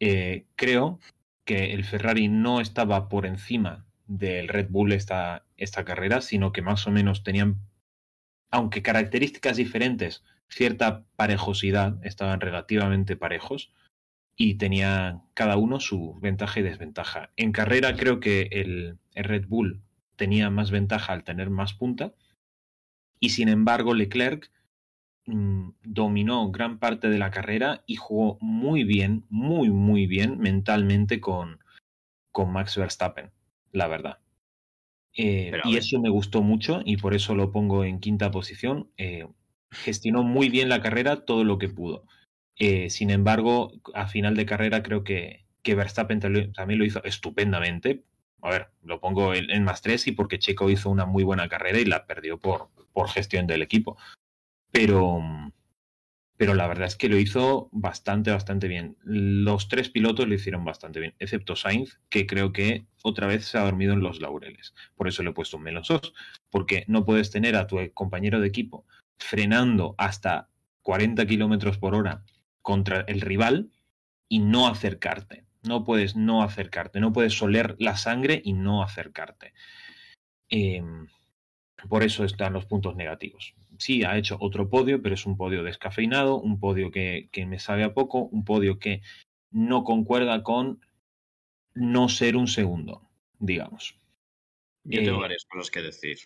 Eh, 0.00 0.44
creo 0.54 1.00
que 1.46 1.72
el 1.72 1.82
Ferrari 1.82 2.28
no 2.28 2.60
estaba 2.60 3.08
por 3.08 3.24
encima 3.24 3.86
del 4.06 4.48
Red 4.48 4.66
Bull 4.68 4.92
esta, 4.92 5.46
esta 5.56 5.86
carrera, 5.86 6.20
sino 6.20 6.52
que 6.52 6.60
más 6.60 6.86
o 6.86 6.90
menos 6.90 7.22
tenían, 7.22 7.56
aunque 8.50 8.82
características 8.82 9.56
diferentes, 9.56 10.22
cierta 10.48 11.04
parejosidad, 11.16 12.04
estaban 12.04 12.40
relativamente 12.40 13.16
parejos 13.16 13.72
y 14.36 14.54
tenía 14.54 15.22
cada 15.34 15.56
uno 15.56 15.80
su 15.80 16.18
ventaja 16.20 16.60
y 16.60 16.62
desventaja. 16.62 17.30
En 17.36 17.52
carrera 17.52 17.96
creo 17.96 18.20
que 18.20 18.48
el, 18.52 18.98
Red 19.14 19.46
Bull 19.46 19.82
tenía 20.16 20.50
más 20.50 20.70
ventaja 20.70 21.12
al 21.12 21.24
tener 21.24 21.50
más 21.50 21.74
punta 21.74 22.14
y 23.20 23.30
sin 23.30 23.48
embargo 23.48 23.94
Leclerc 23.94 24.50
mm, 25.26 25.70
dominó 25.82 26.50
gran 26.50 26.78
parte 26.78 27.08
de 27.08 27.18
la 27.18 27.30
carrera 27.30 27.84
y 27.86 27.96
jugó 27.96 28.38
muy 28.40 28.84
bien, 28.84 29.24
muy, 29.28 29.70
muy 29.70 30.06
bien 30.06 30.38
mentalmente 30.38 31.20
con 31.20 31.58
Max 32.46 32.76
Verstappen, 32.76 33.30
la 33.72 33.86
verdad. 33.86 34.23
Eh, 35.16 35.52
y 35.64 35.76
eso 35.76 36.00
me 36.00 36.10
gustó 36.10 36.42
mucho 36.42 36.82
y 36.84 36.96
por 36.96 37.14
eso 37.14 37.34
lo 37.34 37.52
pongo 37.52 37.84
en 37.84 38.00
quinta 38.00 38.30
posición. 38.30 38.90
Eh, 38.96 39.26
gestionó 39.70 40.22
muy 40.22 40.48
bien 40.48 40.68
la 40.68 40.82
carrera 40.82 41.24
todo 41.24 41.44
lo 41.44 41.58
que 41.58 41.68
pudo. 41.68 42.04
Eh, 42.56 42.90
sin 42.90 43.10
embargo, 43.10 43.72
a 43.94 44.06
final 44.06 44.36
de 44.36 44.46
carrera 44.46 44.82
creo 44.82 45.04
que, 45.04 45.44
que 45.62 45.74
Verstappen 45.74 46.20
también 46.20 46.78
lo 46.78 46.84
hizo 46.84 47.02
estupendamente. 47.04 48.04
A 48.42 48.50
ver, 48.50 48.68
lo 48.82 49.00
pongo 49.00 49.34
en, 49.34 49.50
en 49.50 49.64
más 49.64 49.82
tres 49.82 50.06
y 50.06 50.12
porque 50.12 50.38
Checo 50.38 50.68
hizo 50.68 50.90
una 50.90 51.06
muy 51.06 51.24
buena 51.24 51.48
carrera 51.48 51.78
y 51.78 51.84
la 51.84 52.06
perdió 52.06 52.38
por, 52.38 52.68
por 52.92 53.08
gestión 53.08 53.46
del 53.46 53.62
equipo. 53.62 53.96
Pero, 54.70 55.22
pero 56.36 56.54
la 56.54 56.66
verdad 56.66 56.86
es 56.86 56.96
que 56.96 57.08
lo 57.08 57.18
hizo 57.18 57.68
bastante, 57.72 58.30
bastante 58.30 58.68
bien. 58.68 58.96
Los 59.02 59.68
tres 59.68 59.88
pilotos 59.88 60.26
lo 60.26 60.34
hicieron 60.34 60.64
bastante 60.64 61.00
bien, 61.00 61.14
excepto 61.18 61.54
Sainz, 61.54 62.00
que 62.08 62.26
creo 62.26 62.52
que 62.52 62.86
otra 63.02 63.26
vez 63.26 63.44
se 63.44 63.58
ha 63.58 63.64
dormido 63.64 63.92
en 63.92 64.00
los 64.00 64.20
laureles. 64.20 64.74
Por 64.96 65.08
eso 65.08 65.22
le 65.22 65.30
he 65.30 65.34
puesto 65.34 65.56
un 65.56 65.62
menos 65.62 65.88
dos, 65.88 66.12
porque 66.50 66.84
no 66.88 67.04
puedes 67.04 67.30
tener 67.30 67.56
a 67.56 67.66
tu 67.66 67.78
compañero 67.94 68.40
de 68.40 68.48
equipo 68.48 68.86
frenando 69.18 69.94
hasta 69.96 70.48
40 70.82 71.24
kilómetros 71.26 71.78
por 71.78 71.94
hora 71.94 72.24
contra 72.62 73.02
el 73.02 73.20
rival 73.20 73.70
y 74.28 74.40
no 74.40 74.66
acercarte. 74.66 75.44
No 75.62 75.84
puedes 75.84 76.16
no 76.16 76.42
acercarte, 76.42 77.00
no 77.00 77.12
puedes 77.12 77.40
oler 77.40 77.76
la 77.78 77.96
sangre 77.96 78.42
y 78.44 78.52
no 78.52 78.82
acercarte. 78.82 79.54
Eh, 80.50 80.82
por 81.88 82.02
eso 82.02 82.24
están 82.24 82.52
los 82.52 82.66
puntos 82.66 82.96
negativos. 82.96 83.54
Sí, 83.78 84.04
ha 84.04 84.16
hecho 84.16 84.36
otro 84.40 84.68
podio, 84.68 85.02
pero 85.02 85.14
es 85.14 85.26
un 85.26 85.36
podio 85.36 85.62
descafeinado, 85.62 86.40
un 86.40 86.60
podio 86.60 86.90
que, 86.90 87.28
que 87.32 87.46
me 87.46 87.58
sabe 87.58 87.84
a 87.84 87.94
poco, 87.94 88.22
un 88.24 88.44
podio 88.44 88.78
que 88.78 89.02
no 89.50 89.84
concuerda 89.84 90.42
con 90.42 90.80
no 91.74 92.08
ser 92.08 92.36
un 92.36 92.48
segundo, 92.48 93.08
digamos. 93.38 93.96
Yo 94.84 95.00
Eh, 95.00 95.04
tengo 95.04 95.20
varias 95.20 95.44
cosas 95.44 95.70
que 95.70 95.82
decir. 95.82 96.18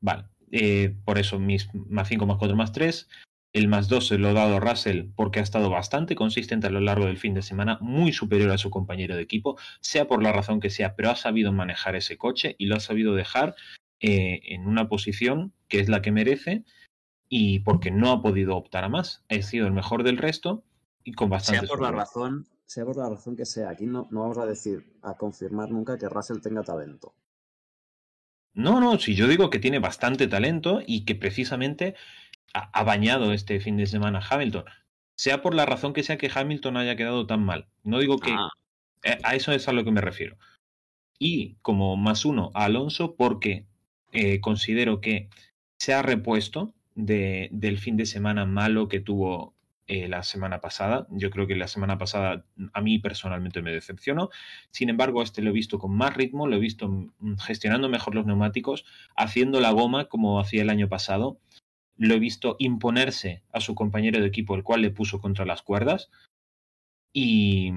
Vale, 0.00 0.24
eh, 0.50 0.94
por 1.04 1.18
eso 1.18 1.38
mis 1.38 1.68
más 1.74 2.08
5 2.08 2.26
más 2.26 2.38
4 2.38 2.56
más 2.56 2.72
3. 2.72 3.08
El 3.52 3.68
más 3.68 3.88
2 3.88 4.08
se 4.08 4.18
lo 4.18 4.30
he 4.30 4.32
dado 4.32 4.56
a 4.56 4.60
Russell 4.60 5.10
porque 5.14 5.38
ha 5.38 5.42
estado 5.42 5.70
bastante 5.70 6.16
consistente 6.16 6.66
a 6.66 6.70
lo 6.70 6.80
largo 6.80 7.06
del 7.06 7.18
fin 7.18 7.34
de 7.34 7.42
semana, 7.42 7.78
muy 7.80 8.12
superior 8.12 8.50
a 8.50 8.58
su 8.58 8.68
compañero 8.68 9.14
de 9.14 9.22
equipo, 9.22 9.56
sea 9.80 10.08
por 10.08 10.22
la 10.22 10.32
razón 10.32 10.58
que 10.58 10.70
sea, 10.70 10.96
pero 10.96 11.10
ha 11.10 11.16
sabido 11.16 11.52
manejar 11.52 11.94
ese 11.94 12.18
coche 12.18 12.56
y 12.58 12.66
lo 12.66 12.74
ha 12.76 12.80
sabido 12.80 13.14
dejar 13.14 13.54
eh, 14.00 14.40
en 14.46 14.66
una 14.66 14.88
posición 14.88 15.52
que 15.68 15.78
es 15.78 15.88
la 15.88 16.02
que 16.02 16.10
merece 16.10 16.64
y 17.36 17.58
porque 17.58 17.90
no 17.90 18.12
ha 18.12 18.22
podido 18.22 18.56
optar 18.56 18.84
a 18.84 18.88
más. 18.88 19.24
Ha 19.28 19.42
sido 19.42 19.66
el 19.66 19.72
mejor 19.72 20.04
del 20.04 20.18
resto 20.18 20.62
y 21.02 21.14
con 21.14 21.30
bastante 21.30 21.66
Sea 21.66 21.68
por 21.68 21.82
la 21.82 21.90
razón, 21.90 22.46
sea 22.64 22.84
por 22.84 22.96
la 22.96 23.08
razón 23.08 23.34
que 23.34 23.44
sea, 23.44 23.70
aquí 23.70 23.86
no, 23.86 24.06
no 24.12 24.20
vamos 24.20 24.38
a 24.38 24.46
decir, 24.46 24.86
a 25.02 25.16
confirmar 25.16 25.68
nunca 25.72 25.98
que 25.98 26.08
Russell 26.08 26.38
tenga 26.40 26.62
talento. 26.62 27.12
No, 28.52 28.78
no, 28.78 29.00
si 29.00 29.16
yo 29.16 29.26
digo 29.26 29.50
que 29.50 29.58
tiene 29.58 29.80
bastante 29.80 30.28
talento 30.28 30.80
y 30.86 31.04
que 31.04 31.16
precisamente 31.16 31.96
ha, 32.54 32.70
ha 32.70 32.84
bañado 32.84 33.32
este 33.32 33.58
fin 33.58 33.78
de 33.78 33.86
semana 33.86 34.20
a 34.20 34.34
Hamilton. 34.34 34.66
Sea 35.16 35.42
por 35.42 35.56
la 35.56 35.66
razón 35.66 35.92
que 35.92 36.04
sea 36.04 36.18
que 36.18 36.30
Hamilton 36.32 36.76
haya 36.76 36.94
quedado 36.94 37.26
tan 37.26 37.44
mal. 37.44 37.66
No 37.82 37.98
digo 37.98 38.18
que 38.20 38.30
Ah, 38.30 38.48
eh, 39.02 39.18
a 39.24 39.34
eso 39.34 39.50
es 39.50 39.66
a 39.66 39.72
lo 39.72 39.82
que 39.82 39.90
me 39.90 40.00
refiero. 40.00 40.36
Y 41.18 41.56
como 41.62 41.96
más 41.96 42.24
uno 42.24 42.52
a 42.54 42.66
Alonso 42.66 43.16
porque 43.16 43.66
eh, 44.12 44.40
considero 44.40 45.00
que 45.00 45.30
se 45.78 45.94
ha 45.94 46.02
repuesto 46.02 46.74
de, 46.94 47.48
del 47.52 47.78
fin 47.78 47.96
de 47.96 48.06
semana 48.06 48.46
malo 48.46 48.88
que 48.88 49.00
tuvo 49.00 49.54
eh, 49.86 50.08
la 50.08 50.22
semana 50.22 50.62
pasada. 50.62 51.06
Yo 51.10 51.28
creo 51.28 51.46
que 51.46 51.56
la 51.56 51.68
semana 51.68 51.98
pasada 51.98 52.46
a 52.72 52.80
mí 52.80 52.98
personalmente 52.98 53.60
me 53.60 53.70
decepcionó. 53.70 54.30
Sin 54.70 54.88
embargo, 54.88 55.22
este 55.22 55.42
lo 55.42 55.50
he 55.50 55.52
visto 55.52 55.78
con 55.78 55.94
más 55.94 56.16
ritmo, 56.16 56.46
lo 56.46 56.56
he 56.56 56.58
visto 56.58 56.88
mm, 56.88 57.36
gestionando 57.36 57.90
mejor 57.90 58.14
los 58.14 58.24
neumáticos, 58.24 58.86
haciendo 59.14 59.60
la 59.60 59.72
goma 59.72 60.06
como 60.06 60.40
hacía 60.40 60.62
el 60.62 60.70
año 60.70 60.88
pasado. 60.88 61.38
Lo 61.98 62.14
he 62.14 62.18
visto 62.18 62.56
imponerse 62.58 63.42
a 63.52 63.60
su 63.60 63.74
compañero 63.74 64.20
de 64.20 64.26
equipo, 64.26 64.54
el 64.54 64.62
cual 64.62 64.80
le 64.80 64.90
puso 64.90 65.20
contra 65.20 65.44
las 65.44 65.62
cuerdas. 65.62 66.10
Y, 67.12 67.72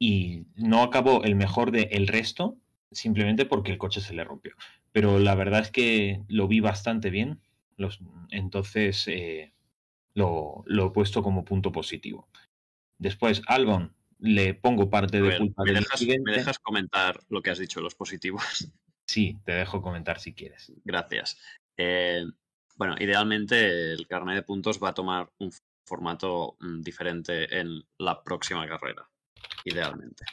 y 0.00 0.46
no 0.56 0.82
acabó 0.82 1.22
el 1.22 1.36
mejor 1.36 1.70
de 1.70 1.82
el 1.92 2.08
resto, 2.08 2.56
simplemente 2.90 3.46
porque 3.46 3.70
el 3.70 3.78
coche 3.78 4.00
se 4.00 4.14
le 4.14 4.24
rompió. 4.24 4.54
Pero 4.90 5.20
la 5.20 5.36
verdad 5.36 5.60
es 5.60 5.70
que 5.70 6.22
lo 6.26 6.48
vi 6.48 6.58
bastante 6.58 7.10
bien, 7.10 7.40
los, 7.76 8.00
entonces 8.30 9.06
eh, 9.08 9.52
lo, 10.14 10.62
lo, 10.66 10.86
he 10.86 10.90
puesto 10.90 11.22
como 11.22 11.44
punto 11.44 11.72
positivo. 11.72 12.28
Después, 12.98 13.42
Albon, 13.46 13.94
le 14.22 14.54
pongo 14.54 14.88
parte 14.88 15.20
de 15.20 15.36
culpa 15.36 15.64
¿me 15.64 15.72
dejas, 15.72 16.02
¿Me 16.02 16.32
dejas 16.32 16.58
comentar 16.60 17.18
lo 17.28 17.42
que 17.42 17.50
has 17.50 17.58
dicho, 17.58 17.80
los 17.80 17.94
positivos? 17.94 18.42
Sí, 19.04 19.36
te 19.44 19.52
dejo 19.52 19.82
comentar 19.82 20.20
si 20.20 20.32
quieres. 20.32 20.72
Gracias. 20.84 21.36
Eh, 21.76 22.24
bueno, 22.76 22.94
idealmente 22.98 23.92
el 23.92 24.06
carnet 24.06 24.36
de 24.36 24.42
puntos 24.42 24.82
va 24.82 24.90
a 24.90 24.94
tomar 24.94 25.30
un 25.38 25.52
formato 25.84 26.56
mm, 26.60 26.80
diferente 26.80 27.58
en 27.58 27.84
la 27.98 28.22
próxima 28.22 28.66
carrera, 28.66 29.06
idealmente. 29.64 30.24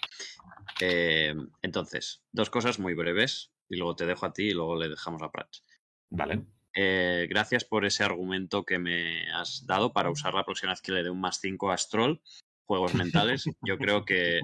Eh, 0.79 1.35
entonces, 1.61 2.21
dos 2.31 2.49
cosas 2.49 2.79
muy 2.79 2.93
breves 2.93 3.51
y 3.67 3.75
luego 3.75 3.95
te 3.95 4.05
dejo 4.05 4.25
a 4.25 4.33
ti 4.33 4.43
y 4.43 4.53
luego 4.53 4.77
le 4.77 4.87
dejamos 4.87 5.21
a 5.23 5.31
Prats. 5.31 5.63
Vale. 6.11 6.45
Eh, 6.81 7.27
gracias 7.29 7.65
por 7.65 7.83
ese 7.83 8.05
argumento 8.05 8.63
que 8.63 8.79
me 8.79 9.29
has 9.33 9.65
dado 9.65 9.91
para 9.91 10.09
usar 10.09 10.33
la 10.33 10.45
próxima 10.45 10.71
vez 10.71 10.81
que 10.81 10.93
le 10.93 11.03
dé 11.03 11.09
un 11.09 11.19
más 11.19 11.41
5 11.41 11.71
a 11.71 11.77
Stroll. 11.77 12.21
Juegos 12.65 12.95
mentales. 12.95 13.43
Yo 13.61 13.77
creo 13.77 14.05
que 14.05 14.39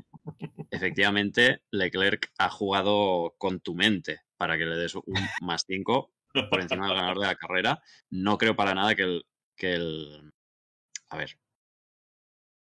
efectivamente 0.70 1.64
Leclerc 1.72 2.34
ha 2.38 2.50
jugado 2.50 3.36
con 3.38 3.62
tu 3.62 3.74
mente 3.74 4.20
para 4.36 4.58
que 4.58 4.66
le 4.66 4.76
des 4.76 4.96
un 4.96 5.04
más 5.40 5.64
5 5.66 6.12
por 6.50 6.60
encima 6.60 6.88
del 6.88 6.98
ganador 6.98 7.20
de 7.20 7.28
la 7.28 7.36
carrera. 7.36 7.82
No 8.10 8.38
creo 8.38 8.54
para 8.54 8.76
nada 8.76 8.96
que 8.96 9.04
el, 9.04 9.26
que 9.56 9.76
el. 9.76 10.34
A 11.08 11.16
ver. 11.16 11.40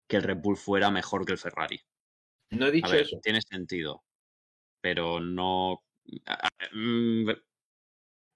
Que 0.09 0.19
el 0.19 0.23
Red 0.23 0.37
Bull 0.37 0.57
fuera 0.57 0.93
mejor 0.93 1.27
que 1.27 1.33
el 1.33 1.39
Ferrari. 1.39 1.81
No 2.51 2.67
he 2.67 2.71
dicho 2.71 2.95
eso. 2.95 3.19
Tiene 3.21 3.41
sentido. 3.43 4.05
Pero 4.81 5.19
no. 5.19 5.83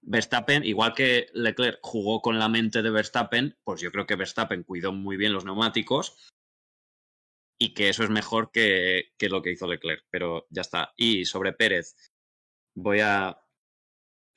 Verstappen, 0.01 0.63
igual 0.63 0.93
que 0.93 1.27
Leclerc 1.33 1.79
jugó 1.81 2.21
con 2.21 2.39
la 2.39 2.49
mente 2.49 2.81
de 2.81 2.89
Verstappen, 2.89 3.57
pues 3.63 3.81
yo 3.81 3.91
creo 3.91 4.05
que 4.05 4.15
Verstappen 4.15 4.63
cuidó 4.63 4.91
muy 4.91 5.17
bien 5.17 5.33
los 5.33 5.45
neumáticos 5.45 6.31
y 7.59 7.73
que 7.73 7.89
eso 7.89 8.03
es 8.03 8.09
mejor 8.09 8.51
que, 8.51 9.11
que 9.17 9.29
lo 9.29 9.41
que 9.41 9.51
hizo 9.51 9.67
Leclerc, 9.67 10.05
pero 10.09 10.47
ya 10.49 10.61
está. 10.61 10.93
Y 10.95 11.25
sobre 11.25 11.53
Pérez, 11.53 11.95
voy 12.75 13.01
a 13.01 13.37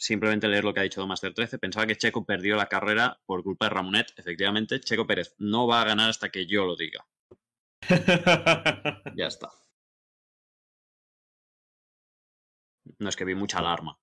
simplemente 0.03 0.49
leer 0.49 0.65
lo 0.65 0.75
que 0.75 0.81
ha 0.81 0.83
dicho 0.83 1.01
Domaster 1.01 1.33
13. 1.33 1.59
Pensaba 1.59 1.87
que 1.87 1.97
Checo 1.97 2.27
perdió 2.27 2.57
la 2.57 2.69
carrera 2.69 3.21
por 3.25 3.45
culpa 3.45 3.67
de 3.67 3.71
Ramonet. 3.71 4.13
Efectivamente, 4.17 4.81
Checo 4.81 5.07
Pérez 5.07 5.35
no 5.39 5.67
va 5.69 5.83
a 5.83 5.85
ganar 5.85 6.11
hasta 6.11 6.31
que 6.31 6.47
yo 6.47 6.67
lo 6.67 6.77
diga. 6.77 7.07
ya 9.17 9.27
está. 9.27 9.51
No 12.99 13.09
es 13.09 13.17
que 13.17 13.25
vi 13.25 13.35
mucha 13.35 13.59
alarma. 13.59 14.02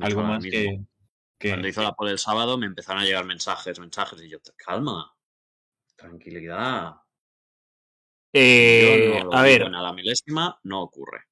Algo 0.00 0.22
más 0.22 0.44
que, 0.44 0.80
Cuando 1.40 1.68
hizo 1.68 1.82
la 1.82 1.94
pole 1.94 2.12
el 2.12 2.18
sábado 2.18 2.58
me 2.58 2.66
empezaron 2.66 3.02
a 3.02 3.04
llegar 3.04 3.24
mensajes, 3.24 3.78
mensajes 3.78 4.22
y 4.22 4.28
yo, 4.28 4.38
calma, 4.56 5.14
tranquilidad. 5.96 6.96
Eh, 8.32 9.22
a 9.32 9.42
ver. 9.42 9.64
A 9.64 9.68
la 9.82 9.92
milésima 9.92 10.58
no 10.62 10.82
ocurre. 10.82 11.24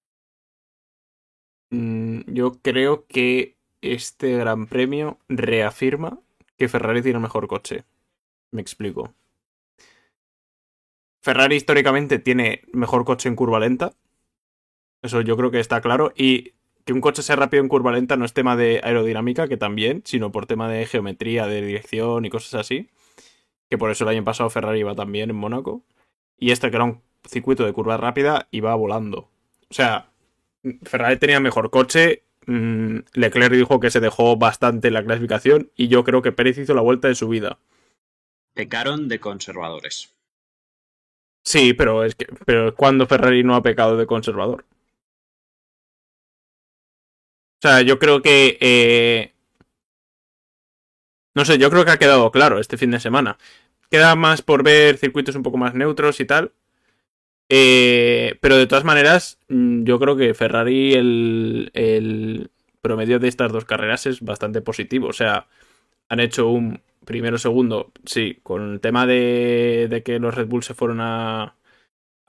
Mm, 1.70 2.20
yo 2.26 2.60
creo 2.62 3.06
que 3.06 3.56
este 3.80 4.36
gran 4.36 4.66
premio 4.66 5.18
reafirma 5.28 6.20
que 6.56 6.68
Ferrari 6.68 7.02
tiene 7.02 7.18
el 7.18 7.22
mejor 7.22 7.48
coche. 7.48 7.84
Me 8.50 8.62
explico. 8.62 9.14
Ferrari 11.22 11.56
históricamente 11.56 12.18
tiene 12.18 12.62
mejor 12.72 13.04
coche 13.04 13.28
en 13.28 13.36
curva 13.36 13.60
lenta. 13.60 13.92
Eso 15.02 15.20
yo 15.20 15.36
creo 15.36 15.50
que 15.50 15.60
está 15.60 15.80
claro. 15.80 16.12
Y 16.16 16.54
que 16.86 16.94
un 16.94 17.02
coche 17.02 17.22
sea 17.22 17.36
rápido 17.36 17.62
en 17.62 17.68
curva 17.68 17.92
lenta 17.92 18.16
no 18.16 18.24
es 18.24 18.32
tema 18.32 18.56
de 18.56 18.80
aerodinámica, 18.82 19.48
que 19.48 19.58
también, 19.58 20.02
sino 20.06 20.32
por 20.32 20.46
tema 20.46 20.70
de 20.70 20.86
geometría, 20.86 21.46
de 21.46 21.60
dirección 21.60 22.24
y 22.24 22.30
cosas 22.30 22.54
así. 22.54 22.88
Que 23.68 23.76
por 23.76 23.90
eso 23.90 24.04
el 24.04 24.10
año 24.10 24.24
pasado 24.24 24.48
Ferrari 24.48 24.80
iba 24.80 24.94
también 24.94 25.28
en 25.28 25.36
Mónaco. 25.36 25.82
Y 26.38 26.52
este 26.52 26.70
que 26.70 26.76
era 26.76 26.84
un 26.84 27.02
circuito 27.28 27.66
de 27.66 27.74
curva 27.74 27.98
rápida 27.98 28.48
iba 28.50 28.74
volando. 28.74 29.28
O 29.68 29.74
sea, 29.74 30.10
Ferrari 30.84 31.18
tenía 31.18 31.40
mejor 31.40 31.70
coche 31.70 32.22
Mm, 32.46 33.00
Leclerc 33.14 33.52
dijo 33.52 33.80
que 33.80 33.90
se 33.90 34.00
dejó 34.00 34.36
bastante 34.36 34.88
en 34.88 34.94
la 34.94 35.04
clasificación 35.04 35.72
y 35.76 35.88
yo 35.88 36.04
creo 36.04 36.22
que 36.22 36.32
Pérez 36.32 36.58
hizo 36.58 36.74
la 36.74 36.80
vuelta 36.82 37.08
de 37.08 37.16
su 37.16 37.28
vida. 37.28 37.58
Pecaron 38.54 39.08
de 39.08 39.18
conservadores. 39.18 40.14
Sí, 41.42 41.74
pero 41.74 42.04
es 42.04 42.14
que 42.14 42.26
pero 42.44 42.74
cuando 42.74 43.06
Ferrari 43.06 43.42
no 43.44 43.56
ha 43.56 43.62
pecado 43.62 43.96
de 43.96 44.06
conservador. 44.06 44.64
Sea, 47.66 47.82
yo 47.82 47.98
creo 47.98 48.22
que 48.22 48.58
eh, 48.60 49.32
no 51.34 51.44
sé, 51.44 51.58
yo 51.58 51.68
creo 51.68 51.84
que 51.84 51.90
ha 51.90 51.98
quedado 51.98 52.30
claro 52.30 52.60
este 52.60 52.76
fin 52.76 52.92
de 52.92 53.00
semana. 53.00 53.38
Queda 53.90 54.14
más 54.14 54.40
por 54.40 54.62
ver 54.62 54.98
circuitos 54.98 55.34
un 55.34 55.42
poco 55.42 55.58
más 55.58 55.74
neutros 55.74 56.20
y 56.20 56.24
tal. 56.26 56.52
Eh, 57.48 58.38
pero 58.40 58.56
de 58.56 58.66
todas 58.66 58.84
maneras, 58.84 59.38
mm, 59.48 59.84
yo 59.84 59.98
creo 59.98 60.16
que 60.16 60.34
Ferrari, 60.34 60.94
el, 60.94 61.70
el, 61.74 62.50
promedio 62.80 63.18
de 63.18 63.28
estas 63.28 63.52
dos 63.52 63.64
carreras 63.64 64.06
es 64.06 64.20
bastante 64.20 64.60
positivo. 64.62 65.08
O 65.08 65.12
sea, 65.12 65.48
han 66.08 66.20
hecho 66.20 66.48
un 66.48 66.82
primero, 67.04 67.38
segundo, 67.38 67.92
sí, 68.04 68.38
con 68.42 68.74
el 68.74 68.80
tema 68.80 69.06
de, 69.06 69.88
de 69.90 70.02
que 70.04 70.20
los 70.20 70.34
Red 70.34 70.46
Bull 70.46 70.62
se 70.62 70.74
fueron 70.74 71.00
a, 71.00 71.56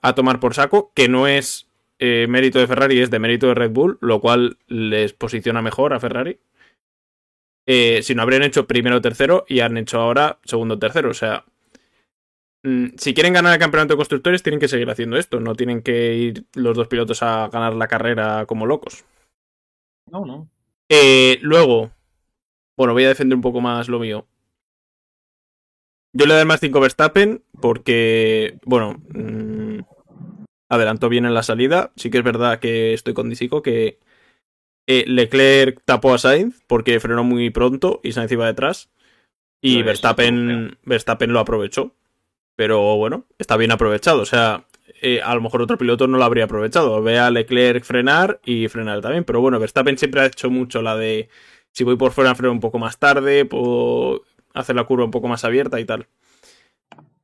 a 0.02 0.14
tomar 0.14 0.40
por 0.40 0.54
saco, 0.54 0.92
que 0.94 1.08
no 1.08 1.28
es 1.28 1.67
eh, 1.98 2.26
mérito 2.28 2.58
de 2.58 2.66
Ferrari, 2.66 3.00
es 3.00 3.10
de 3.10 3.18
mérito 3.18 3.48
de 3.48 3.54
Red 3.54 3.70
Bull, 3.70 3.98
lo 4.00 4.20
cual 4.20 4.58
les 4.66 5.12
posiciona 5.12 5.62
mejor 5.62 5.94
a 5.94 6.00
Ferrari. 6.00 6.38
Eh, 7.66 8.02
si 8.02 8.14
no 8.14 8.22
habrían 8.22 8.42
hecho 8.42 8.66
primero 8.66 8.96
o 8.96 9.00
tercero 9.00 9.44
y 9.48 9.60
han 9.60 9.76
hecho 9.76 10.00
ahora 10.00 10.38
segundo 10.44 10.76
o 10.76 10.78
tercero. 10.78 11.10
O 11.10 11.14
sea, 11.14 11.44
Mm, 12.64 12.96
si 12.96 13.14
quieren 13.14 13.32
ganar 13.32 13.52
el 13.52 13.58
campeonato 13.58 13.94
de 13.94 13.98
constructores, 13.98 14.42
tienen 14.42 14.60
que 14.60 14.68
seguir 14.68 14.90
haciendo 14.90 15.16
esto. 15.16 15.40
No 15.40 15.54
tienen 15.54 15.82
que 15.82 16.14
ir 16.14 16.44
los 16.54 16.76
dos 16.76 16.88
pilotos 16.88 17.22
a 17.22 17.48
ganar 17.48 17.74
la 17.74 17.88
carrera 17.88 18.46
como 18.46 18.66
locos. 18.66 19.04
No, 20.10 20.24
no. 20.24 20.48
Eh, 20.88 21.38
luego, 21.42 21.90
bueno, 22.76 22.94
voy 22.94 23.04
a 23.04 23.08
defender 23.08 23.36
un 23.36 23.42
poco 23.42 23.60
más 23.60 23.88
lo 23.88 23.98
mío. 23.98 24.26
Yo 26.14 26.26
le 26.26 26.34
doy 26.34 26.44
más 26.46 26.60
5 26.60 26.80
Verstappen 26.80 27.42
porque, 27.60 28.58
bueno, 28.64 29.00
mmm, 29.14 29.57
adelantó 30.68 31.08
bien 31.08 31.26
en 31.26 31.34
la 31.34 31.42
salida. 31.42 31.92
Sí 31.96 32.10
que 32.10 32.18
es 32.18 32.24
verdad 32.24 32.58
que 32.58 32.94
estoy 32.94 33.14
con 33.14 33.28
Disico 33.28 33.62
que 33.62 33.98
eh, 34.86 35.04
Leclerc 35.06 35.82
tapó 35.84 36.14
a 36.14 36.18
Sainz 36.18 36.62
porque 36.66 37.00
frenó 37.00 37.24
muy 37.24 37.50
pronto 37.50 38.00
y 38.02 38.12
Sainz 38.12 38.32
iba 38.32 38.46
detrás. 38.46 38.90
Y 39.60 39.82
Verstappen, 39.82 40.78
Verstappen 40.84 41.32
lo 41.32 41.40
aprovechó. 41.40 41.94
Pero 42.56 42.96
bueno, 42.96 43.24
está 43.38 43.56
bien 43.56 43.72
aprovechado. 43.72 44.22
O 44.22 44.26
sea, 44.26 44.66
eh, 45.02 45.20
a 45.22 45.34
lo 45.34 45.40
mejor 45.40 45.62
otro 45.62 45.78
piloto 45.78 46.06
no 46.06 46.16
lo 46.16 46.24
habría 46.24 46.44
aprovechado. 46.44 47.02
Ve 47.02 47.18
a 47.18 47.30
Leclerc 47.30 47.84
frenar 47.84 48.40
y 48.44 48.68
frenar 48.68 49.00
también. 49.00 49.24
Pero 49.24 49.40
bueno, 49.40 49.58
Verstappen 49.58 49.98
siempre 49.98 50.20
ha 50.20 50.26
hecho 50.26 50.50
mucho 50.50 50.80
la 50.80 50.96
de 50.96 51.28
si 51.72 51.84
voy 51.84 51.96
por 51.96 52.12
fuera 52.12 52.34
freno 52.34 52.52
un 52.52 52.60
poco 52.60 52.78
más 52.78 52.98
tarde, 52.98 53.44
puedo 53.44 54.24
hacer 54.54 54.74
la 54.74 54.84
curva 54.84 55.04
un 55.04 55.10
poco 55.10 55.28
más 55.28 55.44
abierta 55.44 55.78
y 55.78 55.84
tal. 55.84 56.08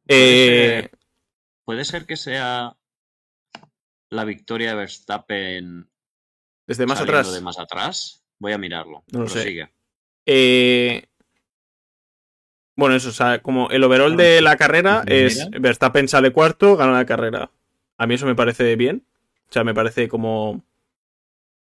¿Puede, 0.06 0.78
eh, 0.78 0.90
¿Puede 1.64 1.84
ser 1.84 2.06
que 2.06 2.16
sea 2.16 2.76
la 4.14 4.24
victoria 4.24 4.70
de 4.70 4.76
Verstappen 4.76 5.88
desde 6.66 6.86
más 6.86 7.00
atrás? 7.00 7.32
De 7.32 7.40
más 7.40 7.58
atrás. 7.58 8.24
Voy 8.38 8.52
a 8.52 8.58
mirarlo. 8.58 9.04
No 9.12 9.20
lo 9.20 9.28
sé. 9.28 9.68
Eh, 10.26 11.06
bueno, 12.76 12.96
eso, 12.96 13.10
o 13.10 13.12
sea, 13.12 13.40
como 13.40 13.70
el 13.70 13.84
overall 13.84 14.16
de 14.16 14.40
la 14.40 14.56
carrera 14.56 15.02
es 15.06 15.48
Verstappen 15.50 16.08
sale 16.08 16.32
cuarto, 16.32 16.76
gana 16.76 16.92
la 16.92 17.06
carrera. 17.06 17.50
A 17.98 18.06
mí 18.06 18.14
eso 18.14 18.26
me 18.26 18.34
parece 18.34 18.74
bien. 18.76 19.04
O 19.48 19.52
sea, 19.52 19.64
me 19.64 19.74
parece 19.74 20.08
como. 20.08 20.64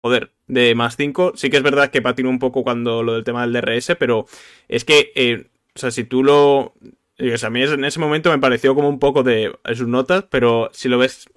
Joder, 0.01 0.31
de 0.47 0.75
más 0.75 0.97
5. 0.97 1.33
Sí 1.35 1.49
que 1.49 1.57
es 1.57 1.63
verdad 1.63 1.89
que 1.89 2.01
patino 2.01 2.29
un 2.29 2.39
poco 2.39 2.63
cuando 2.63 3.03
lo 3.03 3.13
del 3.13 3.23
tema 3.23 3.47
del 3.47 3.53
DRS, 3.53 3.95
pero 3.97 4.25
es 4.67 4.83
que, 4.83 5.11
eh, 5.15 5.47
o 5.75 5.79
sea, 5.79 5.91
si 5.91 6.03
tú 6.03 6.23
lo. 6.23 6.73
O 7.19 7.37
sea, 7.37 7.47
a 7.47 7.49
mí 7.49 7.63
en 7.63 7.85
ese 7.85 7.99
momento 7.99 8.29
me 8.29 8.39
pareció 8.39 8.75
como 8.75 8.89
un 8.89 8.99
poco 8.99 9.23
de 9.23 9.57
sus 9.73 9.87
notas, 9.87 10.25
pero 10.29 10.69
si 10.73 10.87
lo 10.87 10.97
ves 10.97 11.27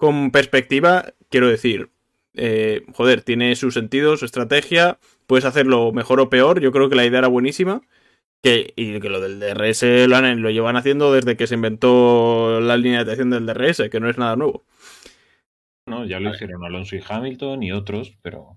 con 0.00 0.30
perspectiva, 0.30 1.12
quiero 1.28 1.48
decir, 1.48 1.90
eh, 2.32 2.86
joder, 2.94 3.20
tiene 3.20 3.54
su 3.54 3.70
sentido, 3.70 4.16
su 4.16 4.24
estrategia, 4.24 4.98
puedes 5.26 5.44
hacerlo 5.44 5.92
mejor 5.92 6.20
o 6.20 6.30
peor, 6.30 6.60
yo 6.60 6.72
creo 6.72 6.88
que 6.88 6.96
la 6.96 7.04
idea 7.04 7.18
era 7.18 7.28
buenísima. 7.28 7.82
Que, 8.42 8.72
y 8.74 8.98
que 9.00 9.10
lo 9.10 9.20
del 9.20 9.38
DRS 9.38 9.82
lo, 10.08 10.18
lo 10.22 10.50
llevan 10.50 10.78
haciendo 10.78 11.12
desde 11.12 11.36
que 11.36 11.46
se 11.46 11.56
inventó 11.56 12.58
la 12.62 12.78
línea 12.78 13.04
de 13.04 13.12
atención 13.12 13.28
del 13.28 13.44
DRS, 13.44 13.90
que 13.90 14.00
no 14.00 14.08
es 14.08 14.16
nada 14.16 14.34
nuevo. 14.34 14.64
No, 15.84 16.06
ya 16.06 16.18
lo 16.20 16.30
hicieron 16.30 16.64
Alonso 16.64 16.96
y 16.96 17.02
Hamilton 17.06 17.62
y 17.62 17.72
otros, 17.72 18.16
pero. 18.22 18.56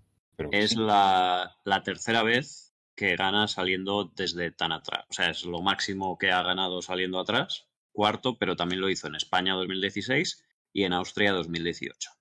es 0.53 0.77
la, 0.77 1.57
la, 1.65 1.83
tercera 1.83 2.23
vez 2.23 2.73
que 2.95 3.17
gana 3.17 3.49
saliendo 3.49 4.09
desde 4.15 4.51
tan 4.51 4.71
atrás. 4.71 5.03
O 5.09 5.13
sea, 5.13 5.29
es 5.31 5.43
lo 5.43 5.61
máximo 5.61 6.17
que 6.17 6.31
ha 6.31 6.41
ganado 6.43 6.81
saliendo 6.81 7.19
atrás. 7.19 7.67
Cuarto, 7.91 8.37
pero 8.37 8.55
también 8.55 8.79
lo 8.79 8.89
hizo 8.89 9.07
en 9.07 9.15
España 9.15 9.55
2016 9.55 10.45
y 10.73 10.83
en 10.83 10.93
Austria 10.93 11.31
2018. 11.31 12.11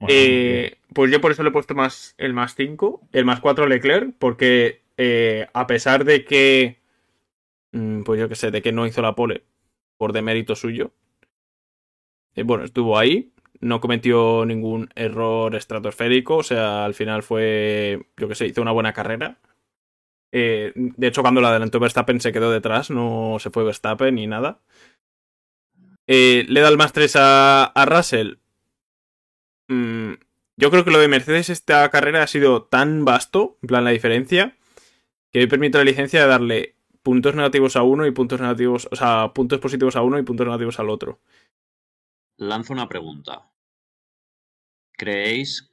Bueno, 0.00 0.14
Eh, 0.14 0.78
pues 0.94 1.10
yo 1.12 1.20
por 1.20 1.32
eso 1.32 1.42
le 1.42 1.50
he 1.50 1.52
puesto 1.52 1.74
más 1.74 2.14
el 2.18 2.32
más 2.32 2.54
5, 2.54 3.02
el 3.12 3.24
más 3.24 3.40
4 3.40 3.66
Leclerc, 3.66 4.14
porque 4.18 4.82
eh, 4.96 5.46
a 5.52 5.66
pesar 5.66 6.04
de 6.04 6.24
que, 6.24 6.78
mm, 7.72 8.02
pues 8.04 8.20
yo 8.20 8.28
que 8.28 8.36
sé, 8.36 8.50
de 8.50 8.62
que 8.62 8.72
no 8.72 8.86
hizo 8.86 9.02
la 9.02 9.14
pole 9.14 9.44
por 9.98 10.12
demérito 10.12 10.56
suyo, 10.56 10.92
eh, 12.34 12.42
bueno, 12.42 12.64
estuvo 12.64 12.98
ahí, 12.98 13.32
no 13.60 13.80
cometió 13.80 14.44
ningún 14.46 14.88
error 14.94 15.54
estratosférico, 15.54 16.38
o 16.38 16.42
sea, 16.42 16.84
al 16.84 16.94
final 16.94 17.22
fue, 17.22 18.06
yo 18.16 18.28
que 18.28 18.34
sé, 18.34 18.46
hizo 18.46 18.62
una 18.62 18.72
buena 18.72 18.92
carrera. 18.92 19.38
Eh, 20.32 20.72
de 20.76 21.06
hecho, 21.08 21.22
cuando 21.22 21.40
la 21.40 21.50
adelantó 21.50 21.80
Verstappen 21.80 22.20
se 22.20 22.32
quedó 22.32 22.50
detrás, 22.52 22.90
no 22.90 23.38
se 23.40 23.50
fue 23.50 23.64
Verstappen 23.64 24.14
ni 24.14 24.26
nada. 24.26 24.60
Eh, 26.12 26.44
le 26.48 26.60
da 26.60 26.68
el 26.68 26.76
más 26.76 26.92
3 26.92 27.14
a, 27.16 27.64
a 27.66 27.86
Russell. 27.86 28.38
Mm, 29.68 30.14
yo 30.56 30.70
creo 30.70 30.84
que 30.84 30.90
lo 30.90 30.98
de 30.98 31.06
Mercedes 31.06 31.50
esta 31.50 31.88
carrera 31.90 32.24
ha 32.24 32.26
sido 32.26 32.64
tan 32.64 33.04
vasto, 33.04 33.58
en 33.62 33.68
plan 33.68 33.84
la 33.84 33.90
diferencia, 33.90 34.56
que 35.30 35.38
hoy 35.38 35.46
permite 35.46 35.78
la 35.78 35.84
licencia 35.84 36.20
de 36.22 36.26
darle 36.26 36.76
puntos 37.04 37.36
negativos 37.36 37.76
a 37.76 37.82
uno 37.84 38.06
y 38.06 38.10
puntos 38.10 38.40
negativos, 38.40 38.88
o 38.90 38.96
sea, 38.96 39.32
puntos 39.32 39.60
positivos 39.60 39.94
a 39.94 40.02
uno 40.02 40.18
y 40.18 40.22
puntos 40.24 40.46
negativos 40.46 40.80
al 40.80 40.90
otro. 40.90 41.20
Lanzo 42.38 42.72
una 42.72 42.88
pregunta. 42.88 43.48
¿Creéis 44.96 45.70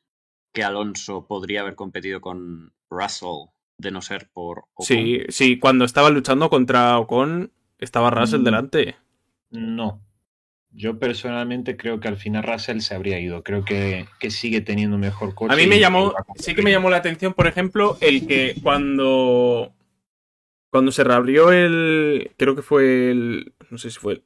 que 0.53 0.63
Alonso 0.63 1.25
podría 1.27 1.61
haber 1.61 1.75
competido 1.75 2.21
con 2.21 2.73
Russell 2.89 3.49
de 3.79 3.91
no 3.91 4.01
ser 4.01 4.29
por 4.31 4.65
Ocon? 4.73 4.85
Sí, 4.85 5.21
sí, 5.29 5.57
cuando 5.59 5.83
estaba 5.85 6.09
luchando 6.11 6.49
contra 6.49 6.97
Ocon, 6.99 7.51
estaba 7.79 8.11
Russell 8.11 8.41
Mm. 8.41 8.43
delante. 8.43 8.95
No. 9.49 10.01
Yo 10.71 10.99
personalmente 10.99 11.75
creo 11.75 11.99
que 11.99 12.07
al 12.07 12.17
final 12.17 12.43
Russell 12.43 12.79
se 12.79 12.93
habría 12.93 13.19
ido. 13.19 13.43
Creo 13.43 13.65
que, 13.65 14.05
que 14.19 14.29
sigue 14.29 14.61
teniendo 14.61 14.97
mejor 14.97 15.33
coche. 15.33 15.53
A 15.53 15.57
mí 15.57 15.65
me 15.65 15.79
llamó, 15.79 16.13
sí 16.35 16.53
que 16.53 16.61
me 16.61 16.71
llamó 16.71 16.89
la 16.89 16.97
atención, 16.97 17.33
por 17.33 17.47
ejemplo, 17.47 17.97
el 18.01 18.27
que 18.27 18.55
cuando 18.61 19.73
cuando 20.69 20.91
se 20.91 21.03
reabrió 21.03 21.51
el, 21.51 22.31
creo 22.37 22.55
que 22.55 22.61
fue 22.61 23.09
el, 23.11 23.53
no 23.69 23.77
sé 23.77 23.89
si 23.89 23.99
fue 23.99 24.13
el, 24.13 24.23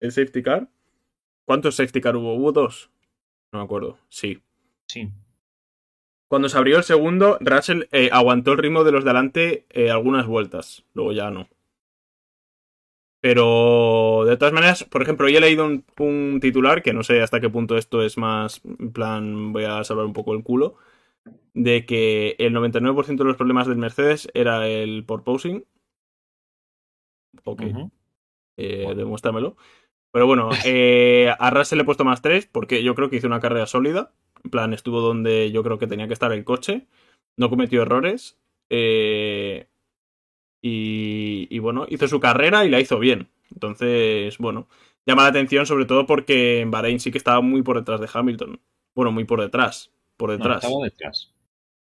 el 0.00 0.12
safety 0.12 0.42
car. 0.42 0.68
¿Cuántos 1.44 1.74
safety 1.74 2.00
car 2.00 2.16
hubo? 2.16 2.34
¿Hubo 2.34 2.52
dos? 2.52 2.90
No 3.52 3.58
me 3.58 3.64
acuerdo. 3.64 3.98
Sí. 4.08 4.40
Sí. 4.86 5.10
Cuando 6.28 6.48
se 6.48 6.56
abrió 6.56 6.78
el 6.78 6.84
segundo, 6.84 7.36
Russell 7.40 7.82
eh, 7.92 8.08
aguantó 8.10 8.52
el 8.52 8.58
ritmo 8.58 8.84
de 8.84 8.92
los 8.92 9.04
de 9.04 9.10
adelante 9.10 9.66
eh, 9.70 9.90
algunas 9.90 10.26
vueltas. 10.26 10.84
Luego 10.94 11.12
ya 11.12 11.30
no. 11.30 11.48
Pero 13.22 14.24
de 14.26 14.36
todas 14.36 14.52
maneras, 14.54 14.84
por 14.84 15.02
ejemplo, 15.02 15.26
hoy 15.26 15.36
he 15.36 15.40
leído 15.40 15.66
un, 15.66 15.84
un 16.00 16.40
titular 16.42 16.82
que 16.82 16.92
no 16.92 17.04
sé 17.04 17.22
hasta 17.22 17.40
qué 17.40 17.50
punto 17.50 17.78
esto 17.78 18.02
es 18.02 18.18
más, 18.18 18.62
en 18.80 18.92
plan, 18.92 19.52
voy 19.54 19.64
a 19.64 19.84
salvar 19.84 20.06
un 20.06 20.14
poco 20.14 20.34
el 20.34 20.44
culo, 20.44 20.76
de 21.54 21.86
que 21.86 22.36
el 22.38 22.52
99% 22.54 23.24
de 23.24 23.28
los 23.28 23.36
problemas 23.38 23.66
del 23.68 23.78
Mercedes 23.78 24.28
era 24.34 24.68
el 24.68 25.04
porposing. 25.06 25.64
Ok, 27.44 27.62
Ujú. 27.62 27.90
eh, 28.56 28.82
Bueno. 28.84 28.98
demuéstramelo. 29.00 29.56
Pero 30.12 30.26
bueno, 30.26 30.50
eh, 30.66 31.32
a 31.38 31.50
Russell 31.50 31.78
le 31.78 31.82
he 31.82 31.86
puesto 31.86 32.04
más 32.04 32.22
3 32.22 32.46
porque 32.46 32.82
yo 32.82 32.94
creo 32.94 33.10
que 33.10 33.16
hizo 33.16 33.26
una 33.28 33.40
carrera 33.40 33.66
sólida. 33.66 34.12
En 34.44 34.50
plan, 34.50 34.72
estuvo 34.74 35.00
donde 35.00 35.52
yo 35.52 35.62
creo 35.64 35.78
que 35.78 35.88
tenía 35.88 36.08
que 36.08 36.14
estar 36.14 36.32
el 36.32 36.44
coche. 36.44 36.88
No 37.38 37.50
cometió 37.50 37.82
errores. 37.82 38.38
eh, 38.70 39.68
y, 40.62 41.48
y 41.50 41.58
bueno, 41.60 41.86
hizo 41.90 42.08
su 42.08 42.20
carrera 42.20 42.64
y 42.64 42.70
la 42.70 42.80
hizo 42.80 42.98
bien. 42.98 43.30
Entonces, 43.52 44.38
bueno, 44.38 44.68
llama 45.06 45.24
la 45.24 45.28
atención 45.30 45.66
sobre 45.66 45.86
todo 45.86 46.06
porque 46.06 46.60
en 46.60 46.70
Bahrein 46.70 47.00
sí 47.00 47.10
que 47.12 47.18
estaba 47.18 47.40
muy 47.42 47.62
por 47.62 47.76
detrás 47.78 48.00
de 48.00 48.08
Hamilton. 48.12 48.60
Bueno, 48.94 49.12
muy 49.12 49.24
por 49.24 49.40
detrás. 49.42 49.92
Por 50.16 50.30
No, 50.36 50.36
detrás. 50.38 50.64
estaba 50.64 50.84
detrás. 50.84 51.34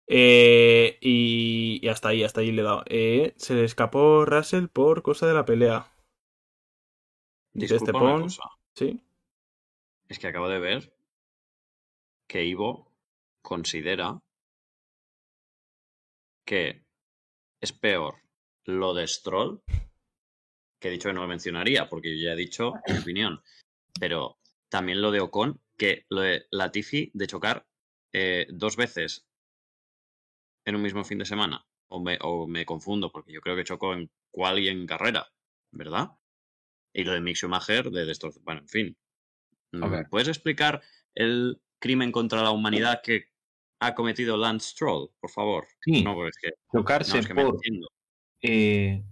Eh, 0.07 0.99
y, 1.01 1.81
y 1.83 1.89
hasta 1.89 2.09
ahí, 2.11 2.23
hasta 2.25 2.41
ahí 2.41 2.53
le 2.53 2.63
he 2.63 2.65
dado. 2.65 2.83
Eh, 2.87 3.35
se 3.37 3.55
le 3.55 3.65
escapó 3.65 4.25
Russell 4.27 4.69
por 4.69 5.03
cosa 5.03 5.27
de 5.27 5.35
la 5.35 5.45
pelea. 5.45 5.93
Dice 7.55 7.77
Estepón. 7.77 8.23
cosa. 8.23 8.43
Sí. 8.75 9.01
Es 10.09 10.19
que 10.19 10.29
acabo 10.29 10.49
de 10.49 10.59
ver 10.61 10.95
que 12.29 12.45
Ivo 12.45 12.93
considera 13.43 14.21
que 16.47 16.83
es 17.61 17.73
peor 17.73 18.15
lo 18.67 18.95
de 18.95 19.07
Stroll, 19.07 19.63
que 20.81 20.89
he 20.89 20.91
dicho 20.91 21.09
que 21.09 21.15
no 21.15 21.23
lo 21.23 21.29
mencionaría 21.29 21.89
porque 21.89 22.17
yo 22.17 22.25
ya 22.25 22.33
he 22.33 22.37
dicho 22.37 22.75
mi 22.89 22.99
opinión, 22.99 23.43
pero 23.99 24.39
también 24.69 25.01
lo 25.01 25.11
de 25.11 25.21
Ocon, 25.21 25.61
que 25.77 26.07
lo 26.11 26.23
de 26.23 26.47
Latifi 26.51 27.11
de 27.15 27.27
chocar 27.27 27.67
eh, 28.13 28.47
dos 28.51 28.77
veces 28.77 29.27
en 30.67 30.77
un 30.77 30.83
mismo 30.83 31.05
fin 31.05 31.19
de 31.19 31.25
semana, 31.25 31.67
o 31.89 32.01
me, 32.01 32.19
o 32.23 32.47
me 32.47 32.65
confundo 32.65 33.13
porque 33.13 33.33
yo 33.33 33.41
creo 33.41 33.57
que 33.57 33.65
chocó 33.65 33.95
en 33.95 34.11
cual 34.31 34.59
y 34.59 34.69
en 34.69 34.87
carrera, 34.87 35.31
¿verdad? 35.73 36.11
Y 36.93 37.05
lo 37.05 37.13
de 37.13 37.21
Mick 37.21 37.37
Schumacher 37.37 37.91
de 37.91 38.07
destrozar, 38.07 38.43
bueno, 38.45 38.61
en 38.63 38.69
fin. 38.69 38.97
Mm. 39.73 40.09
¿Puedes 40.09 40.29
explicar 40.29 40.81
el 41.15 41.61
crimen 41.81 42.13
contra 42.13 42.43
la 42.43 42.51
humanidad 42.51 43.03
que 43.03 43.29
ha 43.81 43.95
cometido 43.95 44.37
Lance 44.37 44.71
Stroll, 44.71 45.11
por 45.21 45.31
favor? 45.31 45.67
Sí. 45.83 46.03
No, 46.03 46.15
porque 46.15 46.31
es 46.31 46.39
que, 46.41 46.51
Chocarse 46.73 47.15
no, 47.15 47.21
es 47.21 47.27
que 47.27 47.35
me 47.35 47.45
por 47.45 47.55
entiendo. 47.55 47.89
Eh, 48.45 49.03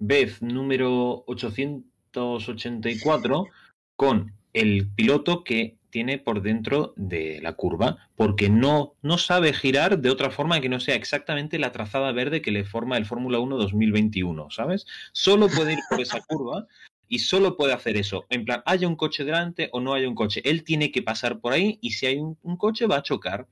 vez 0.00 0.42
número 0.42 1.24
884 1.28 3.46
con 3.94 4.34
el 4.52 4.90
piloto 4.94 5.44
que 5.44 5.76
tiene 5.90 6.18
por 6.18 6.42
dentro 6.42 6.92
de 6.96 7.38
la 7.42 7.52
curva, 7.52 8.08
porque 8.16 8.50
no, 8.50 8.96
no 9.02 9.18
sabe 9.18 9.52
girar 9.52 10.00
de 10.00 10.10
otra 10.10 10.30
forma 10.30 10.60
que 10.60 10.68
no 10.68 10.80
sea 10.80 10.96
exactamente 10.96 11.60
la 11.60 11.70
trazada 11.70 12.10
verde 12.10 12.42
que 12.42 12.50
le 12.50 12.64
forma 12.64 12.96
el 12.96 13.06
Fórmula 13.06 13.38
1 13.38 13.56
2021, 13.56 14.50
¿sabes? 14.50 14.84
Solo 15.12 15.46
puede 15.48 15.74
ir 15.74 15.78
por 15.88 16.00
esa 16.00 16.20
curva 16.26 16.66
y 17.06 17.20
solo 17.20 17.56
puede 17.56 17.74
hacer 17.74 17.96
eso. 17.96 18.26
En 18.30 18.44
plan, 18.44 18.64
haya 18.66 18.88
un 18.88 18.96
coche 18.96 19.24
delante 19.24 19.68
o 19.72 19.78
no 19.80 19.94
haya 19.94 20.08
un 20.08 20.16
coche. 20.16 20.42
Él 20.44 20.64
tiene 20.64 20.90
que 20.90 21.02
pasar 21.02 21.38
por 21.38 21.52
ahí 21.52 21.78
y 21.80 21.90
si 21.90 22.06
hay 22.06 22.18
un, 22.18 22.36
un 22.42 22.56
coche 22.56 22.86
va 22.86 22.96
a 22.96 23.02
chocar. 23.02 23.46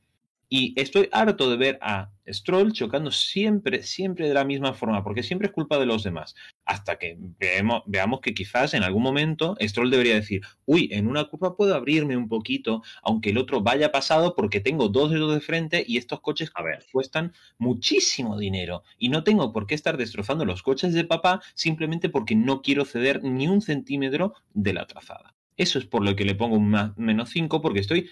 Y 0.53 0.75
estoy 0.75 1.09
harto 1.13 1.49
de 1.49 1.57
ver 1.57 1.79
a 1.81 2.11
Stroll 2.29 2.73
chocando 2.73 3.13
siempre, 3.13 3.85
siempre 3.85 4.27
de 4.27 4.35
la 4.35 4.45
misma 4.45 4.75
forma, 4.75 5.05
porque 5.05 5.23
siempre 5.23 5.47
es 5.47 5.55
culpa 5.55 5.79
de 5.79 5.87
los 5.87 6.03
demás. 6.03 6.35
Hasta 6.65 6.99
que 6.99 7.17
veamos, 7.39 8.21
que 8.21 8.35
quizás 8.35 8.75
en 8.75 8.83
algún 8.83 9.05
momento 9.05 9.57
Stroll 9.61 9.93
debería 9.93 10.17
decir, 10.17 10.43
uy, 10.67 10.89
en 10.91 11.07
una 11.07 11.27
curva 11.27 11.57
puedo 11.57 11.77
abrirme 11.77 12.17
un 12.17 12.27
poquito, 12.27 12.83
aunque 13.05 13.31
el 13.31 13.39
otro 13.39 13.61
vaya 13.61 13.93
pasado, 13.93 14.35
porque 14.35 14.59
tengo 14.59 14.89
dos 14.89 15.13
dedos 15.13 15.33
de 15.33 15.41
frente 15.41 15.85
y 15.87 15.99
estos 15.99 16.21
coches 16.21 16.51
A 16.55 16.65
ver, 16.65 16.85
cuestan 16.91 17.33
muchísimo 17.59 18.37
dinero. 18.37 18.83
Y 18.99 19.09
no 19.09 19.23
tengo 19.23 19.53
por 19.53 19.69
qué 19.69 19.77
estar 19.77 19.97
destrozando 19.97 20.45
los 20.45 20.65
coches 20.65 20.93
de 20.95 21.05
papá 21.05 21.41
simplemente 21.55 22.09
porque 22.09 22.35
no 22.35 22.61
quiero 22.61 22.85
ceder 22.85 23.23
ni 23.23 23.47
un 23.47 23.63
centímetro 23.63 24.35
de 24.53 24.73
la 24.73 24.89
trazada. 24.89 25.37
Eso 25.57 25.79
es 25.79 25.85
por 25.85 26.03
lo 26.03 26.17
que 26.17 26.25
le 26.25 26.35
pongo 26.35 26.57
un 26.57 26.95
menos 26.97 27.31
5, 27.31 27.61
porque 27.61 27.81
estoy 27.81 28.09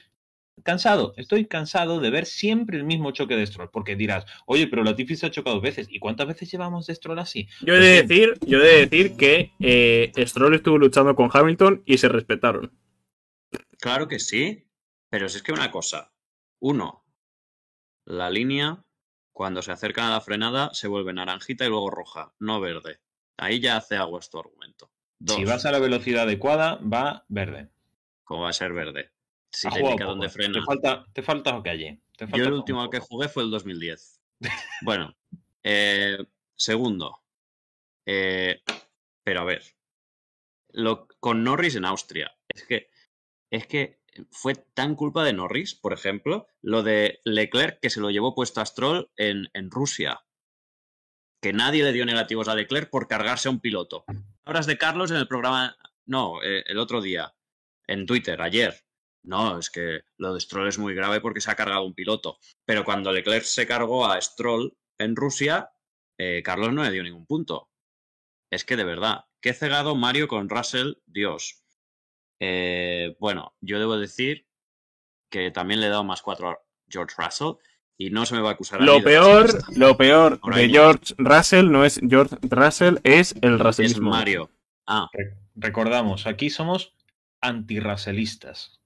cansado, 0.62 1.14
estoy 1.16 1.46
cansado 1.46 2.00
de 2.00 2.10
ver 2.10 2.26
siempre 2.26 2.76
el 2.78 2.84
mismo 2.84 3.10
choque 3.12 3.36
de 3.36 3.46
Stroll, 3.46 3.70
porque 3.70 3.96
dirás, 3.96 4.26
oye, 4.46 4.66
pero 4.66 4.84
Latifi 4.84 5.16
se 5.16 5.26
ha 5.26 5.30
chocado 5.30 5.56
dos 5.56 5.62
veces, 5.62 5.86
¿y 5.90 5.98
cuántas 5.98 6.26
veces 6.26 6.50
llevamos 6.50 6.86
de 6.86 6.94
Stroll 6.94 7.18
así? 7.18 7.48
Yo 7.60 7.74
he 7.74 7.78
Pues 7.78 7.80
de 7.80 8.02
decir, 8.02 8.34
yo 8.46 8.58
he 8.58 8.66
de 8.66 8.86
decir 8.86 9.16
que 9.16 9.52
eh, 9.60 10.12
Stroll 10.26 10.54
estuvo 10.54 10.78
luchando 10.78 11.14
con 11.14 11.30
Hamilton 11.32 11.82
y 11.86 11.98
se 11.98 12.08
respetaron. 12.08 12.72
claro 13.78 14.08
que 14.08 14.18
sí, 14.18 14.66
pero 15.10 15.28
si 15.28 15.38
es 15.38 15.42
que 15.42 15.52
una 15.52 15.70
cosa. 15.70 16.12
Uno, 16.60 17.04
la 18.04 18.30
línea, 18.30 18.84
cuando 19.32 19.62
se 19.62 19.70
acercan 19.72 20.06
a 20.06 20.10
la 20.10 20.20
frenada, 20.20 20.70
se 20.72 20.88
vuelve 20.88 21.12
naranjita 21.12 21.64
y 21.64 21.68
luego 21.68 21.90
roja, 21.90 22.34
no 22.38 22.60
verde. 22.60 23.00
Ahí 23.36 23.60
ya 23.60 23.76
hace 23.76 23.96
algo 23.96 24.18
tu 24.20 24.38
argumento. 24.38 24.90
Dos, 25.20 25.36
Si 25.36 25.44
vas 25.44 25.64
a 25.64 25.72
la 25.72 25.78
velocidad 25.78 26.24
adecuada, 26.24 26.76
va 26.76 27.24
verde. 27.28 27.68
¿cómo 28.24 28.42
va 28.42 28.50
a 28.50 28.52
ser 28.52 28.72
verde? 28.72 29.10
Te 29.50 29.68
jugado 29.70 29.78
indica 29.78 30.04
poco. 30.04 30.10
dónde 30.10 30.28
frena. 30.28 30.54
Te 30.54 30.62
falta, 30.64 31.06
te 31.12 31.22
falta 31.22 31.62
calle. 31.62 32.00
Te 32.16 32.26
falta 32.26 32.38
Yo 32.38 32.44
el 32.44 32.52
último 32.52 32.82
al 32.82 32.90
que 32.90 33.00
jugué 33.00 33.28
fue 33.28 33.42
el 33.44 33.50
2010. 33.50 34.20
Bueno, 34.82 35.16
eh, 35.62 36.18
segundo. 36.56 37.22
eh, 38.06 38.60
pero 39.24 39.40
a 39.40 39.44
ver. 39.44 39.62
Lo, 40.70 41.08
con 41.20 41.42
Norris 41.44 41.74
en 41.76 41.84
Austria. 41.84 42.36
Es 42.48 42.64
que, 42.64 42.90
es 43.50 43.66
que 43.66 44.00
fue 44.30 44.54
tan 44.54 44.94
culpa 44.94 45.24
de 45.24 45.32
Norris, 45.32 45.74
por 45.74 45.92
ejemplo, 45.92 46.46
lo 46.62 46.82
de 46.82 47.20
Leclerc 47.24 47.80
que 47.80 47.90
se 47.90 48.00
lo 48.00 48.10
llevó 48.10 48.34
puesto 48.34 48.60
a 48.60 48.66
Stroll 48.66 49.10
en, 49.16 49.48
en 49.54 49.70
Rusia. 49.70 50.20
Que 51.40 51.52
nadie 51.52 51.84
le 51.84 51.92
dio 51.92 52.04
negativos 52.04 52.48
a 52.48 52.54
Leclerc 52.54 52.90
por 52.90 53.06
cargarse 53.08 53.48
a 53.48 53.50
un 53.50 53.60
piloto. 53.60 54.04
Hablas 54.44 54.66
de 54.66 54.78
Carlos 54.78 55.10
en 55.10 55.18
el 55.18 55.28
programa. 55.28 55.76
No, 56.06 56.42
eh, 56.42 56.64
el 56.66 56.78
otro 56.78 57.00
día. 57.00 57.34
En 57.86 58.06
Twitter, 58.06 58.40
ayer. 58.42 58.84
No, 59.22 59.58
es 59.58 59.70
que 59.70 60.00
lo 60.16 60.32
de 60.34 60.40
Stroll 60.40 60.68
es 60.68 60.78
muy 60.78 60.94
grave 60.94 61.20
porque 61.20 61.40
se 61.40 61.50
ha 61.50 61.54
cargado 61.56 61.84
un 61.84 61.94
piloto. 61.94 62.38
Pero 62.64 62.84
cuando 62.84 63.12
Leclerc 63.12 63.44
se 63.44 63.66
cargó 63.66 64.06
a 64.06 64.20
Stroll 64.20 64.76
en 64.98 65.16
Rusia, 65.16 65.70
eh, 66.18 66.42
Carlos 66.44 66.72
no 66.72 66.82
le 66.82 66.90
dio 66.90 67.02
ningún 67.02 67.26
punto. 67.26 67.68
Es 68.50 68.64
que 68.64 68.76
de 68.76 68.84
verdad, 68.84 69.24
qué 69.40 69.52
cegado 69.52 69.94
Mario 69.94 70.28
con 70.28 70.48
Russell, 70.48 70.94
Dios. 71.06 71.62
Eh, 72.40 73.16
bueno, 73.20 73.54
yo 73.60 73.78
debo 73.78 73.98
decir 73.98 74.46
que 75.30 75.50
también 75.50 75.80
le 75.80 75.86
he 75.86 75.90
dado 75.90 76.04
más 76.04 76.22
4 76.22 76.48
a 76.50 76.58
George 76.88 77.14
Russell. 77.18 77.54
Y 78.00 78.10
no 78.10 78.24
se 78.24 78.36
me 78.36 78.40
va 78.40 78.50
a 78.50 78.52
acusar 78.52 78.80
a 78.80 78.84
Lo 78.84 78.94
mí 78.94 79.00
de 79.00 79.04
peor, 79.06 79.48
lo 79.76 79.96
peor 79.96 80.38
Por 80.38 80.54
de. 80.54 80.68
George 80.68 81.14
Russell 81.18 81.68
no 81.68 81.84
es 81.84 82.00
George 82.08 82.36
Russell, 82.42 82.98
es 83.02 83.34
el 83.42 83.54
Es 83.54 83.58
racismo. 83.60 84.10
Mario. 84.10 84.50
Ah, 84.86 85.08
Re- 85.12 85.36
Recordamos, 85.56 86.28
aquí 86.28 86.48
somos 86.48 86.94
antirracelistas. 87.40 88.80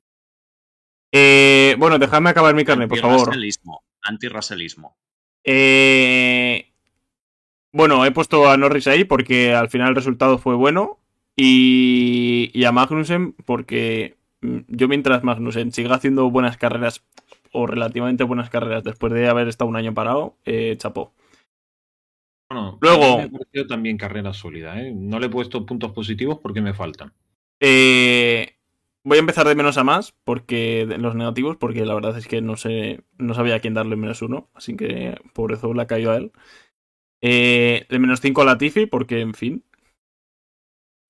Eh, 1.13 1.77
bueno, 1.79 1.99
dejadme 1.99 2.31
acabar 2.31 2.55
mi 2.55 2.65
carne, 2.65 2.89
por 2.89 2.99
favor. 2.99 3.21
Antirracelismo. 4.03 4.97
Eh, 5.45 6.73
bueno, 7.73 8.05
he 8.05 8.11
puesto 8.11 8.49
a 8.51 8.57
Norris 8.57 8.87
ahí 8.87 9.05
porque 9.05 9.55
al 9.55 9.69
final 9.69 9.91
el 9.91 9.95
resultado 9.97 10.39
fue 10.39 10.55
bueno. 10.55 10.99
Y, 11.37 12.51
y 12.53 12.65
a 12.65 12.73
Magnussen 12.73 13.33
porque 13.47 14.17
mm, 14.43 14.59
yo 14.69 14.89
mientras 14.89 15.25
Magnussen 15.25 15.73
siga 15.73 15.95
haciendo 15.95 16.31
buenas 16.31 16.59
carreras 16.59 17.05
o 17.53 17.67
relativamente 17.67 18.25
buenas 18.25 18.51
carreras 18.51 18.85
después 18.85 19.13
de 19.13 19.29
haber 19.29 19.49
estado 19.49 19.69
un 19.69 19.77
año 19.77 19.95
parado, 19.95 20.37
eh, 20.45 20.75
chapó. 20.79 21.13
Bueno, 22.51 22.79
Luego- 22.83 23.19
me 23.31 23.61
ha 23.61 23.67
también 23.67 23.97
carrera 23.97 24.33
sólida. 24.35 24.81
¿eh? 24.81 24.93
No 24.95 25.19
le 25.19 25.27
he 25.27 25.31
puesto 25.31 25.65
puntos 25.65 25.93
positivos 25.93 26.39
porque 26.43 26.61
me 26.61 26.75
faltan. 26.75 27.13
Eh, 27.61 28.57
voy 29.05 29.19
a 29.19 29.21
empezar 29.21 29.47
de 29.49 29.55
menos 29.55 29.79
a 29.79 29.85
más 29.85 30.13
porque 30.25 30.87
los 30.99 31.15
negativos, 31.15 31.57
porque 31.57 31.85
la 31.85 31.95
verdad 31.95 32.17
es 32.19 32.27
que 32.29 32.41
no 32.41 32.57
sé, 32.57 33.03
no 33.19 33.35
sabía 33.35 33.57
a 33.57 33.61
quién 33.61 33.75
darle 33.75 33.97
menos 33.97 34.23
uno, 34.23 34.51
así 34.55 34.77
que 34.77 35.17
por 35.35 35.53
eso 35.53 35.75
le 35.75 35.83
ha 35.83 35.87
caído 35.87 36.13
a 36.13 36.17
él. 36.17 36.33
Eh, 37.23 37.87
de 37.91 37.99
menos 38.01 38.21
5 38.21 38.43
a 38.43 38.47
Latifi, 38.47 38.87
porque 38.87 39.21
en 39.21 39.35
fin. 39.35 39.65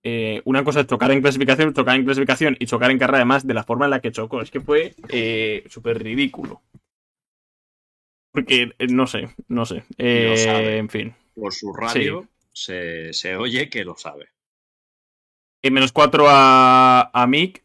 eh, 0.05 0.43
una 0.45 0.65
cosa 0.65 0.81
es 0.81 0.87
chocar 0.87 1.11
en 1.13 1.21
clasificación, 1.23 1.73
chocar 1.75 1.97
en 1.97 2.05
clasificación 2.05 2.57
y 2.59 2.67
chocar 2.67 2.91
en 2.91 2.99
carrera, 2.99 3.19
además 3.19 3.47
de 3.47 3.55
la 3.55 3.65
forma 3.65 3.85
en 3.87 3.91
la 3.91 4.01
que 4.01 4.13
chocó. 4.13 4.43
Es 4.43 4.51
que 4.51 4.61
fue 4.61 4.95
eh, 5.09 5.65
súper 5.69 6.03
ridículo. 6.03 6.63
Porque 8.33 8.73
eh, 8.79 8.87
no 8.89 9.07
sé, 9.07 9.31
no 9.49 9.65
sé. 9.67 9.85
Lo 9.99 10.37
sabe. 10.37 10.79
en 10.79 10.89
fin. 10.89 11.15
Por 11.35 11.53
su 11.53 11.73
radio 11.73 12.29
se, 12.53 13.13
se 13.13 13.37
oye 13.37 13.69
que 13.71 13.85
lo 13.85 13.97
sabe. 13.97 14.29
Y 15.63 15.71
menos 15.71 15.93
4 15.93 16.27
a, 16.29 17.11
a 17.13 17.27
Mick. 17.27 17.62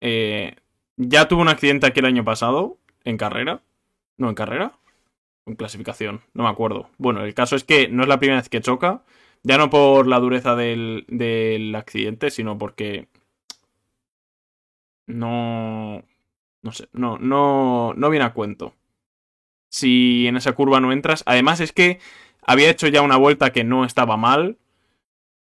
Eh, 0.00 0.56
ya 0.96 1.28
tuvo 1.28 1.42
un 1.42 1.48
accidente 1.48 1.86
aquí 1.86 2.00
el 2.00 2.06
año 2.06 2.24
pasado. 2.24 2.78
En 3.04 3.16
carrera. 3.16 3.62
No, 4.16 4.28
en 4.28 4.34
carrera. 4.34 4.72
En 5.46 5.56
clasificación. 5.56 6.20
No 6.34 6.44
me 6.44 6.50
acuerdo. 6.50 6.90
Bueno, 6.98 7.24
el 7.24 7.34
caso 7.34 7.56
es 7.56 7.64
que 7.64 7.88
no 7.88 8.02
es 8.02 8.08
la 8.08 8.18
primera 8.18 8.40
vez 8.40 8.48
que 8.48 8.60
choca. 8.60 9.02
Ya 9.42 9.56
no 9.58 9.70
por 9.70 10.06
la 10.06 10.18
dureza 10.20 10.56
del, 10.56 11.04
del 11.08 11.74
accidente, 11.74 12.30
sino 12.30 12.58
porque. 12.58 13.08
No. 15.06 16.02
No 16.62 16.72
sé. 16.72 16.88
No, 16.92 17.18
no, 17.18 17.94
no 17.94 18.10
viene 18.10 18.24
a 18.26 18.32
cuento. 18.32 18.74
Si 19.70 20.26
en 20.26 20.36
esa 20.36 20.52
curva 20.52 20.80
no 20.80 20.92
entras. 20.92 21.22
Además, 21.26 21.60
es 21.60 21.72
que 21.72 22.00
había 22.42 22.70
hecho 22.70 22.88
ya 22.88 23.02
una 23.02 23.16
vuelta 23.16 23.52
que 23.52 23.64
no 23.64 23.84
estaba 23.84 24.16
mal. 24.16 24.58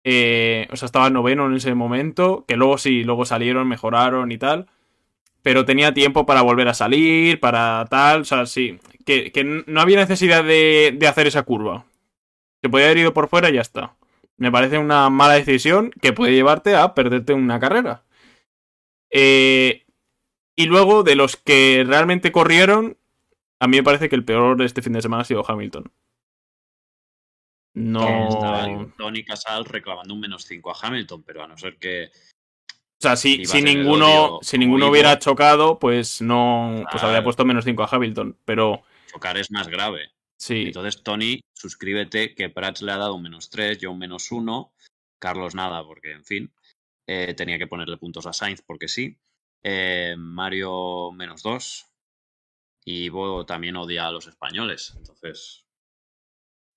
Eh, 0.04 0.68
o 0.70 0.76
sea, 0.76 0.86
estaba 0.86 1.10
noveno 1.10 1.46
en 1.46 1.54
ese 1.54 1.74
momento. 1.74 2.44
Que 2.46 2.56
luego 2.56 2.78
sí, 2.78 3.04
luego 3.04 3.24
salieron, 3.24 3.68
mejoraron 3.68 4.30
y 4.32 4.38
tal. 4.38 4.66
Pero 5.42 5.64
tenía 5.64 5.94
tiempo 5.94 6.26
para 6.26 6.42
volver 6.42 6.68
a 6.68 6.74
salir, 6.74 7.40
para 7.40 7.86
tal. 7.90 8.22
O 8.22 8.24
sea, 8.24 8.46
sí. 8.46 8.78
Que, 9.04 9.32
que 9.32 9.44
no 9.44 9.80
había 9.80 9.98
necesidad 9.98 10.44
de, 10.44 10.94
de 10.96 11.06
hacer 11.08 11.26
esa 11.26 11.42
curva. 11.42 11.84
Se 12.62 12.68
podía 12.68 12.86
haber 12.86 12.98
ido 12.98 13.14
por 13.14 13.28
fuera 13.28 13.50
y 13.50 13.54
ya 13.54 13.60
está. 13.60 13.96
Me 14.36 14.50
parece 14.50 14.78
una 14.78 15.10
mala 15.10 15.34
decisión 15.34 15.90
que 16.00 16.12
puede 16.12 16.32
llevarte 16.32 16.74
a 16.74 16.94
perderte 16.94 17.34
una 17.34 17.60
carrera. 17.60 18.04
Eh, 19.10 19.84
y 20.56 20.66
luego, 20.66 21.02
de 21.02 21.14
los 21.14 21.36
que 21.36 21.84
realmente 21.86 22.32
corrieron, 22.32 22.96
a 23.60 23.68
mí 23.68 23.76
me 23.76 23.82
parece 23.82 24.08
que 24.08 24.16
el 24.16 24.24
peor 24.24 24.56
de 24.56 24.64
este 24.64 24.82
fin 24.82 24.92
de 24.92 25.02
semana 25.02 25.22
ha 25.22 25.24
sido 25.24 25.44
Hamilton. 25.46 25.90
No. 27.74 28.28
Estaba 28.28 28.86
Tony 28.96 29.24
Casal 29.24 29.64
reclamando 29.64 30.14
un 30.14 30.20
menos 30.20 30.44
5 30.44 30.70
a 30.70 30.76
Hamilton, 30.80 31.22
pero 31.24 31.42
a 31.42 31.48
no 31.48 31.58
ser 31.58 31.76
que 31.76 32.06
O 32.06 33.00
sea, 33.00 33.16
si, 33.16 33.44
si 33.44 33.62
ninguno, 33.62 34.36
odio 34.36 34.38
si 34.42 34.58
ninguno 34.58 34.88
hubiera 34.88 35.18
chocado, 35.18 35.78
pues 35.78 36.22
no. 36.22 36.84
Pues 36.90 37.02
habría 37.02 37.24
puesto 37.24 37.44
menos 37.44 37.64
5 37.64 37.82
a 37.82 37.88
Hamilton. 37.90 38.38
Pero 38.44 38.82
chocar 39.12 39.36
es 39.36 39.50
más 39.50 39.68
grave. 39.68 40.12
sí. 40.38 40.66
Entonces, 40.66 41.02
Tony, 41.02 41.40
suscríbete 41.52 42.34
que 42.34 42.48
Prats 42.48 42.82
le 42.82 42.92
ha 42.92 42.96
dado 42.96 43.14
un 43.14 43.22
menos 43.22 43.50
3, 43.50 43.78
yo 43.78 43.90
un 43.90 43.98
menos 43.98 44.30
1. 44.30 44.72
Carlos 45.18 45.54
nada, 45.54 45.82
porque, 45.84 46.12
en 46.12 46.24
fin, 46.24 46.54
eh, 47.08 47.34
tenía 47.34 47.58
que 47.58 47.66
ponerle 47.66 47.96
puntos 47.96 48.26
a 48.26 48.32
Sainz 48.32 48.62
porque 48.62 48.88
sí. 48.88 49.18
Eh, 49.64 50.14
Mario 50.16 51.10
menos 51.10 51.42
2. 51.42 51.86
Y 52.84 53.04
Ivo 53.04 53.46
también 53.46 53.76
odia 53.76 54.06
a 54.06 54.12
los 54.12 54.26
españoles. 54.26 54.92
Entonces, 54.96 55.64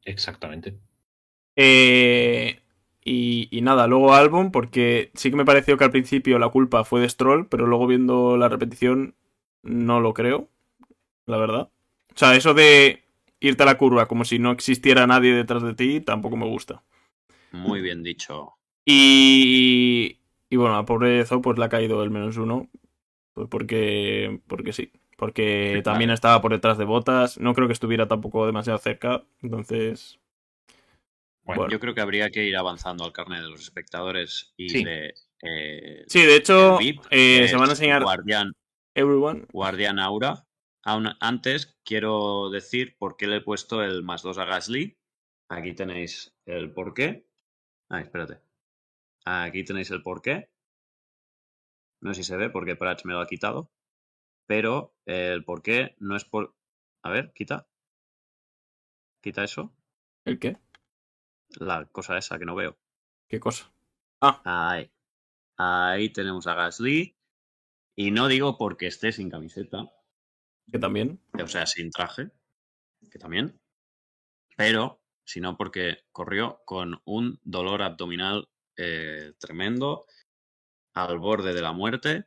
Exactamente. 0.08 0.80
Eh, 1.58 2.62
y, 3.06 3.50
y 3.52 3.62
nada, 3.62 3.88
luego 3.88 4.14
Albon, 4.16 4.52
porque 4.52 5.12
sí 5.16 5.32
que 5.32 5.38
me 5.38 5.46
pareció 5.46 5.78
que 5.78 5.86
al 5.86 5.92
principio 5.92 6.40
la 6.40 6.50
culpa 6.50 6.86
fue 6.86 7.02
de 7.02 7.10
Stroll, 7.10 7.48
pero 7.50 7.68
luego 7.68 7.88
viendo 7.88 8.38
la 8.38 8.50
repetición 8.50 9.16
no 9.64 10.02
lo 10.02 10.14
creo, 10.16 10.50
la 11.28 11.38
verdad. 11.38 11.72
O 12.16 12.20
sea, 12.20 12.36
eso 12.36 12.54
de 12.56 13.04
irte 13.42 13.64
a 13.64 13.68
la 13.68 13.78
curva 13.80 14.08
como 14.08 14.26
si 14.26 14.40
no 14.40 14.52
existiera 14.52 15.08
nadie 15.08 15.34
detrás 15.34 15.64
de 15.64 15.76
ti 15.76 16.02
tampoco 16.02 16.38
me 16.38 16.48
gusta. 16.48 16.84
muy 17.52 17.82
bien 17.82 18.04
dicho. 18.04 18.58
Y, 18.86 20.20
y 20.50 20.56
bueno, 20.56 20.78
a 20.78 20.86
pobre 20.86 21.26
Zo 21.26 21.42
pues 21.42 21.58
le 21.60 21.66
ha 21.66 21.70
caído 21.70 22.04
el 22.04 22.10
menos 22.10 22.38
uno, 22.38 22.70
pues 23.34 23.48
porque, 23.50 24.42
porque 24.48 24.74
sí. 24.74 24.92
Porque 25.18 25.78
Sí, 25.78 25.82
también 25.84 26.10
claro. 26.10 26.16
estaba 26.16 26.42
por 26.42 26.52
detrás 26.54 26.78
de 26.78 26.86
botas. 26.86 27.40
No 27.40 27.54
creo 27.54 27.68
que 27.68 27.74
estuviera 27.74 28.08
tampoco 28.08 28.46
demasiado 28.48 28.80
cerca. 28.80 29.24
Entonces. 29.42 30.20
Bueno, 31.48 31.62
Bueno. 31.62 31.72
Yo 31.72 31.80
creo 31.80 31.96
que 31.96 32.02
habría 32.02 32.30
que 32.30 32.44
ir 32.44 32.56
avanzando 32.58 33.06
al 33.06 33.14
carnet 33.14 33.42
de 33.42 33.50
los 33.50 33.62
espectadores 33.62 34.54
y 34.58 34.70
Sí. 34.70 34.84
de. 34.84 35.14
eh, 35.44 36.04
Sí, 36.08 36.22
de 36.24 36.36
hecho, 36.36 36.78
VIP, 36.78 37.02
eh, 37.10 37.48
se 37.48 37.56
van 37.56 37.70
a 37.70 37.72
enseñar 37.72 38.04
Guardián, 38.04 38.52
Everyone. 38.94 39.46
Guardián 39.52 39.98
Aura. 40.00 40.46
Aún 40.84 41.08
antes 41.20 41.78
quiero 41.84 42.50
decir 42.50 42.98
por 42.98 43.18
qué 43.18 43.28
le 43.28 43.38
he 43.38 43.42
puesto 43.42 43.82
el 43.84 44.04
más 44.04 44.22
2 44.24 44.38
a 44.38 44.46
Gasly. 44.46 44.98
Aquí 45.50 45.74
tenéis 45.74 46.36
el 46.46 46.72
porqué. 46.74 47.26
Ah, 47.90 48.02
espérate. 48.02 48.40
Aquí 49.26 49.64
tenéis 49.64 49.90
el 49.92 50.04
porqué. 50.04 50.50
No 52.02 52.14
sé 52.14 52.24
si 52.24 52.28
se 52.30 52.38
ve 52.38 52.50
porque 52.50 52.76
Prats 52.76 53.06
me 53.06 53.14
lo 53.14 53.20
ha 53.22 53.28
quitado. 53.28 53.72
Pero 54.48 54.96
el 55.06 55.44
porqué 55.46 55.96
no 56.00 56.16
es 56.16 56.26
por. 56.26 56.56
A 57.04 57.10
ver, 57.10 57.32
quita. 57.34 57.68
Quita 59.22 59.44
eso. 59.44 59.74
¿El 60.26 60.40
qué? 60.40 60.58
La 61.50 61.86
cosa 61.86 62.18
esa 62.18 62.38
que 62.38 62.46
no 62.46 62.56
veo. 62.56 62.78
¿Qué 63.28 63.40
cosa? 63.40 63.72
Ahí. 64.20 64.92
Ahí 65.58 66.10
tenemos 66.10 66.48
a 66.48 66.54
Gasly. 66.54 67.16
Y 67.96 68.12
no 68.12 68.28
digo 68.28 68.58
porque 68.58 68.88
esté 68.88 69.12
sin 69.12 69.30
camiseta. 69.30 69.92
Que 70.72 70.80
también. 70.80 71.22
o 71.34 71.48
sea, 71.48 71.66
sin 71.66 71.92
traje, 71.92 72.30
que 73.10 73.20
también, 73.20 73.60
pero 74.56 75.02
sino 75.28 75.58
porque 75.58 76.06
corrió 76.14 76.62
con 76.66 77.02
un 77.04 77.40
dolor 77.44 77.82
abdominal 77.82 78.48
eh, 78.78 79.34
tremendo, 79.38 80.06
al 80.94 81.20
borde 81.20 81.54
de 81.54 81.62
la 81.62 81.74
muerte. 81.74 82.26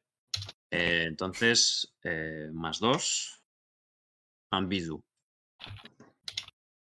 Eh, 0.71 1.05
entonces, 1.07 1.95
eh, 2.05 2.51
más 2.53 2.79
dos, 2.79 3.43
Ambidu. 4.51 5.03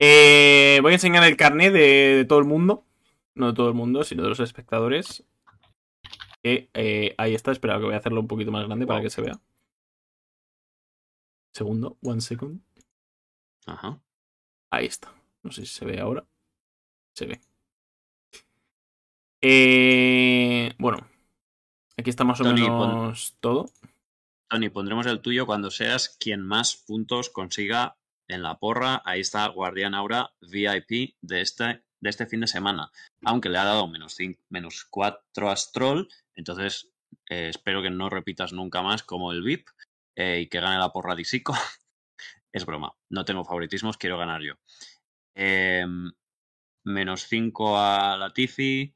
Eh, 0.07 0.79
voy 0.81 0.91
a 0.91 0.95
enseñar 0.95 1.23
el 1.23 1.35
carnet 1.35 1.73
de, 1.73 1.79
de 2.17 2.25
todo 2.25 2.37
el 2.39 2.45
mundo. 2.45 2.85
No 3.33 3.47
de 3.47 3.53
todo 3.53 3.67
el 3.67 3.73
mundo, 3.73 4.03
sino 4.03 4.21
de 4.23 4.29
los 4.29 4.39
espectadores. 4.39 5.23
Eh, 6.43 7.15
ahí 7.17 7.33
está. 7.33 7.51
Espera, 7.51 7.79
que 7.79 7.85
voy 7.85 7.95
a 7.95 7.97
hacerlo 7.97 8.21
un 8.21 8.27
poquito 8.27 8.51
más 8.51 8.65
grande 8.65 8.85
para 8.85 9.01
que 9.01 9.09
se 9.09 9.21
vea. 9.21 9.39
Segundo, 11.53 11.97
one 12.03 12.21
second. 12.21 12.61
Ajá. 13.65 13.99
Ahí 14.69 14.85
está. 14.85 15.11
No 15.41 15.51
sé 15.51 15.65
si 15.65 15.73
se 15.73 15.85
ve 15.85 15.99
ahora. 15.99 16.23
Se 17.15 17.25
ve. 17.25 17.41
Eh, 19.41 20.73
bueno. 20.77 21.07
Aquí 21.97 22.09
está 22.09 22.23
más 22.25 22.39
o 22.41 22.43
menos 22.43 23.37
todo. 23.39 23.65
Tony, 24.49 24.69
pondremos 24.69 25.07
el 25.07 25.21
tuyo 25.21 25.45
cuando 25.45 25.71
seas 25.71 26.09
quien 26.19 26.41
más 26.41 26.75
puntos 26.75 27.29
consiga 27.29 27.97
en 28.27 28.41
la 28.43 28.57
porra. 28.57 29.01
Ahí 29.05 29.21
está 29.21 29.47
Guardián 29.47 29.93
Aura 29.95 30.31
VIP 30.41 31.15
de 31.21 31.41
este, 31.41 31.83
de 32.01 32.09
este 32.09 32.25
fin 32.25 32.41
de 32.41 32.47
semana. 32.47 32.91
Aunque 33.23 33.49
le 33.49 33.57
ha 33.57 33.63
dado 33.65 33.87
menos, 33.87 34.17
cin- 34.19 34.39
menos 34.49 34.85
4 34.89 35.49
a 35.49 35.55
Stroll. 35.55 36.07
Entonces, 36.35 36.89
eh, 37.29 37.49
espero 37.49 37.81
que 37.81 37.89
no 37.89 38.09
repitas 38.09 38.53
nunca 38.53 38.81
más 38.81 39.03
como 39.03 39.31
el 39.31 39.41
VIP 39.43 39.67
eh, 40.15 40.41
y 40.41 40.47
que 40.47 40.59
gane 40.59 40.77
la 40.79 40.91
porra 40.91 41.15
Disico. 41.15 41.53
es 42.53 42.65
broma. 42.65 42.93
No 43.09 43.25
tengo 43.25 43.43
favoritismos, 43.43 43.97
quiero 43.97 44.17
ganar 44.17 44.41
yo. 44.41 44.53
Em, 45.35 46.11
menos 46.85 47.27
5 47.27 47.77
a 47.77 48.15
Latifi. 48.17 48.93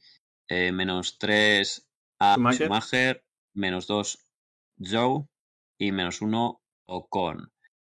eh, 0.49 0.71
menos 0.71 1.17
3 1.19 1.87
a 2.19 2.35
Schumacher. 2.65 3.25
Menos 3.55 3.87
2 3.87 4.25
Joe 4.79 5.25
y 5.79 5.91
menos 5.91 6.21
uno 6.21 6.61
Ocon. 6.87 7.51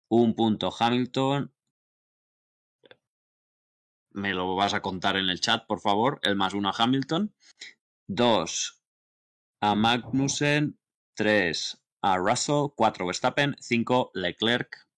Un 0.09 0.34
punto 0.34 0.74
Hamilton. 0.78 1.52
Me 4.12 4.32
lo 4.32 4.55
vas 4.55 4.74
a 4.74 4.82
contar 4.82 5.16
en 5.16 5.28
el 5.28 5.40
chat, 5.40 5.66
por 5.66 5.80
favor. 5.80 6.20
El 6.22 6.36
más 6.36 6.55
uno 6.55 6.68
a 6.68 6.74
Hamilton. 6.76 7.34
Dos 8.07 8.82
a 9.61 9.74
Magnussen. 9.74 10.78
Tres 11.16 11.82
a 12.02 12.16
Russell. 12.18 12.68
Cuatro 12.76 13.07
Verstappen. 13.07 13.57
Cinco 13.61 14.11
Leclerc. 14.14 14.88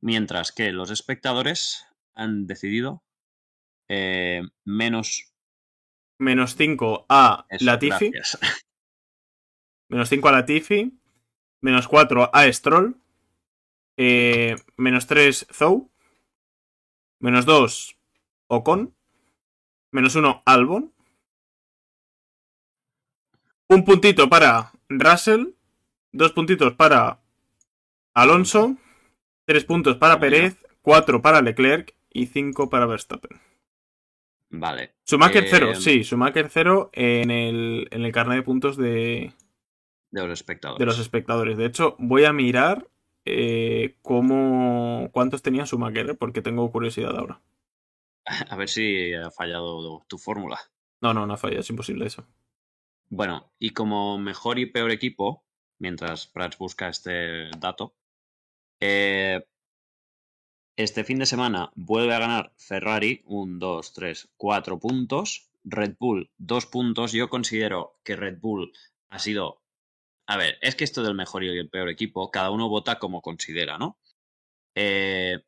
Mientras 0.00 0.50
que 0.52 0.72
los 0.72 0.90
espectadores 0.90 1.86
han 2.14 2.46
decidido 2.46 3.04
eh, 3.94 4.42
menos. 4.64 5.28
Menos 6.18 6.54
5 6.56 7.06
a 7.08 7.46
eso, 7.50 7.64
Latifi. 7.64 8.10
gracias. 8.10 8.38
Menos 9.90 10.08
5 10.08 10.28
a 10.28 10.32
Latifi. 10.32 10.98
Menos 11.60 11.88
4 11.88 12.30
a 12.32 12.52
Stroll. 12.52 13.01
Eh, 13.96 14.56
menos 14.76 15.06
3 15.06 15.46
Zou. 15.52 15.90
Menos 17.20 17.44
2 17.46 17.96
Ocon. 18.48 18.94
Menos 19.90 20.14
1 20.14 20.42
Albon. 20.46 20.92
Un 23.68 23.84
puntito 23.84 24.28
para 24.28 24.72
Russell. 24.88 25.54
Dos 26.12 26.32
puntitos 26.32 26.74
para 26.74 27.20
Alonso. 28.14 28.76
Tres 29.46 29.64
puntos 29.64 29.96
para. 29.96 30.18
Pérez. 30.20 30.56
Cuatro 30.82 31.22
para 31.22 31.40
Leclerc. 31.40 31.94
Y 32.10 32.26
cinco 32.26 32.68
para 32.68 32.84
Verstappen. 32.86 33.40
Vale. 34.50 34.92
Schumacher 35.08 35.44
Eh, 35.44 35.48
0, 35.50 35.74
sí, 35.76 36.02
Schumacher 36.04 36.50
0 36.50 36.90
en 36.92 37.30
el, 37.30 37.88
en 37.90 38.04
el 38.04 38.12
carnet 38.12 38.36
de 38.36 38.42
puntos 38.42 38.76
de, 38.76 39.32
De 40.10 40.20
los 40.26 40.32
espectadores. 40.40 40.78
de 40.78 40.84
los 40.84 40.98
espectadores. 40.98 41.56
De 41.56 41.64
hecho, 41.64 41.96
voy 41.98 42.24
a 42.26 42.34
mirar 42.34 42.86
eh, 43.24 43.96
cómo, 44.02 45.10
cuántos 45.12 45.42
tenía 45.42 45.66
Schumacher, 45.66 46.16
porque 46.18 46.42
tengo 46.42 46.70
curiosidad 46.70 47.16
ahora. 47.16 47.40
A 48.24 48.56
ver 48.56 48.68
si 48.68 49.14
ha 49.14 49.30
fallado 49.30 50.04
tu 50.08 50.18
fórmula. 50.18 50.58
No, 51.00 51.12
no, 51.12 51.26
no 51.26 51.36
falla, 51.36 51.60
es 51.60 51.70
imposible 51.70 52.06
eso. 52.06 52.26
Bueno, 53.08 53.52
y 53.58 53.70
como 53.70 54.18
mejor 54.18 54.58
y 54.58 54.66
peor 54.66 54.90
equipo, 54.90 55.44
mientras 55.78 56.28
Prats 56.28 56.56
busca 56.56 56.88
este 56.88 57.50
dato, 57.58 57.94
eh, 58.80 59.44
este 60.76 61.04
fin 61.04 61.18
de 61.18 61.26
semana 61.26 61.70
vuelve 61.74 62.14
a 62.14 62.18
ganar 62.18 62.52
Ferrari 62.56 63.22
un 63.26 63.58
2, 63.58 63.92
3, 63.92 64.30
4 64.36 64.78
puntos, 64.78 65.50
Red 65.64 65.96
Bull 65.98 66.30
2 66.38 66.66
puntos. 66.66 67.12
Yo 67.12 67.28
considero 67.28 67.98
que 68.04 68.16
Red 68.16 68.38
Bull 68.40 68.72
ha 69.10 69.18
sido... 69.18 69.61
A 70.26 70.36
ver, 70.36 70.58
es 70.60 70.76
que 70.76 70.84
esto 70.84 71.02
del 71.02 71.14
mejor 71.14 71.44
y 71.44 71.48
el 71.48 71.68
peor 71.68 71.88
equipo, 71.88 72.30
cada 72.30 72.50
uno 72.50 72.68
vota 72.68 72.98
como 72.98 73.22
considera, 73.22 73.78
¿no? 73.78 73.98
Eh, 74.74 75.40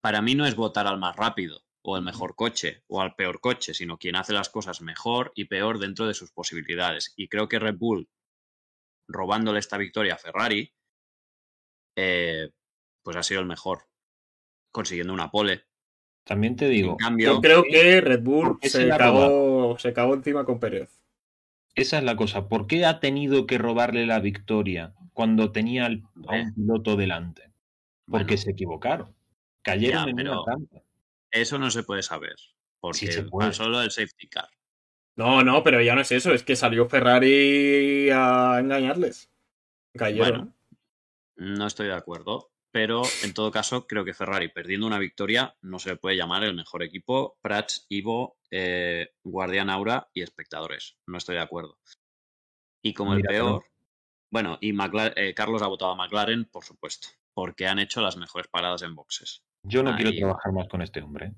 para 0.00 0.22
mí 0.22 0.34
no 0.34 0.46
es 0.46 0.56
votar 0.56 0.86
al 0.86 0.98
más 0.98 1.14
rápido 1.16 1.62
o 1.82 1.96
al 1.96 2.02
mejor 2.02 2.34
coche 2.34 2.82
o 2.88 3.00
al 3.00 3.14
peor 3.14 3.40
coche, 3.40 3.74
sino 3.74 3.98
quien 3.98 4.16
hace 4.16 4.32
las 4.32 4.48
cosas 4.48 4.80
mejor 4.80 5.32
y 5.34 5.44
peor 5.44 5.78
dentro 5.78 6.06
de 6.06 6.14
sus 6.14 6.32
posibilidades. 6.32 7.12
Y 7.16 7.28
creo 7.28 7.48
que 7.48 7.58
Red 7.58 7.76
Bull, 7.76 8.08
robándole 9.08 9.58
esta 9.58 9.78
victoria 9.78 10.14
a 10.14 10.18
Ferrari, 10.18 10.72
eh, 11.96 12.50
pues 13.02 13.16
ha 13.16 13.22
sido 13.22 13.40
el 13.40 13.46
mejor, 13.46 13.86
consiguiendo 14.70 15.12
una 15.12 15.30
pole. 15.30 15.66
También 16.24 16.56
te 16.56 16.68
digo, 16.68 16.92
En 16.92 16.96
cambio, 16.96 17.34
Yo 17.34 17.40
creo 17.40 17.64
que 17.64 18.00
Red 18.00 18.22
Bull 18.22 18.48
¿Por 18.48 18.60
qué 18.60 18.70
se 18.70 18.82
se 18.82 18.88
cagó, 18.88 19.76
se 19.78 19.92
cagó 19.92 20.14
encima 20.14 20.44
con 20.44 20.60
Pérez. 20.60 21.02
Esa 21.74 21.98
es 21.98 22.04
la 22.04 22.16
cosa. 22.16 22.48
¿Por 22.48 22.66
qué 22.66 22.84
ha 22.84 23.00
tenido 23.00 23.46
que 23.46 23.58
robarle 23.58 24.06
la 24.06 24.20
victoria 24.20 24.94
cuando 25.12 25.52
tenía 25.52 25.86
al- 25.86 26.02
a 26.28 26.34
un 26.36 26.54
piloto 26.54 26.96
delante? 26.96 27.50
Porque 28.06 28.24
bueno, 28.34 28.42
se 28.42 28.50
equivocaron. 28.50 29.14
Cayeron 29.62 30.04
Ya, 30.04 30.10
en 30.10 30.16
pero- 30.16 30.32
una 30.32 30.44
trampa. 30.44 30.82
eso 31.30 31.58
no 31.58 31.70
se 31.70 31.82
puede 31.82 32.02
saber, 32.02 32.36
porque 32.80 32.98
Sí 32.98 33.06
se 33.12 33.22
puede. 33.24 33.48
pasó 33.50 33.68
lo 33.68 33.80
del 33.80 33.90
safety 33.90 34.28
car. 34.28 34.48
No, 35.16 35.42
no, 35.44 35.62
pero 35.62 35.80
ya 35.82 35.94
no 35.94 36.00
es 36.00 36.10
eso, 36.12 36.32
es 36.32 36.42
que 36.42 36.56
salió 36.56 36.88
Ferrari 36.88 38.08
a 38.10 38.58
engañarles. 38.60 39.30
Cayeron. 39.94 40.54
Bueno. 41.36 41.56
No 41.56 41.66
estoy 41.66 41.88
de 41.88 41.94
acuerdo, 41.94 42.50
pero 42.72 43.02
en 43.22 43.34
todo 43.34 43.50
caso 43.52 43.86
creo 43.86 44.04
que 44.04 44.14
Ferrari 44.14 44.48
perdiendo 44.48 44.86
una 44.86 44.98
victoria 44.98 45.54
no 45.60 45.78
se 45.78 45.90
le 45.90 45.96
puede 45.96 46.16
llamar 46.16 46.42
el 46.42 46.54
mejor 46.56 46.82
equipo. 46.82 47.38
Prats, 47.42 47.86
Ivo, 47.90 48.38
eh, 48.50 49.10
Guardián 49.22 49.70
Aura 49.70 50.08
y 50.14 50.22
espectadores. 50.22 50.96
No 51.06 51.18
estoy 51.18 51.36
de 51.36 51.42
acuerdo. 51.42 51.78
Y 52.82 52.94
como 52.94 53.14
Mira, 53.14 53.20
el 53.30 53.34
pero- 53.36 53.44
peor, 53.60 53.64
bueno, 54.32 54.58
y 54.60 54.72
McLaren- 54.72 55.12
eh, 55.16 55.34
Carlos 55.34 55.62
ha 55.62 55.66
votado 55.68 55.92
a 55.92 55.96
McLaren, 55.96 56.46
por 56.46 56.64
supuesto, 56.64 57.08
porque 57.34 57.66
han 57.66 57.78
hecho 57.78 58.00
las 58.00 58.16
mejores 58.16 58.48
paradas 58.48 58.82
en 58.82 58.94
boxes. 58.94 59.44
Yo 59.62 59.82
no 59.82 59.94
quiero 59.94 60.10
trabajar 60.12 60.52
más 60.52 60.66
con 60.68 60.82
este 60.82 61.00
hombre. 61.02 61.32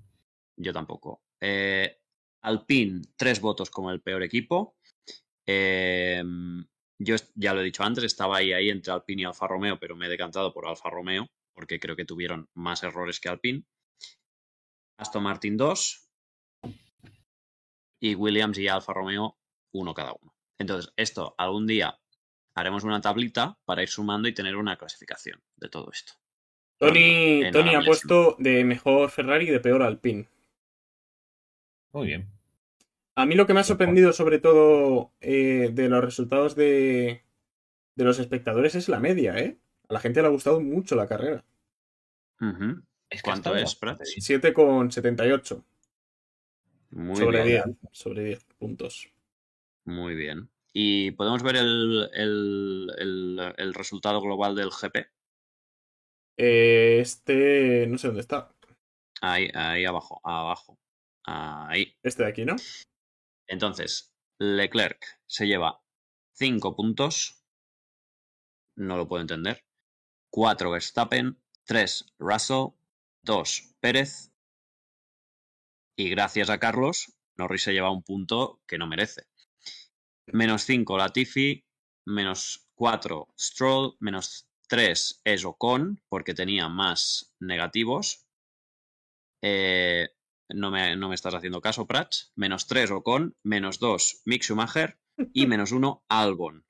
Yo 0.56 0.72
tampoco. 0.72 1.22
Eh, 1.40 1.98
Alpine, 2.42 3.02
tres 3.16 3.40
votos 3.40 3.68
como 3.70 3.90
el 3.90 4.00
peor 4.00 4.22
equipo. 4.22 4.76
Eh, 5.46 6.22
yo 6.98 7.16
ya 7.34 7.54
lo 7.54 7.60
he 7.60 7.64
dicho 7.64 7.82
antes, 7.82 8.04
estaba 8.04 8.38
ahí, 8.38 8.52
ahí 8.52 8.70
entre 8.70 8.92
Alpine 8.92 9.22
y 9.22 9.24
Alfa 9.24 9.46
Romeo, 9.46 9.78
pero 9.78 9.96
me 9.96 10.06
he 10.06 10.10
decantado 10.10 10.52
por 10.52 10.66
Alfa 10.66 10.90
Romeo, 10.90 11.28
porque 11.52 11.80
creo 11.80 11.96
que 11.96 12.04
tuvieron 12.04 12.48
más 12.54 12.82
errores 12.82 13.20
que 13.20 13.28
Alpine. 13.28 13.64
Aston 14.98 15.22
Martin 15.22 15.56
2. 15.56 16.10
Y 18.00 18.14
Williams 18.14 18.58
y 18.58 18.68
Alfa 18.68 18.92
Romeo, 18.92 19.38
uno 19.72 19.94
cada 19.94 20.12
uno. 20.20 20.34
Entonces, 20.58 20.92
esto 20.96 21.34
algún 21.38 21.66
día 21.66 21.98
haremos 22.54 22.84
una 22.84 23.00
tablita 23.00 23.58
para 23.64 23.82
ir 23.82 23.88
sumando 23.88 24.28
y 24.28 24.34
tener 24.34 24.56
una 24.56 24.76
clasificación 24.76 25.42
de 25.56 25.68
todo 25.68 25.90
esto. 25.90 26.12
Tony, 26.78 27.50
Tony 27.52 27.74
ha 27.74 27.82
puesto 27.82 28.36
de 28.38 28.64
mejor 28.64 29.10
Ferrari 29.10 29.48
y 29.48 29.50
de 29.50 29.60
peor 29.60 29.82
Alpine. 29.82 30.28
Muy 31.92 32.08
bien. 32.08 32.28
A 33.16 33.26
mí 33.26 33.34
lo 33.36 33.46
que 33.46 33.54
me 33.54 33.60
ha 33.60 33.64
sorprendido 33.64 34.12
sobre 34.12 34.38
todo 34.40 35.12
eh, 35.20 35.70
de 35.72 35.88
los 35.88 36.02
resultados 36.04 36.56
de, 36.56 37.22
de 37.94 38.04
los 38.04 38.18
espectadores 38.18 38.74
es 38.74 38.88
la 38.88 38.98
media, 39.00 39.38
¿eh? 39.38 39.56
A 39.88 39.94
la 39.94 40.00
gente 40.00 40.20
le 40.20 40.26
ha 40.26 40.30
gustado 40.30 40.60
mucho 40.60 40.96
la 40.96 41.06
carrera. 41.06 41.44
Ujú. 42.40 42.82
Es 43.10 43.22
que 43.22 43.30
¿Cuánto 43.30 43.54
es, 43.54 43.78
bien. 43.80 43.96
7,78 43.96 45.62
Muy 46.90 47.16
sobre 47.16 47.44
bien. 47.44 47.62
10. 47.82 47.92
Sobre 47.92 48.24
10 48.24 48.44
puntos. 48.58 49.08
Muy 49.84 50.14
bien. 50.14 50.48
¿Y 50.72 51.12
podemos 51.12 51.42
ver 51.44 51.56
el, 51.56 52.10
el- 52.14 52.90
el- 52.98 53.54
el 53.56 53.74
resultado 53.74 54.20
global 54.20 54.56
del 54.56 54.70
GP? 54.70 55.06
Eh, 56.36 56.98
este, 57.00 57.86
no 57.86 57.96
sé 57.98 58.08
dónde 58.08 58.22
está. 58.22 58.50
Ahí, 59.20 59.48
ahí 59.54 59.84
abajo, 59.84 60.20
abajo. 60.24 60.76
Ahí. 61.24 61.94
Este 62.02 62.24
de 62.24 62.28
aquí, 62.28 62.44
¿no? 62.44 62.56
Entonces, 63.46 64.14
Leclerc 64.38 65.04
se 65.26 65.46
lleva 65.46 65.80
5 66.32 66.74
puntos. 66.76 67.44
No 68.76 68.96
lo 68.96 69.06
puedo 69.06 69.22
entender. 69.22 69.64
4 70.30 70.70
Verstappen, 70.70 71.40
3 71.64 72.14
Russell, 72.18 72.74
2 73.22 73.74
Pérez. 73.80 74.32
Y 75.96 76.10
gracias 76.10 76.50
a 76.50 76.58
Carlos, 76.58 77.14
Norris 77.36 77.62
se 77.62 77.72
lleva 77.72 77.92
un 77.92 78.02
punto 78.02 78.60
que 78.66 78.78
no 78.78 78.86
merece. 78.86 79.28
Menos 80.26 80.62
5 80.62 80.98
Latifi, 80.98 81.64
menos 82.04 82.68
4 82.74 83.28
Stroll, 83.38 83.96
menos 84.00 84.48
3 84.68 85.20
es 85.24 85.44
Ocon, 85.44 86.02
porque 86.08 86.34
tenía 86.34 86.68
más 86.68 87.34
negativos. 87.38 88.26
Eh, 89.42 90.08
no, 90.48 90.70
me, 90.70 90.96
no 90.96 91.08
me 91.08 91.14
estás 91.14 91.34
haciendo 91.34 91.60
caso, 91.60 91.86
Prats. 91.86 92.32
Menos 92.36 92.66
3 92.66 92.90
Ocon, 92.90 93.36
menos 93.42 93.78
2 93.78 94.22
Mick 94.24 94.42
Schumacher 94.42 94.98
y 95.32 95.46
menos 95.46 95.72
1 95.72 96.04
Albon. 96.08 96.64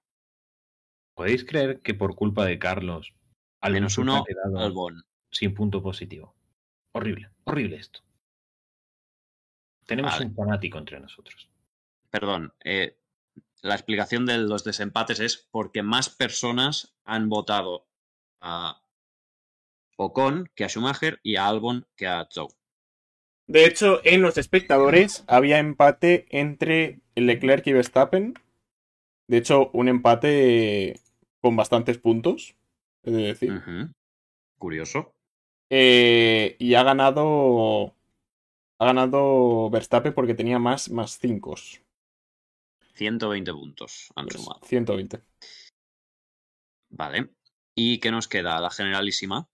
¿Podéis 1.15 1.45
creer 1.45 1.81
que 1.81 1.95
por 1.95 2.17
culpa 2.17 2.45
de 2.45 2.59
Carlos, 2.59 3.15
Menos 3.63 3.95
se 3.95 4.01
ha 4.01 4.05
1 4.05 4.25
quedado 4.25 4.59
Albon. 4.59 5.05
sin 5.31 5.55
punto 5.55 5.83
positivo? 5.83 6.35
Horrible, 6.93 7.31
horrible 7.45 7.77
esto. 7.77 8.01
Tenemos 9.87 10.13
Vale. 10.13 10.27
un 10.27 10.35
fanático 10.35 10.79
entre 10.79 11.01
nosotros. 11.01 11.51
Perdón, 12.11 12.55
eh, 12.65 12.99
la 13.63 13.75
explicación 13.75 14.27
de 14.27 14.39
los 14.39 14.65
desempates 14.65 15.21
es 15.21 15.49
porque 15.51 15.83
más 15.83 16.11
personas 16.11 16.97
han 17.05 17.29
votado 17.29 17.87
a 18.41 18.83
Ocon 19.97 20.51
que 20.55 20.65
a 20.65 20.69
Schumacher 20.69 21.21
y 21.23 21.37
a 21.37 21.47
Albon 21.49 21.87
que 21.97 22.07
a 22.07 22.27
Zhou. 22.31 22.49
De 23.47 23.67
hecho, 23.67 24.01
en 24.05 24.23
los 24.23 24.39
espectadores 24.39 25.25
había 25.27 25.59
empate 25.59 26.27
entre 26.31 27.01
Leclerc 27.15 27.67
y 27.67 27.73
Verstappen. 27.73 28.35
De 29.29 29.37
hecho, 29.37 29.71
un 29.73 29.89
empate 29.89 31.01
con 31.41 31.57
bastantes 31.57 31.99
puntos. 31.99 32.57
Es 33.03 33.13
decir. 33.13 33.53
Ujú. 33.53 33.93
Curioso. 34.59 35.13
Eh, 35.71 36.57
y 36.59 36.75
ha 36.75 36.83
ganado. 36.83 37.95
Ha 38.81 38.87
ganado 38.87 39.71
Verstappen 39.71 40.15
porque 40.15 40.35
tenía 40.35 40.59
más, 40.59 40.91
más 40.91 41.19
5. 41.19 41.55
120 42.95 43.53
puntos 43.53 44.13
han 44.15 44.27
Pues, 44.27 44.41
sumado. 44.41 44.61
120. 44.65 45.21
Vale. 46.91 47.31
¿Y 47.77 47.99
qué 47.99 48.11
nos 48.11 48.29
queda? 48.29 48.61
La 48.61 48.71
generalísima, 48.71 49.49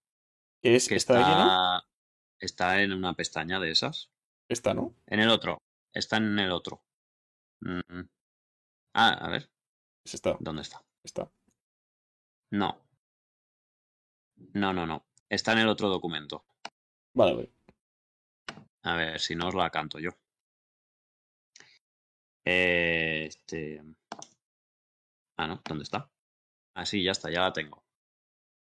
es 0.62 0.88
que 0.88 0.94
de 0.94 0.96
¿no? 0.96 0.98
está, 0.98 1.84
está 2.40 2.82
en 2.82 2.92
una 2.92 3.14
pestaña 3.14 3.60
de 3.60 3.70
esas. 3.70 4.10
Esta, 4.48 4.74
¿no? 4.74 4.94
En 5.06 5.20
el 5.20 5.30
otro. 5.30 5.58
Está 5.92 6.16
en 6.16 6.38
el 6.38 6.50
otro. 6.52 6.82
Mm. 7.60 8.00
Ah, 8.94 9.12
a 9.12 9.28
ver, 9.30 9.50
Es 10.04 10.14
esta. 10.14 10.36
¿dónde 10.40 10.62
está? 10.62 10.82
esta. 11.04 11.30
No. 12.52 12.76
No, 14.54 14.72
no, 14.72 14.86
no. 14.86 15.04
Está 15.28 15.52
en 15.52 15.58
el 15.58 15.68
otro 15.68 15.88
documento. 15.88 16.44
Vale, 17.14 17.34
vale. 17.34 17.52
A 18.82 18.96
ver, 18.96 19.20
si 19.20 19.36
no 19.36 19.48
os 19.48 19.54
la 19.54 19.70
canto 19.70 19.98
yo. 19.98 20.10
Eh, 22.44 23.26
Este. 23.26 23.82
Ah, 25.36 25.46
no, 25.46 25.60
¿dónde 25.68 25.84
está? 25.84 26.10
Ah, 26.74 26.84
sí, 26.86 27.02
ya 27.02 27.12
está, 27.12 27.30
ya 27.30 27.40
la 27.42 27.52
tengo. 27.52 27.82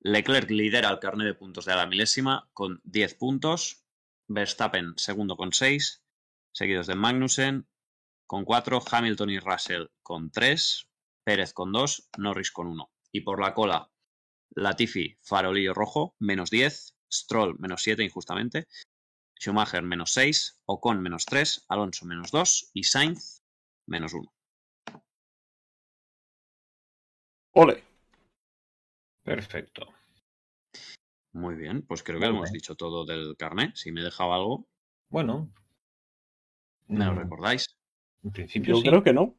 Leclerc 0.02 0.50
lidera 0.50 0.89
el 0.89 1.00
carnet 1.00 1.28
de 1.28 1.34
puntos 1.34 1.66
de 1.66 1.76
la 1.76 1.86
milésima 1.86 2.50
con 2.54 2.80
10 2.84 3.16
puntos. 3.16 3.86
Verstappen 4.28 4.93
segundo 4.97 5.36
con 5.36 5.52
6. 5.52 6.04
Seguidos 6.52 6.88
de 6.88 6.95
Magnussen 6.95 7.68
con 8.26 8.45
4. 8.45 8.82
Hamilton 8.89 9.30
y 9.30 9.39
Russell 9.39 9.88
con 10.02 10.32
3. 10.32 10.88
Pérez 11.24 11.54
con 11.54 11.72
2. 11.72 12.10
Norris 12.18 12.52
con 12.52 12.68
1. 12.68 12.91
Y 13.12 13.22
por 13.22 13.41
la 13.41 13.54
cola, 13.54 13.91
Latifi, 14.52 15.18
farolillo 15.22 15.74
rojo, 15.74 16.16
menos 16.20 16.50
10. 16.50 16.95
Stroll, 17.12 17.58
menos 17.60 17.82
7 17.82 18.04
injustamente. 18.04 18.68
Schumacher, 19.39 19.82
menos 19.84 20.12
6. 20.14 20.62
Ocon, 20.66 21.02
menos 21.02 21.26
3. 21.26 21.66
Alonso, 21.70 22.06
menos 22.06 22.32
2. 22.32 22.72
Y 22.74 22.84
Sainz, 22.84 23.43
menos 23.86 24.14
1. 24.14 24.32
Ole. 27.54 27.88
Perfecto. 29.36 29.88
Muy 31.34 31.55
bien, 31.55 31.84
pues 31.84 32.01
creo 32.03 32.19
que 32.19 32.25
Vale. 32.25 32.38
hemos 32.38 32.51
dicho 32.51 32.75
todo 32.75 33.05
del 33.05 33.36
carnet. 33.38 33.75
Si 33.75 33.91
me 33.91 34.01
he 34.01 34.03
dejado 34.03 34.34
algo, 34.34 34.67
Bueno. 35.09 35.51
me 36.88 37.05
lo 37.05 37.13
mm, 37.13 37.17
recordáis. 37.19 37.77
En 38.23 38.32
principio 38.32 38.73
Yo 38.75 38.82
sí. 38.82 38.88
creo 38.88 39.03
que 39.03 39.13
no. 39.13 39.36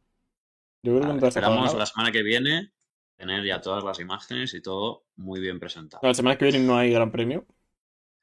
Yo 0.83 0.93
creo 0.99 1.01
que 1.01 1.15
dejado 1.15 1.29
esperamos 1.29 1.75
la 1.75 1.87
semana 1.87 2.13
que 2.13 2.23
viene 2.23 2.73
tener 3.17 3.45
ya 3.45 3.61
todas 3.61 3.85
las 3.85 3.99
imágenes 4.01 4.55
y 4.55 4.63
todo 4.63 5.05
muy 5.17 5.41
bien 5.41 5.59
presentado. 5.59 6.01
La 6.07 6.15
semana 6.15 6.39
que 6.39 6.47
viene 6.47 6.61
no 6.61 6.79
hay 6.79 6.91
gran 6.93 7.11
premio. 7.11 7.45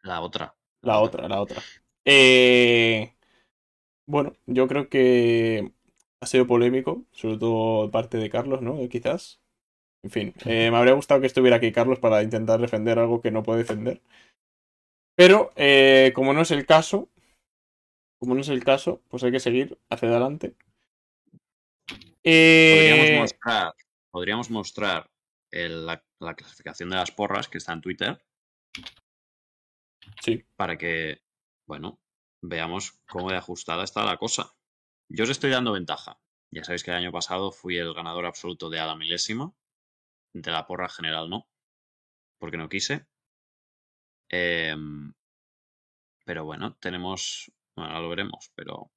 La 0.03 0.22
otra. 0.22 0.55
La 0.82 0.99
otra, 0.99 1.28
la 1.28 1.41
otra. 1.41 1.61
Eh, 2.05 3.13
Bueno, 4.07 4.34
yo 4.45 4.68
creo 4.70 4.88
que 4.89 5.74
ha 6.22 6.26
sido 6.26 6.47
polémico, 6.47 7.05
sobre 7.11 7.38
todo 7.38 7.84
de 7.86 7.91
parte 7.91 8.18
de 8.18 8.30
Carlos, 8.30 8.61
¿no? 8.61 8.78
Quizás. 8.89 9.41
En 10.08 10.10
fin, 10.10 10.34
eh, 10.45 10.72
me 10.72 10.78
habría 10.78 10.93
gustado 10.93 11.20
que 11.20 11.28
estuviera 11.28 11.58
aquí 11.58 11.74
Carlos 11.74 11.99
para 11.99 12.24
intentar 12.24 12.62
defender 12.62 12.97
algo 12.97 13.20
que 13.22 13.30
no 13.30 13.43
puede 13.43 13.60
defender. 13.60 14.01
Pero, 15.18 15.51
eh, 15.58 16.14
como 16.16 16.32
no 16.32 16.43
es 16.43 16.51
el 16.51 16.66
caso, 16.66 17.10
como 18.18 18.34
no 18.34 18.39
es 18.39 18.47
el 18.47 18.64
caso, 18.64 19.01
pues 19.10 19.26
hay 19.26 19.34
que 19.34 19.41
seguir 19.41 19.78
hacia 19.89 20.08
adelante. 20.08 20.55
Podríamos 21.84 23.10
Eh, 23.10 23.18
mostrar, 23.20 23.74
podríamos 24.10 24.49
mostrar 24.49 25.10
el- 25.51 25.86
la, 25.86 26.01
la 26.22 26.36
clasificación 26.36 26.89
de 26.89 26.95
las 26.95 27.12
porras 27.12 27.49
que 27.49 27.58
está 27.58 27.74
en 27.74 27.82
Twitter 27.82 28.22
Sí, 30.24 30.45
para 30.55 30.78
que, 30.78 31.20
bueno, 31.68 31.99
veamos 32.41 32.93
cómo 33.10 33.30
de 33.30 33.36
ajustada 33.36 33.84
está 33.84 34.05
la 34.05 34.16
cosa. 34.16 34.55
Yo 35.10 35.26
os 35.26 35.30
estoy 35.30 35.51
dando 35.51 35.74
ventaja. 35.74 36.18
Ya 36.49 36.64
sabéis 36.64 36.86
que 36.86 36.91
el 36.91 36.97
año 36.97 37.12
pasado 37.12 37.51
fui 37.51 37.78
el 37.78 37.93
ganador 37.93 38.26
absoluto 38.26 38.70
de 38.70 38.80
a 38.80 38.88
la 38.88 38.95
milésima. 38.95 39.53
De 40.42 40.52
la 40.52 40.66
porra 40.68 40.90
general 40.90 41.30
no. 41.30 41.48
Porque 42.40 42.58
no 42.58 42.70
quise. 42.70 43.08
Em, 44.30 45.14
pero 46.26 46.46
bueno, 46.46 46.78
tenemos. 46.80 47.52
Bueno, 47.76 47.92
ahora 47.92 48.02
lo 48.02 48.10
veremos, 48.10 48.52
pero. 48.56 48.92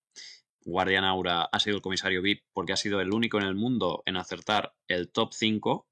Guardian 0.62 1.04
Aura 1.04 1.44
ha 1.44 1.58
sido 1.58 1.76
el 1.76 1.82
comisario 1.82 2.20
VIP 2.20 2.44
porque 2.52 2.74
ha 2.74 2.76
sido 2.76 3.00
el 3.00 3.14
único 3.14 3.38
en 3.38 3.44
el 3.44 3.54
mundo 3.54 4.02
en 4.04 4.18
acertar 4.18 4.74
el 4.88 5.10
top 5.10 5.32
5 5.32 5.88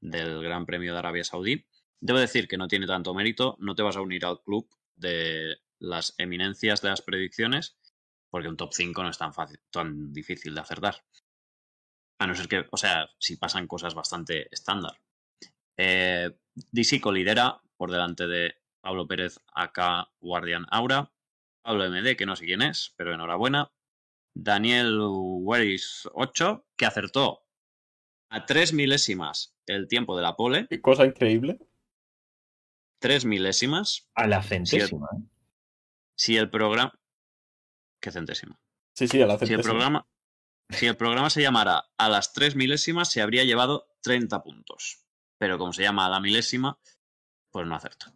del 0.00 0.42
Gran 0.42 0.64
Premio 0.64 0.92
de 0.92 0.98
Arabia 0.98 1.24
Saudí. 1.24 1.66
Debo 2.00 2.18
decir 2.18 2.48
que 2.48 2.56
no 2.56 2.68
tiene 2.68 2.86
tanto 2.86 3.12
mérito, 3.12 3.56
no 3.60 3.74
te 3.74 3.82
vas 3.82 3.96
a 3.96 4.00
unir 4.00 4.24
al 4.24 4.42
club 4.42 4.66
de 4.96 5.58
las 5.78 6.14
eminencias 6.16 6.80
de 6.80 6.88
las 6.88 7.02
predicciones, 7.02 7.76
porque 8.30 8.48
un 8.48 8.56
top 8.56 8.72
5 8.72 9.02
no 9.02 9.10
es 9.10 9.18
tan 9.18 9.34
fácil, 9.34 9.60
tan 9.70 10.12
difícil 10.12 10.54
de 10.54 10.60
acertar. 10.60 11.04
A 12.22 12.26
no 12.26 12.34
ser 12.36 12.46
que, 12.48 12.64
o 12.70 12.76
sea, 12.76 13.08
si 13.18 13.36
pasan 13.36 13.66
cosas 13.66 13.94
bastante 13.94 14.46
estándar. 14.54 15.00
Eh, 15.76 16.30
Disico 16.70 17.10
lidera 17.10 17.60
por 17.76 17.90
delante 17.90 18.26
de 18.28 18.54
Pablo 18.80 19.06
Pérez, 19.08 19.38
AK 19.54 20.08
Guardian 20.20 20.66
Aura. 20.70 21.12
Pablo 21.62 21.84
MD, 21.90 22.16
que 22.16 22.26
no 22.26 22.36
sé 22.36 22.44
quién 22.44 22.62
es, 22.62 22.94
pero 22.96 23.12
enhorabuena. 23.14 23.72
Daniel 24.34 24.98
Weris 25.00 26.08
8, 26.12 26.64
que 26.76 26.86
acertó 26.86 27.44
a 28.30 28.46
tres 28.46 28.72
milésimas 28.72 29.54
el 29.66 29.88
tiempo 29.88 30.16
de 30.16 30.22
la 30.22 30.36
pole. 30.36 30.66
qué 30.68 30.80
cosa 30.80 31.04
increíble. 31.04 31.58
Tres 33.00 33.24
milésimas. 33.24 34.08
A 34.14 34.26
la 34.26 34.42
centésima. 34.42 35.08
¿eh? 35.16 35.22
Si 36.16 36.36
el 36.36 36.50
programa. 36.50 36.92
¿Qué 38.00 38.10
centésima? 38.12 38.60
Sí, 38.94 39.08
sí, 39.08 39.20
a 39.20 39.26
la 39.26 39.38
Si 39.38 39.44
el 39.44 39.48
centésima. 39.48 39.72
programa. 39.72 40.06
Si 40.72 40.86
el 40.86 40.96
programa 40.96 41.30
se 41.30 41.42
llamara 41.42 41.84
a 41.98 42.08
las 42.08 42.32
tres 42.32 42.56
milésimas, 42.56 43.10
se 43.10 43.20
habría 43.22 43.44
llevado 43.44 43.88
30 44.02 44.42
puntos. 44.42 45.04
Pero 45.38 45.58
como 45.58 45.72
se 45.72 45.82
llama 45.82 46.06
a 46.06 46.10
la 46.10 46.20
milésima, 46.20 46.78
pues 47.50 47.66
no 47.66 47.74
acertó. 47.74 48.06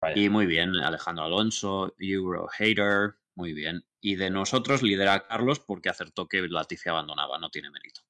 Vaya. 0.00 0.20
Y 0.20 0.28
muy 0.28 0.46
bien, 0.46 0.74
Alejandro 0.76 1.24
Alonso, 1.24 1.94
Euro 1.98 2.48
Hater, 2.48 3.16
muy 3.34 3.52
bien. 3.52 3.86
Y 4.00 4.16
de 4.16 4.30
nosotros 4.30 4.82
lidera 4.82 5.26
Carlos 5.26 5.60
porque 5.60 5.88
acertó 5.88 6.28
que 6.28 6.42
Latifi 6.48 6.88
abandonaba, 6.88 7.38
no 7.38 7.50
tiene 7.50 7.70
mérito. 7.70 8.00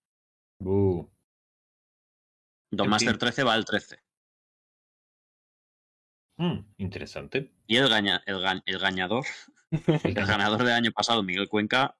Uh, 0.60 1.06
Don 2.70 2.86
En 2.86 2.90
Master 2.90 3.10
fin. 3.12 3.18
13 3.18 3.42
va 3.44 3.54
al 3.54 3.64
13. 3.64 4.02
mm, 6.38 6.58
interesante. 6.78 7.52
Y 7.66 7.76
el, 7.76 7.88
gaña- 7.88 8.22
el, 8.26 8.36
ga- 8.36 8.62
el 8.66 8.78
gañador, 8.78 9.24
el 10.04 10.14
ganador 10.14 10.58
del 10.64 10.74
año 10.74 10.92
pasado, 10.92 11.22
Miguel 11.22 11.48
Cuenca, 11.48 11.96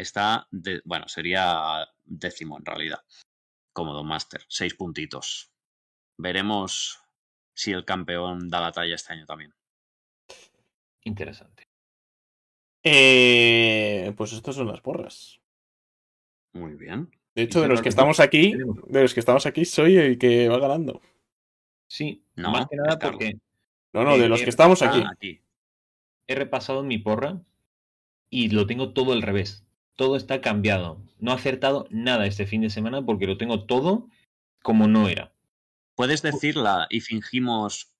está, 0.00 0.46
de, 0.50 0.80
bueno, 0.84 1.08
sería 1.08 1.86
décimo 2.04 2.58
en 2.58 2.64
realidad, 2.64 3.04
como 3.72 3.92
Don 3.94 4.06
Master, 4.06 4.42
seis 4.48 4.74
puntitos. 4.74 5.50
Veremos 6.18 7.00
si 7.54 7.72
el 7.72 7.84
campeón 7.84 8.48
da 8.48 8.60
la 8.60 8.72
talla 8.72 8.94
este 8.94 9.12
año 9.12 9.26
también. 9.26 9.54
Interesante. 11.02 11.64
Eh, 12.82 14.12
pues 14.16 14.32
estas 14.32 14.54
son 14.54 14.68
las 14.68 14.80
porras. 14.80 15.40
Muy 16.52 16.74
bien. 16.74 17.10
De 17.34 17.42
hecho, 17.42 17.60
de 17.60 17.68
los 17.68 17.82
que 17.82 17.88
estamos 17.90 18.18
aquí, 18.20 18.54
de 18.86 19.02
los 19.02 19.12
que 19.12 19.20
estamos 19.20 19.44
aquí, 19.44 19.64
soy 19.64 19.96
el 19.98 20.18
que 20.18 20.48
va 20.48 20.58
ganando. 20.58 21.02
Sí, 21.88 22.24
No, 22.34 22.50
más 22.50 22.66
que 22.68 22.76
nada 22.76 22.98
porque 22.98 23.38
No, 23.92 24.04
no, 24.04 24.16
de 24.18 24.28
los 24.28 24.42
que 24.42 24.50
estamos 24.50 24.82
Ah, 24.82 24.88
aquí. 24.88 25.04
aquí. 25.12 25.40
he 26.26 26.34
repasado 26.34 26.82
mi 26.82 26.98
porra 26.98 27.40
y 28.30 28.48
lo 28.50 28.66
tengo 28.66 28.92
todo 28.92 29.12
al 29.12 29.22
revés. 29.22 29.65
Todo 29.96 30.16
está 30.16 30.40
cambiado. 30.40 30.98
No 31.18 31.32
he 31.32 31.34
acertado 31.34 31.86
nada 31.90 32.26
este 32.26 32.46
fin 32.46 32.60
de 32.60 32.70
semana 32.70 33.02
porque 33.04 33.26
lo 33.26 33.38
tengo 33.38 33.64
todo 33.64 34.08
como 34.62 34.86
no 34.88 35.08
era. 35.08 35.32
¿Puedes 35.94 36.22
decirla 36.22 36.86
y 36.90 37.00
fingimos 37.00 37.92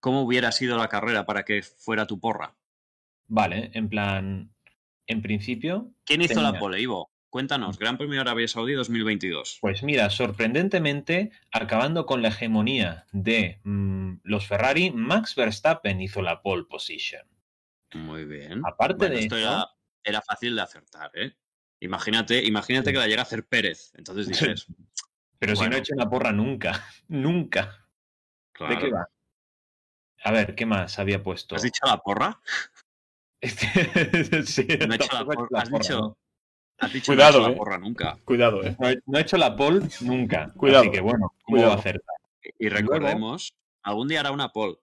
cómo 0.00 0.22
hubiera 0.22 0.52
sido 0.52 0.76
la 0.76 0.88
carrera 0.88 1.26
para 1.26 1.44
que 1.44 1.62
fuera 1.62 2.06
tu 2.06 2.20
porra? 2.20 2.54
Vale, 3.26 3.70
en 3.74 3.88
plan, 3.88 4.54
en 5.06 5.22
principio, 5.22 5.90
¿Quién 6.04 6.22
hizo 6.22 6.40
la 6.40 6.58
pole, 6.58 6.80
Ivo? 6.80 7.10
Cuéntanos, 7.30 7.80
Gran 7.80 7.98
Premio 7.98 8.14
de 8.14 8.20
Arabia 8.20 8.46
Saudí 8.46 8.74
2022. 8.74 9.58
pues 9.60 9.82
mira, 9.82 10.08
sorprendentemente, 10.10 11.32
acabando 11.50 12.06
con 12.06 12.22
la 12.22 12.28
hegemonía 12.28 13.06
de 13.10 13.58
mm, 13.64 14.18
los 14.22 14.46
Ferrari, 14.46 14.92
Max 14.92 15.34
Verstappen 15.34 16.00
hizo 16.00 16.22
la 16.22 16.42
pole 16.42 16.62
position. 16.70 17.26
Muy 17.94 18.24
bien. 18.24 18.62
Aparte 18.64 18.96
Bueno, 18.98 19.14
de 19.16 19.20
esto 19.22 19.36
eso- 19.36 19.48
era, 20.04 20.22
fácil 20.22 20.54
de 20.54 20.62
acertar, 20.62 21.10
¿eh? 21.14 21.36
Imagínate, 21.80 22.42
imagínate 22.44 22.92
que 22.92 22.98
la 22.98 23.06
llega 23.06 23.22
a 23.22 23.24
hacer 23.24 23.46
Pérez. 23.46 23.92
Entonces 23.94 24.26
dices, 24.56 24.66
Pero 25.38 25.56
si 25.56 25.68
no 25.68 25.76
he 25.76 25.78
hecho 25.80 25.94
una 25.94 26.08
porra 26.08 26.32
nunca, 26.32 26.84
nunca. 27.08 27.86
claro. 28.52 28.74
¿De 28.74 28.80
qué 28.80 28.90
va? 28.92 29.08
A 30.26 30.30
ver, 30.30 30.54
¿qué 30.54 30.64
más 30.64 30.98
había 30.98 31.22
puesto? 31.22 31.54
¿Has 31.56 31.62
dicho 31.62 31.84
la 31.86 31.98
porra? 31.98 32.40
Sí, 34.46 34.66
No 34.86 34.94
he 34.94 34.96
hecho 34.96 35.12
la 35.12 35.24
por- 35.24 35.52
la 35.52 35.60
has 35.60 35.68
porra, 35.68 35.82
dicho- 35.82 36.00
¿no? 36.00 36.18
Has 36.78 36.92
dicho 36.92 37.12
Cuidado, 37.12 37.40
no 37.40 37.46
he 37.46 37.50
hecho 37.50 37.50
eh. 37.50 37.52
la 37.52 37.58
porra 37.58 37.78
nunca. 37.78 38.18
Cuidado, 38.24 38.64
eh. 38.64 38.76
No 38.80 38.88
he, 38.88 38.98
no 39.06 39.18
he 39.18 39.20
hecho 39.22 39.36
la 39.36 39.54
pole 39.56 39.86
nunca. 40.00 40.52
Cuidado. 40.56 40.80
Así 40.82 40.90
que 40.90 41.00
bueno, 41.00 41.28
¿cómo 41.42 41.56
Cuidado. 41.56 41.68
va 41.70 41.76
a 41.76 41.78
acertar? 41.78 42.16
Y 42.58 42.68
recordemos, 42.68 43.54
algún 43.82 44.08
día 44.08 44.20
hará 44.20 44.30
una 44.32 44.48
pole. 44.50 44.76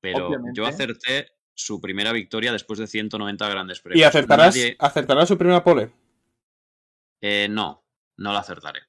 Pero 0.00 0.28
Obviamente. 0.28 0.52
yo 0.58 0.66
acerté 0.66 1.28
su 1.54 1.80
primera 1.80 2.12
victoria 2.12 2.52
después 2.52 2.78
de 2.78 2.86
190 2.86 3.48
grandes 3.48 3.80
premios. 3.80 4.00
¿Y 4.00 4.04
acertarás, 4.04 4.54
Nadie- 4.56 4.76
acertarás 4.78 5.28
su 5.28 5.36
primera 5.38 5.62
pole? 5.62 5.90
eh, 7.20 7.48
no, 7.50 7.84
no 8.16 8.32
la 8.32 8.40
acertaré. 8.40 8.80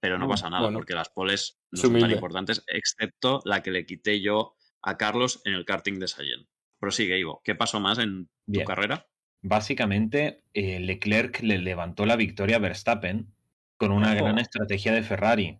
pero 0.00 0.18
no 0.18 0.26
Mm, 0.26 0.28
pasa 0.28 0.50
nada, 0.50 0.64
bueno. 0.64 0.78
porque 0.80 0.92
las 0.94 1.08
poles 1.08 1.58
no 1.70 1.80
son 1.80 1.98
tan 1.98 2.10
importantes, 2.10 2.62
excepto 2.66 3.40
la 3.46 3.62
que 3.62 3.70
le 3.70 3.86
quité 3.86 4.20
yo 4.20 4.54
a 4.82 4.98
Carlos 4.98 5.40
en 5.46 5.54
el 5.54 5.64
karting 5.64 5.98
de 5.98 6.08
Sayen. 6.08 6.46
Prosigue, 6.78 7.18
Ivo. 7.18 7.40
¿Qué 7.42 7.54
pasó 7.54 7.80
más 7.80 7.98
en 7.98 8.26
tu 8.26 8.30
Bien. 8.44 8.66
carrera? 8.66 9.08
Básicamente, 9.40 10.44
eh, 10.52 10.78
Leclerc 10.80 11.40
le 11.40 11.56
levantó 11.56 12.04
la 12.04 12.16
victoria 12.16 12.56
a 12.56 12.58
Verstappen 12.58 13.34
con 13.78 13.92
una 13.92 14.08
Ojo. 14.12 14.24
gran 14.24 14.38
estrategia 14.38 14.92
de 14.92 15.02
Ferrari. 15.02 15.58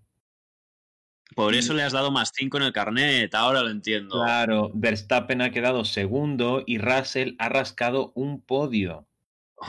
Por 1.35 1.55
eso 1.55 1.75
le 1.75 1.83
has 1.83 1.93
dado 1.93 2.11
más 2.11 2.33
5 2.35 2.57
en 2.59 2.63
el 2.65 2.73
carnet, 2.73 3.35
ahora 3.35 3.63
lo 3.63 3.71
entiendo. 3.71 4.23
Claro, 4.23 4.71
Verstappen 4.75 5.43
ha 5.43 5.51
quedado 5.51 5.85
segundo 5.85 6.63
y 6.67 6.79
Russell 6.79 7.35
ha 7.39 7.49
rascado 7.49 8.13
un 8.15 8.41
podio, 8.41 9.07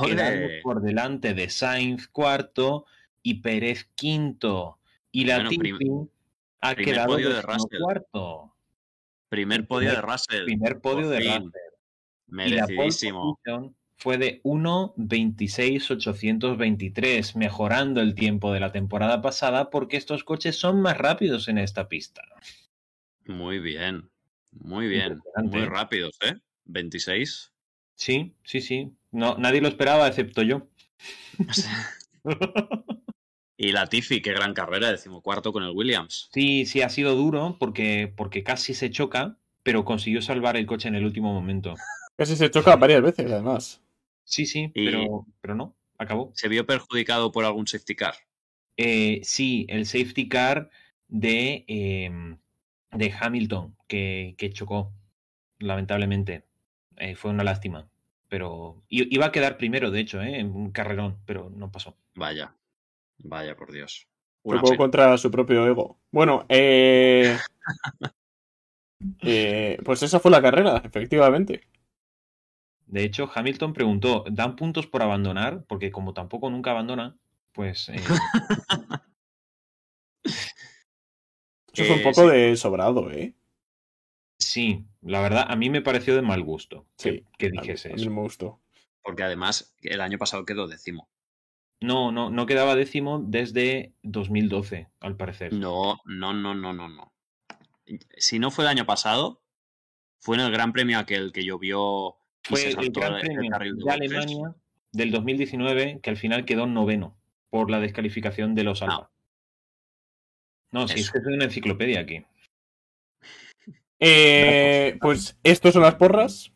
quedando 0.03 0.47
por 0.63 0.81
delante 0.81 1.33
de 1.33 1.49
Sainz 1.49 2.07
cuarto 2.07 2.85
y 3.23 3.35
Pérez 3.41 3.89
quinto. 3.95 4.79
Y 5.11 5.25
la 5.25 5.43
Bueno, 5.43 6.09
ha 6.61 6.75
quedado 6.75 7.07
podio 7.13 7.29
de 7.29 7.35
décimo 7.35 7.53
Russell. 7.53 7.79
cuarto. 7.79 8.55
Primer 9.29 9.67
podio 9.67 9.91
de 9.91 10.01
Russell. 10.01 10.43
Primer 10.45 10.79
podio 10.81 11.09
de. 11.09 11.17
Russell. 11.19 11.31
Y 11.31 11.31
la 11.39 11.39
pole 11.41 11.61
Merecidísimo. 12.27 13.39
position 13.43 13.75
fue 13.97 14.17
de 14.17 14.41
1.26.823, 14.43 17.35
mejorando 17.35 18.01
el 18.01 18.15
tiempo 18.15 18.53
de 18.53 18.59
la 18.59 18.71
temporada 18.71 19.21
pasada 19.21 19.69
porque 19.69 19.97
estos 19.97 20.23
coches 20.23 20.57
son 20.57 20.81
más 20.81 20.97
rápidos 20.97 21.47
en 21.47 21.57
esta 21.57 21.87
pista. 21.87 22.21
Muy 23.25 23.59
bien. 23.59 24.09
Muy 24.51 24.87
bien. 24.87 25.21
Muy 25.43 25.61
¿eh? 25.61 25.65
rápidos, 25.65 26.17
¿eh? 26.21 26.35
26. 26.65 27.51
Sí, 27.95 28.35
sí, 28.43 28.61
sí. 28.61 28.91
No, 29.11 29.35
nadie 29.37 29.61
lo 29.61 29.67
esperaba 29.67 30.07
excepto 30.07 30.43
yo. 30.43 30.67
y 33.57 33.71
la 33.71 33.87
Tiffy, 33.87 34.21
qué 34.21 34.33
gran 34.33 34.53
carrera, 34.53 34.91
decimocuarto 34.91 35.53
con 35.53 35.63
el 35.63 35.71
Williams. 35.71 36.29
Sí, 36.33 36.65
sí, 36.65 36.81
ha 36.81 36.89
sido 36.89 37.15
duro 37.15 37.55
porque, 37.59 38.11
porque 38.15 38.43
casi 38.43 38.73
se 38.73 38.91
choca, 38.91 39.37
pero 39.63 39.85
consiguió 39.85 40.21
salvar 40.21 40.57
el 40.57 40.65
coche 40.65 40.89
en 40.89 40.95
el 40.95 41.05
último 41.05 41.33
momento. 41.33 41.75
Casi 42.17 42.35
se 42.35 42.51
choca 42.51 42.75
varias 42.75 43.01
veces, 43.01 43.31
además. 43.31 43.81
Sí, 44.25 44.45
sí, 44.45 44.71
Y- 44.73 44.85
pero, 44.85 45.25
pero 45.39 45.55
no, 45.55 45.75
acabó. 45.97 46.31
¿Se 46.35 46.49
vio 46.49 46.65
perjudicado 46.65 47.31
por 47.31 47.45
algún 47.45 47.67
safety 47.67 47.95
car? 47.95 48.15
Eh, 48.77 49.21
sí, 49.23 49.65
el 49.69 49.85
safety 49.85 50.27
car 50.27 50.69
de, 51.07 51.63
em, 51.67 52.37
de 52.91 53.13
Hamilton 53.17 53.77
que, 53.87 54.35
que 54.37 54.49
chocó, 54.51 54.91
lamentablemente. 55.59 56.43
Eh, 56.97 57.15
fue 57.15 57.31
una 57.31 57.43
lástima. 57.43 57.87
Pero 58.27 58.83
iba 58.89 59.27
a 59.27 59.31
quedar 59.31 59.57
primero, 59.57 59.91
de 59.91 59.99
hecho, 59.99 60.21
¿eh? 60.21 60.39
en 60.39 60.55
un 60.55 60.71
carrerón, 60.71 61.19
pero 61.25 61.49
no 61.55 61.71
pasó. 61.71 61.95
Vaya. 62.15 62.55
Vaya, 63.19 63.55
por 63.55 63.71
Dios. 63.71 64.07
Chocó 64.43 64.75
contra 64.75 65.17
su 65.17 65.31
propio 65.31 65.65
ego. 65.67 65.99
Bueno, 66.11 66.45
eh... 66.49 67.37
eh, 69.21 69.77
pues 69.83 70.03
esa 70.03 70.19
fue 70.19 70.31
la 70.31 70.41
carrera, 70.41 70.81
efectivamente. 70.83 71.61
De 72.87 73.03
hecho, 73.03 73.29
Hamilton 73.33 73.73
preguntó, 73.73 74.23
¿dan 74.31 74.55
puntos 74.55 74.87
por 74.87 75.01
abandonar? 75.01 75.63
Porque 75.67 75.91
como 75.91 76.13
tampoco 76.13 76.49
nunca 76.49 76.71
abandona, 76.71 77.17
pues 77.51 77.89
eh, 77.89 77.95
Eso 81.73 81.83
fue 81.85 81.95
un 81.95 81.99
Eh, 81.99 82.03
poco 82.03 82.21
sí. 82.21 82.27
de 82.35 82.55
sobrado, 82.55 83.11
¿eh? 83.11 83.35
sí, 84.37 84.85
la 85.01 85.21
verdad, 85.21 85.45
a 85.49 85.55
mí 85.55 85.69
me 85.69 85.81
pareció 85.81 86.15
de 86.15 86.21
mal 86.21 86.41
gusto 86.43 86.85
que, 86.97 87.23
A 87.39 87.45
mí- 87.49 87.57
dijese 87.59 87.89
a 87.91 87.95
mí 87.95 88.01
eso. 88.01 88.11
me 88.11 88.21
gustó. 88.21 88.61
Porque 89.01 89.23
además 89.23 89.75
el 89.81 90.01
año 90.01 90.17
pasado 90.17 90.45
quedó 90.45 90.67
décimo. 90.67 91.09
No, 91.81 92.11
no, 92.11 92.29
no 92.29 92.45
quedaba 92.45 92.75
décimo 92.75 93.19
desde 93.19 93.93
2012, 94.03 94.89
al 94.99 95.15
parecer. 95.17 95.53
No, 95.53 95.99
no, 96.05 96.33
no, 96.33 96.53
no, 96.55 96.73
no, 96.73 96.87
no. 96.89 97.13
Si 98.17 98.39
no 98.39 98.49
fue 98.51 98.63
el 98.63 98.69
año 98.69 98.85
pasado, 98.85 99.41
fue 100.19 100.37
en 100.37 100.43
el 100.43 100.51
Gran 100.51 100.73
Premio 100.73 100.97
aquel 100.97 101.31
que 101.31 101.43
llovió 101.43 102.15
Fue 102.47 102.63
el 102.69 102.91
Gran 102.91 103.19
Premio 103.19 103.41
de. 103.41 103.91
Alemania 103.91 104.55
del 104.91 105.11
2019 105.11 105.99
que 106.01 106.09
al 106.09 106.17
final 106.17 106.45
quedó 106.45 106.67
noveno 106.67 107.17
por 107.49 107.69
la 107.71 107.79
descalificación 107.79 108.55
de 108.55 108.63
los 108.63 108.81
Ah. 108.81 108.85
Alfa. 108.85 109.11
No, 110.71 110.87
sí, 110.87 110.95
es 110.95 111.01
Eso. 111.05 111.13
que 111.13 111.21
soy 111.21 111.33
una 111.33 111.45
enciclopedia 111.45 111.99
aquí. 112.01 112.25
Eh, 113.99 114.97
pues 115.01 115.37
estos 115.43 115.73
son 115.73 115.83
las 115.83 115.95
porras. 115.95 116.51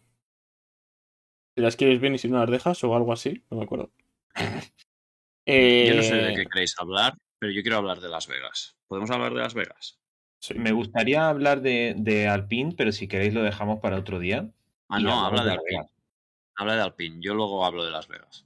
Si 1.55 1.61
las 1.63 1.75
quieres 1.75 1.99
bien 1.99 2.15
y 2.15 2.17
si 2.17 2.27
no 2.27 2.39
las 2.39 2.49
dejas 2.49 2.83
o 2.83 2.95
algo 2.95 3.13
así, 3.13 3.43
no 3.49 3.57
me 3.57 3.63
acuerdo. 3.63 3.91
Yo 5.47 5.95
no 5.95 6.03
sé 6.03 6.15
de 6.15 6.33
Eh, 6.33 6.35
qué 6.35 6.45
queréis 6.45 6.75
hablar, 6.77 7.17
pero 7.39 7.51
yo 7.51 7.63
quiero 7.63 7.77
hablar 7.77 7.99
de 8.01 8.07
Las 8.09 8.27
Vegas. 8.27 8.77
¿Podemos 8.87 9.09
hablar 9.09 9.33
de 9.33 9.39
Las 9.39 9.55
Vegas? 9.55 9.99
sí. 10.41 10.53
Me 10.53 10.71
gustaría 10.73 11.27
hablar 11.27 11.61
de, 11.61 11.95
de 11.97 12.27
Alpine, 12.27 12.75
pero 12.77 12.91
si 12.91 13.07
queréis 13.07 13.33
lo 13.33 13.41
dejamos 13.41 13.79
para 13.79 13.97
otro 13.97 14.19
día. 14.19 14.51
Ah, 14.89 14.99
no, 14.99 15.25
habla 15.25 15.43
de 15.43 15.51
Alpine. 15.51 15.79
Vegas. 15.79 15.91
Habla 16.55 16.75
de 16.75 16.81
Alpine. 16.81 17.17
Yo 17.21 17.35
luego 17.35 17.63
hablo 17.63 17.85
de 17.85 17.91
Las 17.91 18.07
Vegas. 18.07 18.45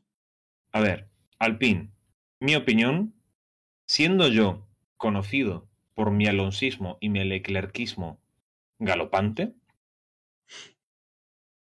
A 0.74 0.82
ver, 0.82 1.08
Alpine, 1.40 1.90
mi 2.40 2.56
opinión, 2.56 3.14
siendo 3.86 4.28
yo 4.28 4.68
conocido 4.98 5.68
por 5.96 6.12
mi 6.12 6.28
alonsismo 6.28 6.98
y 7.00 7.10
mi 7.10 7.24
leclerquismo 7.24 8.20
galopante, 8.80 9.54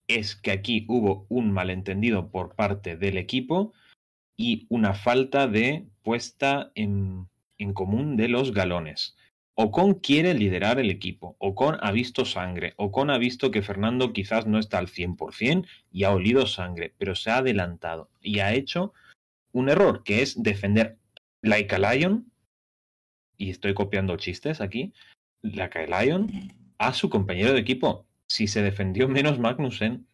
es 0.08 0.34
que 0.34 0.50
aquí 0.50 0.84
hubo 0.88 1.26
un 1.28 1.52
malentendido 1.52 2.30
por 2.30 2.54
parte 2.54 2.96
del 2.96 3.18
equipo 3.18 3.72
y 4.36 4.66
una 4.68 4.94
falta 4.94 5.46
de 5.46 5.86
puesta 6.02 6.72
en, 6.74 7.28
en 7.58 7.72
común 7.72 8.16
de 8.16 8.28
los 8.28 8.52
galones. 8.52 9.16
Ocon 9.54 9.94
quiere 9.94 10.32
liderar 10.32 10.78
el 10.78 10.90
equipo, 10.90 11.36
Ocon 11.38 11.76
ha 11.82 11.92
visto 11.92 12.24
sangre, 12.24 12.72
Ocon 12.76 13.10
ha 13.10 13.18
visto 13.18 13.50
que 13.50 13.62
Fernando 13.62 14.12
quizás 14.14 14.46
no 14.46 14.58
está 14.58 14.78
al 14.78 14.88
100% 14.88 15.66
y 15.90 16.04
ha 16.04 16.10
olido 16.10 16.46
sangre, 16.46 16.94
pero 16.96 17.14
se 17.14 17.30
ha 17.30 17.38
adelantado 17.38 18.10
y 18.22 18.38
ha 18.38 18.54
hecho 18.54 18.94
un 19.52 19.68
error, 19.68 20.02
que 20.04 20.22
es 20.22 20.42
defender 20.42 20.96
like 21.42 21.74
a 21.74 21.78
lion, 21.78 22.32
y 23.36 23.50
estoy 23.50 23.74
copiando 23.74 24.16
chistes 24.16 24.60
aquí, 24.60 24.94
like 25.42 25.78
a 25.78 26.02
lion, 26.02 26.28
a 26.78 26.94
su 26.94 27.10
compañero 27.10 27.52
de 27.52 27.60
equipo. 27.60 28.06
Si 28.26 28.46
se 28.46 28.62
defendió 28.62 29.08
menos 29.08 29.38
Magnussen 29.38 30.06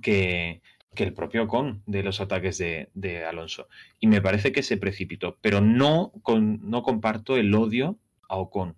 que, 0.00 0.62
el 0.96 1.12
propio 1.12 1.42
Ocon 1.42 1.82
de 1.84 2.02
los 2.02 2.22
ataques 2.22 2.56
de, 2.56 2.88
de 2.94 3.26
Alonso. 3.26 3.68
Y 4.00 4.06
me 4.06 4.22
parece 4.22 4.52
que 4.52 4.62
se 4.62 4.78
precipitó, 4.78 5.36
pero 5.42 5.60
no, 5.60 6.12
con, 6.22 6.70
no 6.70 6.82
comparto 6.82 7.36
el 7.36 7.54
odio 7.54 7.98
a 8.28 8.36
Ocon. 8.36 8.76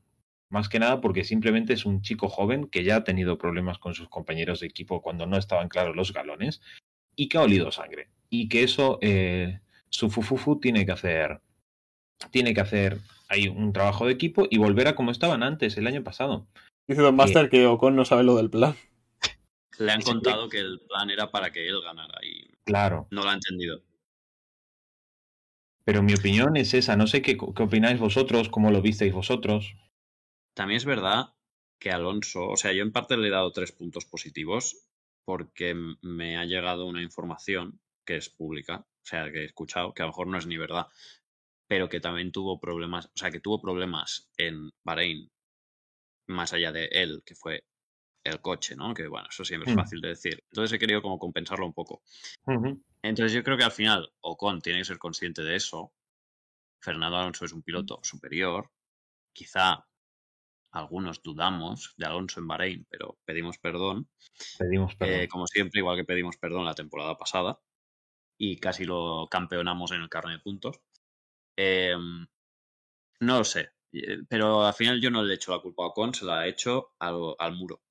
Más 0.51 0.69
que 0.69 0.79
nada 0.79 1.01
porque 1.01 1.25
simplemente 1.25 1.75
es 1.75 1.85
un 1.85 2.01
chico 2.01 2.29
joven 2.29 2.69
que 2.69 2.83
ya 2.83 2.97
ha 2.97 3.05
tenido 3.05 3.37
problemas 3.37 3.79
con 3.79 3.95
sus 3.95 4.09
compañeros 4.09 4.61
de 4.61 4.67
equipo 4.67 5.03
cuando 5.03 5.27
no 5.27 5.37
estaban 5.37 5.69
claros 5.69 5.95
los 5.95 6.13
galones 6.13 6.63
y 7.15 7.29
que 7.29 7.37
ha 7.37 7.43
olido 7.43 7.71
sangre. 7.71 8.09
Y 8.31 8.49
que 8.49 8.63
eso, 8.63 8.99
eh, 9.03 9.61
su 9.91 10.09
fufufu 10.09 10.59
tiene 10.59 10.87
que 10.87 10.93
hacer, 10.93 11.41
tiene 12.31 12.55
que 12.55 12.61
hacer 12.61 12.99
ahí 13.29 13.49
un 13.49 13.73
trabajo 13.73 14.07
de 14.07 14.13
equipo 14.13 14.47
y 14.51 14.57
volver 14.57 14.89
a 14.89 14.95
como 14.95 15.11
estaban 15.11 15.43
antes, 15.43 15.77
el 15.77 15.87
año 15.87 16.03
pasado. 16.03 16.47
Dice 16.87 17.03
Don 17.03 17.17
Master 17.17 17.51
que 17.51 17.67
Ocon 17.67 17.95
no 17.95 18.07
sabe 18.07 18.25
lo 18.25 18.37
del 18.37 18.49
plan. 18.49 18.75
Le 19.79 19.93
han 19.93 20.01
contado 20.01 20.49
que 20.49 20.59
el 20.59 20.81
plan 20.89 21.11
era 21.11 21.31
para 21.31 21.53
que 21.53 21.69
él 21.69 21.81
ganara 21.83 22.19
y 22.25 22.49
Claro, 22.65 23.07
no 23.11 23.23
lo 23.23 23.31
ha 23.31 23.35
entendido. 23.35 23.83
pero 25.85 26.03
mi 26.03 26.13
opinión 26.15 26.57
es 26.57 26.75
esa. 26.75 26.97
No 26.97 27.07
sé 27.07 27.23
qué, 27.23 27.37
qué 27.37 27.63
opináis 27.63 27.99
vosotros, 27.99 28.49
cómo 28.51 28.71
lo 28.71 28.83
visteis 28.83 29.13
vosotros. 29.13 29.75
También 30.59 30.79
es 30.79 30.85
verdad 30.85 31.37
que 31.81 31.93
Alonso, 31.93 32.49
o 32.49 32.57
sea, 32.57 32.73
yo 32.73 32.83
en 32.83 32.91
parte 32.91 33.17
le 33.17 33.29
he 33.29 33.31
dado 33.31 33.53
tres 33.53 33.71
puntos 33.71 34.07
positivos 34.07 34.89
porque 35.25 35.73
me 36.03 36.37
ha 36.37 36.47
llegado 36.47 36.87
una 36.87 37.01
información 37.01 37.81
que 38.05 38.17
es 38.17 38.29
pública, 38.29 38.79
o 38.81 39.07
sea, 39.07 39.31
que 39.31 39.43
he 39.43 39.45
escuchado, 39.45 39.95
que 39.95 40.03
a 40.03 40.07
lo 40.07 40.11
mejor 40.11 40.27
no 40.27 40.37
es 40.37 40.49
ni 40.49 40.57
verdad, 40.57 40.89
pero 41.69 41.89
que 41.89 42.01
también 42.01 42.33
tuvo 42.33 42.59
problemas, 42.59 43.07
o 43.07 43.13
sea, 43.15 43.31
que 43.31 43.39
tuvo 43.39 43.61
problemas 43.61 44.33
en 44.37 44.73
Bahrein, 44.85 45.31
más 46.27 46.53
allá 46.53 46.73
de 46.73 46.87
él, 46.87 47.23
que 47.25 47.37
fue 47.37 47.63
el 48.25 48.41
coche, 48.41 48.75
¿no? 48.75 48.95
Que 48.95 49.07
bueno, 49.07 49.29
eso 49.31 49.45
siempre 49.45 49.71
es 49.71 49.77
Mm. 49.77 49.79
fácil 49.79 50.01
de 50.01 50.09
decir. 50.09 50.43
Entonces 50.51 50.75
he 50.75 50.81
querido 50.81 51.03
como 51.03 51.21
compensarlo 51.21 51.67
un 51.67 51.73
poco. 51.73 52.03
Entonces 53.01 53.33
yo 53.33 53.45
creo 53.45 53.57
que 53.57 53.63
al 53.63 53.71
final 53.71 54.13
Ocon 54.23 54.61
tiene 54.61 54.81
que 54.81 54.87
ser 54.87 54.99
consciente 54.99 55.45
de 55.45 55.55
eso. 55.55 55.93
Fernando 56.83 57.17
Alonso 57.17 57.45
es 57.45 57.53
un 57.53 57.63
piloto 57.63 58.01
superior. 58.03 58.73
Quizá 59.33 59.85
algunos 60.73 61.23
dudamos 61.23 61.95
de 61.97 62.07
Alonso 62.07 62.41
en 62.41 62.49
Bahrein, 62.49 62.87
pero 62.91 63.19
pedimos 63.25 63.59
perdón. 63.59 64.09
Pedimos 64.59 64.95
perdón. 64.97 65.21
Eh, 65.21 65.29
como 65.29 65.47
siempre, 65.47 65.81
igual 65.81 65.97
que 65.97 66.05
pedimos 66.05 66.37
perdón 66.37 66.65
la 66.65 66.75
temporada 66.75 67.17
pasada. 67.17 67.61
Y 68.39 68.59
casi 68.59 68.85
lo 68.85 69.29
campeonamos 69.31 69.93
en 69.93 70.03
el 70.03 70.09
carne 70.09 70.33
de 70.35 70.39
puntos. 70.41 70.81
Eh, 71.57 71.97
no 73.21 73.39
lo 73.39 73.45
sé. 73.45 73.71
eh, 73.93 74.19
Pero 74.29 74.65
al 74.67 74.75
final 74.75 75.01
yo 75.01 75.11
no 75.11 75.23
le 75.23 75.33
he 75.33 75.37
hecho 75.37 75.53
la 75.53 75.61
culpa 75.63 75.85
a 75.85 75.87
Ocon, 75.89 76.15
se 76.15 76.25
la 76.25 76.47
he 76.47 76.51
hecho 76.51 76.95
al, 76.99 77.35
al 77.39 77.55
muro. 77.57 77.83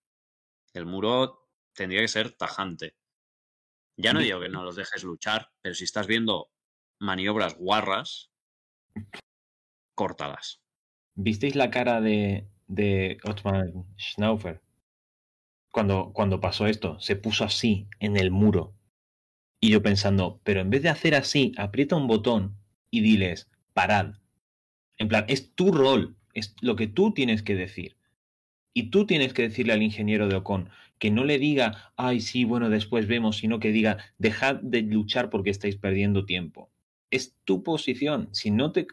El 0.73 0.85
muro 0.85 1.49
tendría 1.73 2.01
que 2.01 2.07
ser 2.07 2.33
tajante. 2.37 2.97
Ya 3.97 4.13
no 4.13 4.19
Di- 4.19 4.25
digo 4.25 4.39
que 4.39 4.49
no 4.49 4.63
los 4.63 4.75
dejes 4.75 5.03
luchar, 5.03 5.51
pero 5.61 5.75
si 5.75 5.83
estás 5.83 6.07
viendo 6.07 6.49
maniobras 6.99 7.57
guarras, 7.57 8.31
córtalas. 9.95 10.61
¿Visteis 11.25 11.55
la 11.55 11.69
cara 11.69 11.99
de, 12.01 12.47
de 12.67 13.17
Otman 13.23 13.85
Schnaufer? 13.97 14.61
Cuando, 15.71 16.11
cuando 16.13 16.39
pasó 16.39 16.67
esto, 16.67 16.99
se 16.99 17.15
puso 17.15 17.43
así 17.43 17.87
en 17.99 18.17
el 18.17 18.31
muro. 18.31 18.73
Y 19.59 19.69
yo 19.69 19.81
pensando, 19.81 20.39
pero 20.43 20.61
en 20.61 20.69
vez 20.69 20.83
de 20.83 20.89
hacer 20.89 21.15
así, 21.15 21.53
aprieta 21.57 21.95
un 21.95 22.07
botón 22.07 22.55
y 22.91 23.01
diles, 23.01 23.49
parad. 23.73 24.15
En 24.97 25.07
plan, 25.07 25.25
es 25.27 25.53
tu 25.53 25.71
rol, 25.71 26.15
es 26.33 26.55
lo 26.61 26.75
que 26.75 26.87
tú 26.87 27.13
tienes 27.13 27.43
que 27.43 27.55
decir. 27.55 27.97
Y 28.73 28.89
tú 28.91 29.05
tienes 29.05 29.33
que 29.33 29.43
decirle 29.43 29.73
al 29.73 29.81
ingeniero 29.81 30.27
de 30.27 30.35
Ocon 30.35 30.69
que 30.99 31.11
no 31.11 31.23
le 31.23 31.39
diga, 31.39 31.93
ay, 31.95 32.21
sí, 32.21 32.43
bueno, 32.43 32.69
después 32.69 33.07
vemos, 33.07 33.37
sino 33.37 33.59
que 33.59 33.71
diga, 33.71 33.97
dejad 34.17 34.55
de 34.55 34.81
luchar 34.81 35.29
porque 35.29 35.49
estáis 35.49 35.75
perdiendo 35.75 36.25
tiempo. 36.25 36.71
Es 37.11 37.35
tu 37.45 37.63
posición. 37.63 38.29
Si 38.33 38.51
no 38.51 38.71
te. 38.71 38.87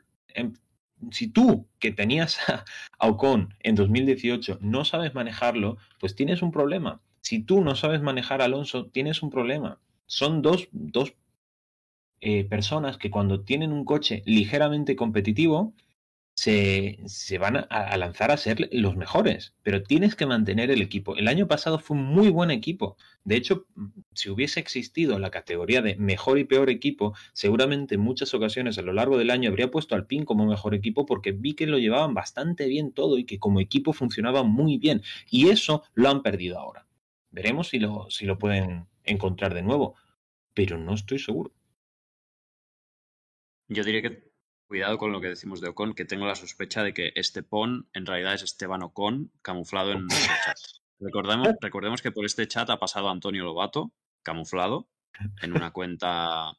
Si 1.10 1.28
tú, 1.28 1.68
que 1.78 1.92
tenías 1.92 2.38
a 2.98 3.08
Ocon 3.08 3.54
en 3.60 3.74
2018, 3.74 4.58
no 4.60 4.84
sabes 4.84 5.14
manejarlo, 5.14 5.76
pues 6.00 6.14
tienes 6.14 6.42
un 6.42 6.52
problema. 6.52 7.00
Si 7.20 7.42
tú 7.42 7.62
no 7.62 7.74
sabes 7.74 8.02
manejar 8.02 8.42
a 8.42 8.46
Alonso, 8.46 8.86
tienes 8.86 9.22
un 9.22 9.30
problema. 9.30 9.80
Son 10.06 10.42
dos, 10.42 10.68
dos 10.72 11.14
eh, 12.20 12.44
personas 12.44 12.96
que 12.96 13.10
cuando 13.10 13.42
tienen 13.42 13.72
un 13.72 13.84
coche 13.84 14.22
ligeramente 14.26 14.96
competitivo, 14.96 15.74
se, 16.34 17.38
van 17.38 17.56
a, 17.56 17.60
a 17.60 17.96
lanzar 17.96 18.30
a 18.30 18.36
ser 18.36 18.68
los 18.72 18.96
mejores, 18.96 19.54
pero 19.62 19.82
tienes 19.82 20.16
que 20.16 20.26
mantener 20.26 20.70
el 20.70 20.82
equipo. 20.82 21.16
El 21.16 21.28
año 21.28 21.46
pasado 21.46 21.78
fue 21.78 21.96
un 21.96 22.04
muy 22.04 22.28
buen 22.28 22.50
equipo. 22.50 22.96
De 23.22 23.36
hecho, 23.36 23.66
si 24.14 24.30
hubiese 24.30 24.58
existido 24.60 25.18
la 25.18 25.30
categoría 25.30 25.80
de 25.80 25.96
mejor 25.96 26.38
y 26.38 26.44
peor 26.44 26.70
equipo, 26.70 27.14
seguramente 27.32 27.94
en 27.94 28.00
muchas 28.00 28.34
ocasiones 28.34 28.78
a 28.78 28.82
lo 28.82 28.92
largo 28.92 29.16
del 29.16 29.30
año 29.30 29.48
habría 29.48 29.70
puesto 29.70 29.94
al 29.94 30.06
PIN 30.06 30.24
como 30.24 30.46
mejor 30.46 30.74
equipo 30.74 31.06
porque 31.06 31.32
vi 31.32 31.54
que 31.54 31.66
lo 31.66 31.78
llevaban 31.78 32.14
bastante 32.14 32.66
bien 32.66 32.92
todo 32.92 33.16
y 33.18 33.24
que 33.24 33.38
como 33.38 33.60
equipo 33.60 33.92
funcionaba 33.92 34.42
muy 34.42 34.78
bien. 34.78 35.02
Y 35.30 35.50
eso 35.50 35.84
lo 35.94 36.08
han 36.10 36.22
perdido 36.22 36.58
ahora. 36.58 36.86
Veremos 37.30 37.68
si 37.68 37.78
lo, 37.78 38.10
si 38.10 38.26
lo 38.26 38.38
pueden 38.38 38.86
encontrar 39.04 39.54
de 39.54 39.62
nuevo, 39.62 39.94
pero 40.52 40.78
no 40.78 40.94
estoy 40.94 41.18
seguro. 41.18 41.52
Yo 43.68 43.82
diría 43.82 44.02
que 44.02 44.33
cuidado 44.74 44.98
con 44.98 45.12
lo 45.12 45.20
que 45.20 45.28
decimos 45.28 45.60
de 45.60 45.68
Ocon, 45.68 45.94
que 45.94 46.04
tengo 46.04 46.26
la 46.26 46.34
sospecha 46.34 46.82
de 46.82 46.92
que 46.92 47.12
este 47.14 47.44
PON 47.44 47.88
en 47.92 48.06
realidad 48.06 48.34
es 48.34 48.42
Esteban 48.42 48.82
Ocon 48.82 49.30
camuflado 49.40 49.92
en 49.92 50.06
nuestro 50.06 50.34
chat. 50.44 50.56
Recordemos, 50.98 51.48
recordemos 51.60 52.02
que 52.02 52.10
por 52.10 52.24
este 52.24 52.48
chat 52.48 52.68
ha 52.70 52.80
pasado 52.80 53.08
Antonio 53.08 53.44
Lobato, 53.44 53.92
camuflado, 54.24 54.88
en 55.42 55.52
una 55.52 55.70
cuenta 55.70 56.58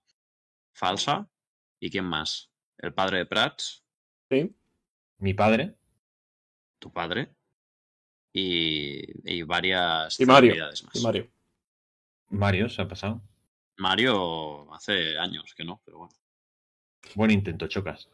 falsa. 0.72 1.28
¿Y 1.82 1.90
quién 1.92 2.06
más? 2.06 2.50
El 2.78 2.94
padre 2.94 3.18
de 3.18 3.26
Prats, 3.26 3.84
Sí. 4.32 4.56
Mi 5.18 5.34
padre, 5.34 5.76
tu 6.80 6.94
padre, 6.94 7.36
y, 8.32 9.02
y 9.30 9.42
varias 9.42 10.18
Y 10.22 10.26
Mario. 10.26 10.56
más. 10.56 10.84
Y 10.94 11.02
Mario. 11.02 11.28
Mario, 12.30 12.70
se 12.70 12.82
ha 12.82 12.88
pasado. 12.88 13.22
Mario 13.76 14.74
hace 14.74 15.18
años 15.18 15.54
que 15.54 15.66
no, 15.66 15.82
pero 15.84 15.98
bueno. 15.98 16.14
Buen 17.14 17.32
intento, 17.32 17.68
chocas. 17.68 18.10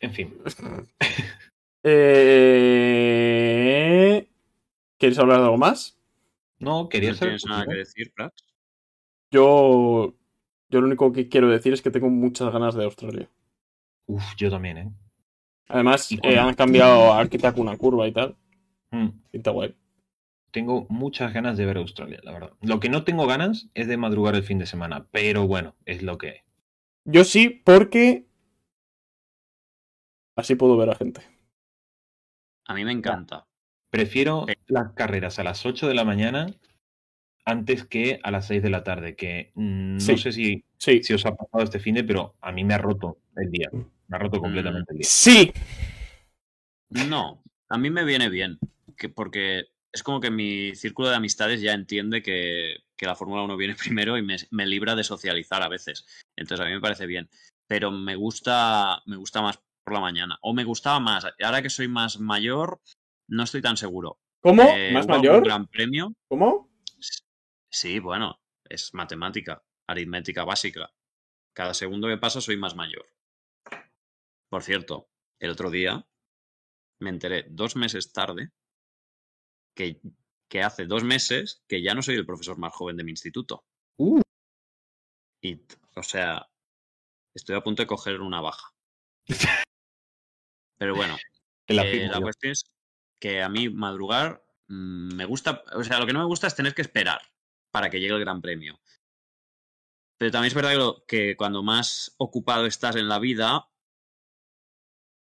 En 0.00 0.12
fin, 0.12 0.34
Eh... 2.92 4.28
¿Quieres 4.98 5.18
hablar 5.18 5.38
de 5.38 5.44
algo 5.44 5.56
más? 5.58 5.96
no 6.58 6.88
quería 6.90 7.10
¿No 7.10 7.16
saber. 7.16 7.36
tienes 7.38 7.46
nada 7.46 7.64
que 7.66 7.74
decir, 7.74 8.12
Prats? 8.14 8.44
Yo. 9.32 10.14
Yo 10.68 10.80
lo 10.80 10.86
único 10.86 11.10
que 11.12 11.28
quiero 11.28 11.48
decir 11.48 11.72
es 11.72 11.80
que 11.82 11.90
tengo 11.90 12.08
muchas 12.10 12.52
ganas 12.52 12.74
de 12.74 12.84
Australia. 12.84 13.28
Uf, 14.06 14.22
yo 14.36 14.50
también, 14.50 14.76
¿eh? 14.78 14.92
Además, 15.68 16.12
eh, 16.22 16.38
han 16.38 16.54
cambiado 16.54 17.12
a 17.12 17.18
Arquitect 17.18 17.58
una 17.58 17.76
curva 17.76 18.06
y 18.06 18.12
tal. 18.12 18.36
Mm, 18.90 19.08
Pinta 19.30 19.50
guay. 19.52 19.74
Tengo 20.52 20.86
muchas 20.88 21.32
ganas 21.32 21.56
de 21.56 21.64
ver 21.64 21.78
Australia, 21.78 22.20
la 22.22 22.32
verdad. 22.32 22.52
Lo 22.60 22.78
que 22.78 22.88
no 22.88 23.04
tengo 23.04 23.26
ganas 23.26 23.68
es 23.74 23.86
de 23.88 23.96
madrugar 23.96 24.34
el 24.34 24.42
fin 24.42 24.58
de 24.58 24.66
semana, 24.66 25.06
pero 25.10 25.46
bueno, 25.46 25.74
es 25.86 26.02
lo 26.02 26.18
que. 26.18 26.44
Yo 27.10 27.24
sí, 27.24 27.48
porque. 27.64 28.26
Así 30.36 30.54
puedo 30.54 30.76
ver 30.76 30.90
a 30.90 30.94
gente. 30.94 31.20
A 32.66 32.74
mí 32.74 32.84
me 32.84 32.92
encanta. 32.92 33.46
Prefiero 33.90 34.46
Sí. 34.46 34.54
las 34.68 34.92
carreras 34.92 35.38
a 35.38 35.44
las 35.44 35.66
8 35.66 35.88
de 35.88 35.94
la 35.94 36.04
mañana 36.04 36.46
antes 37.44 37.84
que 37.84 38.20
a 38.22 38.30
las 38.30 38.46
6 38.46 38.62
de 38.62 38.70
la 38.70 38.84
tarde, 38.84 39.16
que 39.16 39.50
mm, 39.54 39.94
no 39.94 40.00
Sí. 40.00 40.16
sé 40.18 40.32
si, 40.32 40.64
Sí. 40.76 41.02
si 41.02 41.14
os 41.14 41.26
ha 41.26 41.34
pasado 41.34 41.64
este 41.64 41.80
fin 41.80 41.96
de, 41.96 42.04
pero 42.04 42.36
a 42.40 42.52
mí 42.52 42.62
me 42.64 42.74
ha 42.74 42.78
roto 42.78 43.18
el 43.36 43.50
día. 43.50 43.68
Me 43.72 44.16
ha 44.16 44.18
roto 44.20 44.40
completamente 44.40 44.92
el 44.92 44.98
día. 44.98 45.08
Sí. 45.08 45.52
No, 47.08 47.42
a 47.68 47.78
mí 47.78 47.90
me 47.90 48.04
viene 48.04 48.28
bien, 48.28 48.58
que 48.96 49.08
porque 49.08 49.64
es 49.92 50.02
como 50.04 50.20
que 50.20 50.30
mi 50.30 50.74
círculo 50.76 51.08
de 51.08 51.16
amistades 51.16 51.60
ya 51.60 51.72
entiende 51.72 52.22
que, 52.22 52.76
que 53.00 53.06
la 53.06 53.16
Fórmula 53.16 53.42
1 53.42 53.56
viene 53.56 53.74
primero 54.04 54.18
y 54.18 54.22
me, 54.22 54.36
me 54.50 54.66
libra 54.66 54.94
de 54.94 55.02
socializar 55.02 55.62
a 55.62 55.68
veces. 55.68 56.04
Entonces 56.36 56.64
a 56.64 56.68
mí 56.68 56.74
me 56.74 56.82
parece 56.82 57.06
bien. 57.06 57.30
Pero 57.66 57.90
me 57.90 58.14
gusta, 58.14 59.02
me 59.06 59.16
gusta 59.16 59.40
más 59.40 59.58
por 59.82 59.94
la 59.94 60.00
mañana. 60.00 60.38
O 60.42 60.52
me 60.52 60.64
gustaba 60.64 61.00
más. 61.00 61.26
Ahora 61.42 61.62
que 61.62 61.70
soy 61.70 61.88
más 61.88 62.20
mayor, 62.20 62.82
no 63.26 63.44
estoy 63.44 63.62
tan 63.62 63.78
seguro. 63.78 64.18
¿Cómo? 64.42 64.64
Eh, 64.64 64.92
¿Más 64.92 65.06
mayor? 65.06 65.42
gran 65.42 65.66
premio. 65.66 66.14
¿Cómo? 66.28 66.70
Sí, 67.70 68.00
bueno, 68.00 68.38
es 68.64 68.92
matemática, 68.92 69.62
aritmética 69.86 70.44
básica. 70.44 70.92
Cada 71.54 71.72
segundo 71.72 72.08
que 72.08 72.18
pasa 72.18 72.40
soy 72.40 72.58
más 72.58 72.76
mayor. 72.76 73.06
Por 74.50 74.62
cierto, 74.62 75.08
el 75.38 75.50
otro 75.50 75.70
día 75.70 76.06
me 76.98 77.10
enteré 77.10 77.46
dos 77.48 77.76
meses 77.76 78.12
tarde 78.12 78.50
que, 79.74 80.00
que 80.50 80.62
hace 80.62 80.84
dos 80.84 81.04
meses 81.04 81.62
que 81.68 81.80
ya 81.80 81.94
no 81.94 82.02
soy 82.02 82.16
el 82.16 82.26
profesor 82.26 82.58
más 82.58 82.74
joven 82.74 82.96
de 82.96 83.04
mi 83.04 83.12
instituto. 83.12 83.64
Uh. 83.96 84.20
Y, 85.42 85.62
o 85.94 86.02
sea, 86.02 86.50
estoy 87.34 87.56
a 87.56 87.62
punto 87.62 87.82
de 87.82 87.86
coger 87.86 88.20
una 88.20 88.40
baja. 88.40 88.74
Pero 90.78 90.96
bueno, 90.96 91.16
la 91.68 91.86
eh, 91.86 92.08
la 92.08 92.20
cuestión 92.20 92.52
es 92.52 92.64
que 93.20 93.42
a 93.42 93.48
mí 93.48 93.68
madrugar 93.68 94.44
mm, 94.68 95.14
me 95.14 95.24
gusta, 95.24 95.62
o 95.72 95.84
sea, 95.84 96.00
lo 96.00 96.06
que 96.06 96.12
no 96.12 96.18
me 96.18 96.24
gusta 96.24 96.48
es 96.48 96.56
tener 96.56 96.74
que 96.74 96.82
esperar 96.82 97.20
para 97.70 97.88
que 97.88 98.00
llegue 98.00 98.14
el 98.14 98.20
Gran 98.20 98.42
Premio. 98.42 98.80
Pero 100.18 100.32
también 100.32 100.48
es 100.48 100.54
verdad 100.54 100.70
que, 100.70 100.76
lo- 100.76 101.04
que 101.06 101.36
cuando 101.36 101.62
más 101.62 102.14
ocupado 102.18 102.66
estás 102.66 102.96
en 102.96 103.08
la 103.08 103.20
vida, 103.20 103.70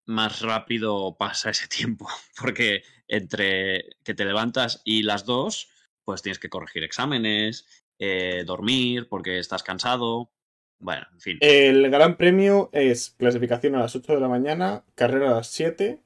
más 0.07 0.41
rápido 0.41 1.17
pasa 1.19 1.51
ese 1.51 1.69
tiempo. 1.69 2.09
Porque 2.41 2.83
entre 3.09 3.97
que 4.03 4.15
te 4.15 4.25
levantas 4.25 4.83
y 4.85 5.03
las 5.03 5.25
dos, 5.25 5.69
pues 6.05 6.23
tienes 6.23 6.39
que 6.39 6.49
corregir 6.49 6.83
exámenes, 6.83 7.67
eh, 7.99 8.45
dormir 8.47 9.09
porque 9.09 9.39
estás 9.39 9.63
cansado. 9.63 10.31
Bueno, 10.79 11.07
en 11.13 11.21
fin. 11.21 11.39
El 11.41 11.91
gran 11.91 12.17
premio 12.17 12.69
es 12.73 13.11
clasificación 13.11 13.75
a 13.75 13.81
las 13.81 13.97
8 13.97 14.15
de 14.15 14.21
la 14.21 14.29
mañana, 14.29 14.85
carrera 14.95 15.31
a 15.31 15.35
las 15.37 15.49
7. 15.49 16.01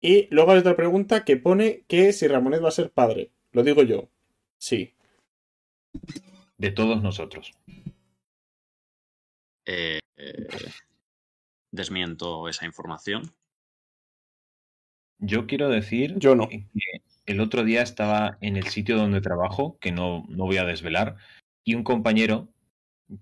Y 0.00 0.28
luego 0.34 0.52
hay 0.52 0.58
otra 0.58 0.76
pregunta 0.76 1.24
que 1.24 1.36
pone 1.36 1.84
que 1.86 2.12
si 2.12 2.28
Ramonet 2.28 2.62
va 2.62 2.68
a 2.68 2.72
ser 2.72 2.90
padre. 2.90 3.30
Lo 3.52 3.62
digo 3.62 3.82
yo. 3.82 4.08
Sí. 4.58 4.94
De 6.58 6.70
todos 6.70 7.02
nosotros. 7.02 7.52
Eh, 9.66 10.00
eh, 10.16 10.46
desmiento 11.74 12.48
esa 12.48 12.66
información. 12.66 13.34
Yo 15.18 15.46
quiero 15.46 15.68
decir 15.68 16.18
Yo 16.18 16.34
no. 16.34 16.48
que 16.48 16.68
el 17.26 17.40
otro 17.40 17.64
día 17.64 17.82
estaba 17.82 18.38
en 18.40 18.56
el 18.56 18.66
sitio 18.68 18.96
donde 18.96 19.20
trabajo, 19.20 19.78
que 19.80 19.92
no, 19.92 20.24
no 20.28 20.44
voy 20.44 20.58
a 20.58 20.64
desvelar, 20.64 21.16
y 21.64 21.74
un 21.74 21.84
compañero 21.84 22.48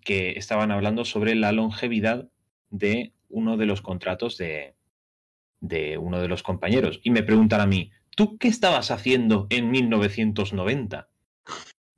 que 0.01 0.31
estaban 0.31 0.71
hablando 0.71 1.05
sobre 1.05 1.35
la 1.35 1.53
longevidad 1.53 2.29
de 2.71 3.13
uno 3.29 3.57
de 3.57 3.67
los 3.67 3.83
contratos 3.83 4.37
de, 4.37 4.75
de 5.61 5.99
uno 5.99 6.21
de 6.21 6.29
los 6.29 6.43
compañeros. 6.43 7.01
Y 7.03 7.11
me 7.11 7.23
preguntan 7.23 7.61
a 7.61 7.67
mí, 7.67 7.91
¿tú 8.17 8.37
qué 8.39 8.49
estabas 8.49 8.91
haciendo 8.91 9.47
en 9.51 9.71
1990? 9.71 11.09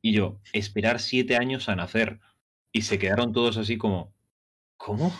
Y 0.02 0.12
yo, 0.12 0.40
esperar 0.52 1.00
siete 1.00 1.36
años 1.36 1.68
a 1.68 1.76
nacer. 1.76 2.20
Y 2.72 2.82
se 2.82 2.98
quedaron 2.98 3.32
todos 3.32 3.56
así 3.56 3.78
como, 3.78 4.12
¿cómo? 4.76 5.12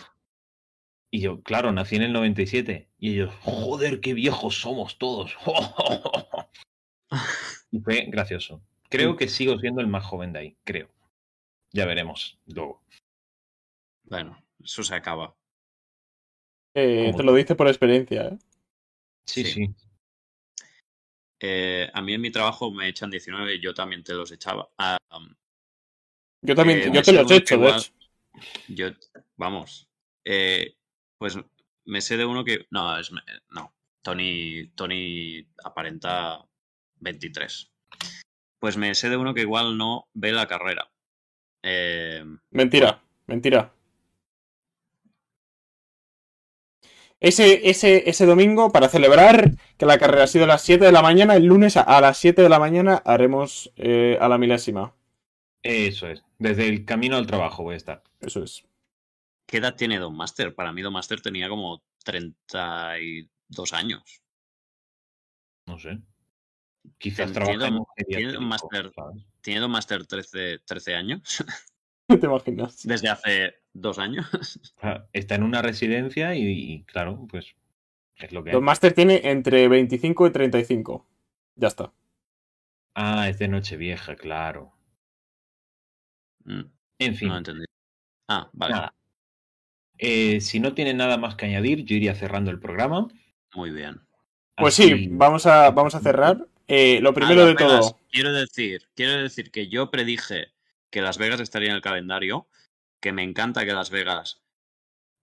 Y 1.15 1.21
yo, 1.21 1.41
claro, 1.43 1.71
nací 1.71 1.95
en 1.95 2.01
el 2.01 2.11
97. 2.11 2.89
Y 2.99 3.13
ellos, 3.13 3.33
joder, 3.39 4.01
qué 4.01 4.13
viejos 4.13 4.59
somos 4.59 4.97
todos. 4.97 5.33
y 7.71 7.79
fue 7.79 8.07
gracioso. 8.09 8.61
Creo 8.89 9.15
que 9.15 9.29
sigo 9.29 9.57
siendo 9.57 9.79
el 9.79 9.87
más 9.87 10.05
joven 10.05 10.33
de 10.33 10.39
ahí, 10.39 10.57
creo. 10.65 10.89
Ya 11.71 11.85
veremos 11.85 12.37
luego. 12.47 12.83
Bueno, 14.03 14.43
eso 14.61 14.83
se 14.83 14.93
acaba. 14.93 15.33
Eh, 16.73 17.13
te 17.15 17.23
lo 17.23 17.33
dice 17.33 17.55
por 17.55 17.69
experiencia. 17.69 18.27
¿eh? 18.27 18.37
Sí, 19.25 19.45
Sí. 19.45 19.51
sí. 19.53 19.75
Eh, 21.39 21.89
a 21.93 22.01
mí 22.01 22.13
en 22.13 22.19
mi 22.19 22.29
trabajo 22.29 22.71
me 22.71 22.89
echan 22.89 23.09
19 23.09 23.55
y 23.55 23.61
yo 23.61 23.73
también 23.73 24.03
te 24.03 24.11
los 24.15 24.33
echaba. 24.33 24.69
Ah, 24.77 24.97
um, 25.15 25.33
Yo 26.41 26.55
también, 26.55 26.79
Eh, 26.79 26.91
yo 26.93 27.01
te 27.01 27.13
los 27.13 27.31
he 27.31 27.37
hecho, 27.37 27.57
de 27.57 27.69
hecho. 27.69 27.93
yo, 28.67 28.87
vamos, 29.37 29.87
eh, 30.25 30.75
pues 31.17 31.37
me 31.85 32.01
sé 32.01 32.17
de 32.17 32.25
uno 32.25 32.43
que... 32.43 32.65
No, 32.71 32.97
es, 32.97 33.11
no, 33.51 33.73
Tony, 34.01 34.67
Tony 34.75 35.47
aparenta 35.63 36.45
23. 36.99 37.71
Pues 38.59 38.77
me 38.77 38.93
sé 38.95 39.09
de 39.09 39.17
uno 39.17 39.33
que 39.33 39.41
igual 39.41 39.77
no 39.77 40.07
ve 40.13 40.31
la 40.31 40.47
carrera. 40.47 40.89
Eh, 41.63 42.23
Mentira, 42.51 43.01
mentira. 43.27 43.71
Ese, 47.19 47.67
ese, 47.69 48.07
ese 48.07 48.25
domingo, 48.25 48.71
para 48.71 48.89
celebrar 48.89 49.51
que 49.77 49.85
la 49.85 49.97
carrera 49.97 50.25
ha 50.25 50.27
sido 50.27 50.43
a 50.43 50.47
las 50.47 50.61
7 50.61 50.85
de 50.85 50.91
la 50.91 51.01
mañana, 51.01 51.35
el 51.35 51.45
lunes 51.45 51.77
a, 51.77 51.81
a 51.81 52.01
las 52.01 52.17
7 52.17 52.41
de 52.41 52.49
la 52.49 52.59
mañana 52.59 53.01
haremos 53.05 53.71
eh, 53.77 54.17
a 54.21 54.27
la 54.27 54.37
milésima. 54.37 54.93
Eso 55.63 56.07
es. 56.07 56.23
Desde 56.37 56.67
el 56.67 56.85
camino 56.85 57.15
al 57.15 57.25
trabajo 57.25 57.63
voy 57.63 57.73
a 57.73 57.77
estar. 57.77 58.03
Eso 58.21 58.43
es. 58.43 58.65
¿Qué 59.45 59.57
edad 59.57 59.75
tiene 59.75 59.99
Don 59.99 60.15
Master? 60.15 60.55
Para 60.55 60.71
mí 60.71 60.81
Don 60.81 60.93
Master 60.93 61.21
tenía 61.21 61.49
como 61.49 61.83
32 62.03 63.73
años. 63.73 64.21
No 65.67 65.79
sé. 65.79 65.99
Quizás 66.97 67.35
entiendo 67.35 67.87
geriátrico, 67.97 68.41
máster. 68.41 68.91
¿sabes? 68.93 69.25
¿Tiene 69.41 69.59
Don 69.59 69.71
Master 69.71 70.05
13, 70.05 70.59
13 70.59 70.95
años? 70.95 71.43
¿Te 72.07 72.25
imaginas? 72.25 72.83
Desde 72.83 73.09
hace 73.09 73.55
dos 73.73 73.97
años. 73.99 74.27
Está 75.13 75.35
en 75.35 75.43
una 75.43 75.61
residencia 75.61 76.35
y, 76.35 76.43
y, 76.43 76.83
claro, 76.83 77.25
pues 77.29 77.55
es 78.17 78.31
lo 78.31 78.43
que 78.43 78.51
hay. 78.51 78.53
Don 78.53 78.63
Master 78.63 78.93
tiene 78.93 79.21
entre 79.29 79.67
25 79.67 80.27
y 80.27 80.31
35. 80.31 81.07
Ya 81.55 81.67
está. 81.67 81.91
Ah, 82.93 83.27
es 83.27 83.39
de 83.39 83.47
Nochevieja, 83.47 84.15
claro. 84.15 84.73
Mm, 86.45 86.61
En 86.99 87.15
fin, 87.15 87.27
no 87.27 87.37
entendí. 87.37 87.65
Ah, 88.27 88.49
vale. 88.53 88.73
nada. 88.73 88.95
Eh, 89.97 90.41
si 90.41 90.59
no 90.59 90.73
tienen 90.73 90.97
nada 90.97 91.17
más 91.17 91.35
que 91.35 91.45
añadir, 91.45 91.85
yo 91.85 91.95
iría 91.95 92.15
cerrando 92.15 92.51
el 92.51 92.59
programa. 92.59 93.07
Muy 93.53 93.71
bien. 93.71 94.01
Pues 94.57 94.79
Así- 94.79 94.89
sí, 94.89 95.07
vamos 95.11 95.45
a, 95.45 95.71
vamos 95.71 95.95
a 95.95 95.99
cerrar. 95.99 96.47
Eh, 96.67 96.99
lo 97.01 97.13
primero 97.13 97.43
Ah, 97.43 97.45
de 97.45 97.53
Vegas, 97.53 97.79
todo. 97.91 97.99
Quiero 98.09 98.33
decir, 98.33 98.87
quiero 98.95 99.21
decir 99.21 99.51
que 99.51 99.67
yo 99.67 99.91
predije 99.91 100.53
que 100.91 101.01
Las 101.01 101.17
Vegas 101.17 101.39
estaría 101.39 101.69
en 101.69 101.75
el 101.75 101.81
calendario, 101.81 102.47
que 103.01 103.11
me 103.11 103.23
encanta 103.23 103.65
que 103.65 103.73
Las 103.73 103.89
Vegas 103.91 104.41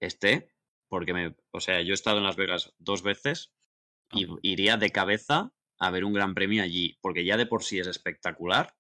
esté, 0.01 0.49
porque 0.89 1.15
me, 1.15 1.35
o 1.51 1.61
sea, 1.61 1.81
yo 1.83 1.93
he 1.93 1.95
estado 1.95 2.19
en 2.19 2.25
Las 2.25 2.37
Vegas 2.37 2.75
dos 2.79 3.03
veces 3.03 3.53
y 4.13 4.27
iría 4.43 4.77
de 4.77 4.91
cabeza 4.91 5.53
a 5.79 5.91
ver 5.91 6.05
un 6.05 6.13
gran 6.13 6.35
premio 6.35 6.63
allí, 6.63 6.99
porque 7.01 7.25
ya 7.25 7.37
de 7.37 7.47
por 7.47 7.65
sí 7.65 7.79
es 7.79 7.87
espectacular 7.87 8.75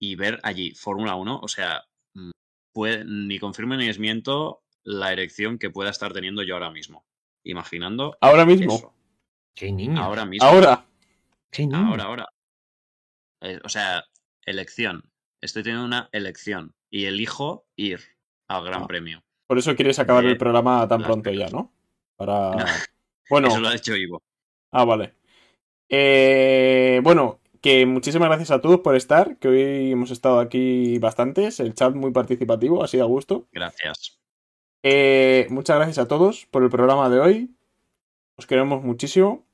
y 0.00 0.14
ver 0.14 0.38
allí 0.42 0.74
Fórmula 0.74 1.16
1, 1.16 1.40
o 1.42 1.48
sea, 1.48 1.84
mm, 2.14 2.30
puede, 2.72 3.04
ni 3.04 3.38
confirmo 3.38 3.76
ni 3.76 3.86
desmiento 3.88 4.62
la 4.84 5.12
erección 5.12 5.58
que 5.58 5.70
pueda 5.70 5.90
estar 5.90 6.12
teniendo 6.12 6.42
yo 6.42 6.54
ahora 6.54 6.70
mismo. 6.70 7.04
Imaginando 7.44 8.16
Ahora 8.20 8.44
mismo. 8.46 8.74
eso. 8.74 8.94
¡Qué 9.54 9.72
niño! 9.72 10.00
Ahora 10.02 10.24
mismo. 10.24 10.46
Ahora. 10.46 10.86
¡Qué 11.50 11.62
niño! 11.66 11.88
Ahora, 11.88 12.04
ahora. 12.04 12.26
Eh, 13.40 13.58
o 13.64 13.68
sea, 13.68 14.04
elección. 14.44 15.10
Estoy 15.40 15.62
teniendo 15.62 15.86
una 15.86 16.08
elección 16.12 16.74
y 16.90 17.06
elijo 17.06 17.66
ir 17.76 18.00
al 18.48 18.64
Gran 18.64 18.82
Ah. 18.82 18.86
Premio. 18.86 19.22
Por 19.46 19.58
eso 19.58 19.74
quieres 19.74 19.98
acabar 19.98 20.24
Eh, 20.24 20.28
el 20.30 20.36
programa 20.38 20.86
tan 20.86 21.02
pronto 21.02 21.30
ya. 21.30 21.48
¿no? 21.48 21.72
Para. 22.16 22.50
No. 22.58 22.64
Bueno. 23.30 23.48
Eso 23.48 23.60
lo 23.60 23.68
ha 23.68 23.72
dicho 23.72 23.94
Ivo. 23.96 24.22
Ah, 24.72 24.84
vale. 24.84 25.14
Eh, 25.88 27.00
bueno, 27.02 27.40
que 27.60 27.86
muchísimas 27.86 28.28
gracias 28.28 28.50
a 28.50 28.60
todos 28.60 28.80
por 28.80 28.94
estar, 28.96 29.38
que 29.38 29.48
hoy 29.48 29.92
hemos 29.92 30.10
estado 30.10 30.40
aquí 30.40 30.98
bastantes, 30.98 31.58
el 31.60 31.74
chat 31.74 31.94
muy 31.94 32.10
participativo, 32.12 32.82
así 32.84 32.98
a 33.00 33.04
gusto. 33.04 33.48
Gracias. 33.52 34.19
Eh, 34.82 35.46
muchas 35.50 35.76
gracias 35.76 35.98
a 35.98 36.08
todos 36.08 36.46
por 36.46 36.62
el 36.62 36.70
programa 36.70 37.08
de 37.10 37.20
hoy. 37.20 37.50
Os 38.36 38.46
queremos 38.46 38.82
muchísimo. 38.82 39.44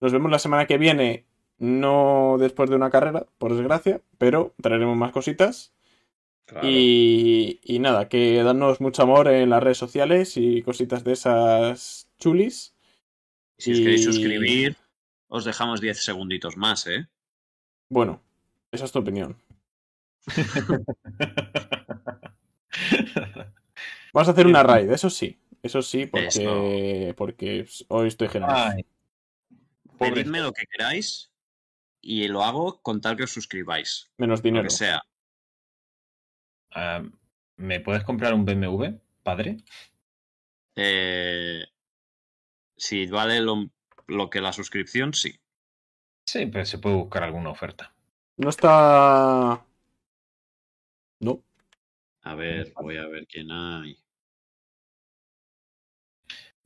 Nos 0.00 0.12
vemos 0.12 0.30
la 0.30 0.38
semana 0.38 0.66
que 0.66 0.78
viene, 0.78 1.26
no 1.58 2.36
después 2.38 2.70
de 2.70 2.76
una 2.76 2.90
carrera, 2.90 3.26
por 3.38 3.54
desgracia, 3.54 4.00
pero 4.18 4.54
traeremos 4.62 4.96
más 4.96 5.12
cositas. 5.12 5.72
Claro. 6.46 6.66
Y, 6.68 7.58
y 7.62 7.78
nada, 7.80 8.08
que 8.08 8.42
danos 8.42 8.80
mucho 8.80 9.02
amor 9.02 9.28
en 9.28 9.50
las 9.50 9.62
redes 9.62 9.78
sociales 9.78 10.36
y 10.36 10.62
cositas 10.62 11.02
de 11.02 11.12
esas 11.12 12.08
chulis. 12.18 12.74
Si 13.58 13.72
os 13.72 13.78
queréis 13.78 14.02
y- 14.02 14.04
suscribir, 14.04 14.76
os 15.28 15.44
dejamos 15.44 15.80
10 15.80 16.02
segunditos 16.02 16.56
más, 16.56 16.86
¿eh? 16.86 17.08
Bueno, 17.88 18.22
esa 18.70 18.84
es 18.84 18.92
tu 18.92 19.00
opinión. 19.00 19.36
Vamos 24.16 24.28
a 24.28 24.30
hacer 24.30 24.46
una 24.46 24.62
raid, 24.62 24.90
eso 24.90 25.10
sí. 25.10 25.38
Eso 25.62 25.82
sí, 25.82 26.06
porque, 26.06 27.12
porque 27.18 27.68
hoy 27.88 28.08
estoy 28.08 28.28
generoso. 28.30 28.72
Pedidme 29.98 30.40
lo 30.40 30.52
que 30.54 30.64
queráis 30.66 31.30
y 32.00 32.26
lo 32.26 32.42
hago 32.42 32.80
con 32.80 33.02
tal 33.02 33.18
que 33.18 33.24
os 33.24 33.30
suscribáis. 33.30 34.10
Menos 34.16 34.38
Lo 34.38 34.42
dinero. 34.44 34.64
que 34.64 34.70
sea. 34.70 35.02
Ah, 36.70 37.02
¿Me 37.56 37.80
puedes 37.80 38.04
comprar 38.04 38.32
un 38.32 38.46
BMW, 38.46 38.98
padre? 39.22 39.58
Eh, 40.76 41.66
si 42.74 43.06
vale 43.08 43.40
lo, 43.42 43.68
lo 44.06 44.30
que 44.30 44.40
la 44.40 44.54
suscripción, 44.54 45.12
sí. 45.12 45.38
Sí, 46.24 46.46
pero 46.46 46.64
se 46.64 46.78
puede 46.78 46.96
buscar 46.96 47.22
alguna 47.22 47.50
oferta. 47.50 47.94
No 48.38 48.48
está. 48.48 49.62
No. 51.20 51.42
A 52.22 52.34
ver, 52.34 52.72
voy 52.80 52.96
a 52.96 53.06
ver 53.08 53.26
quién 53.26 53.50
hay. 53.50 54.05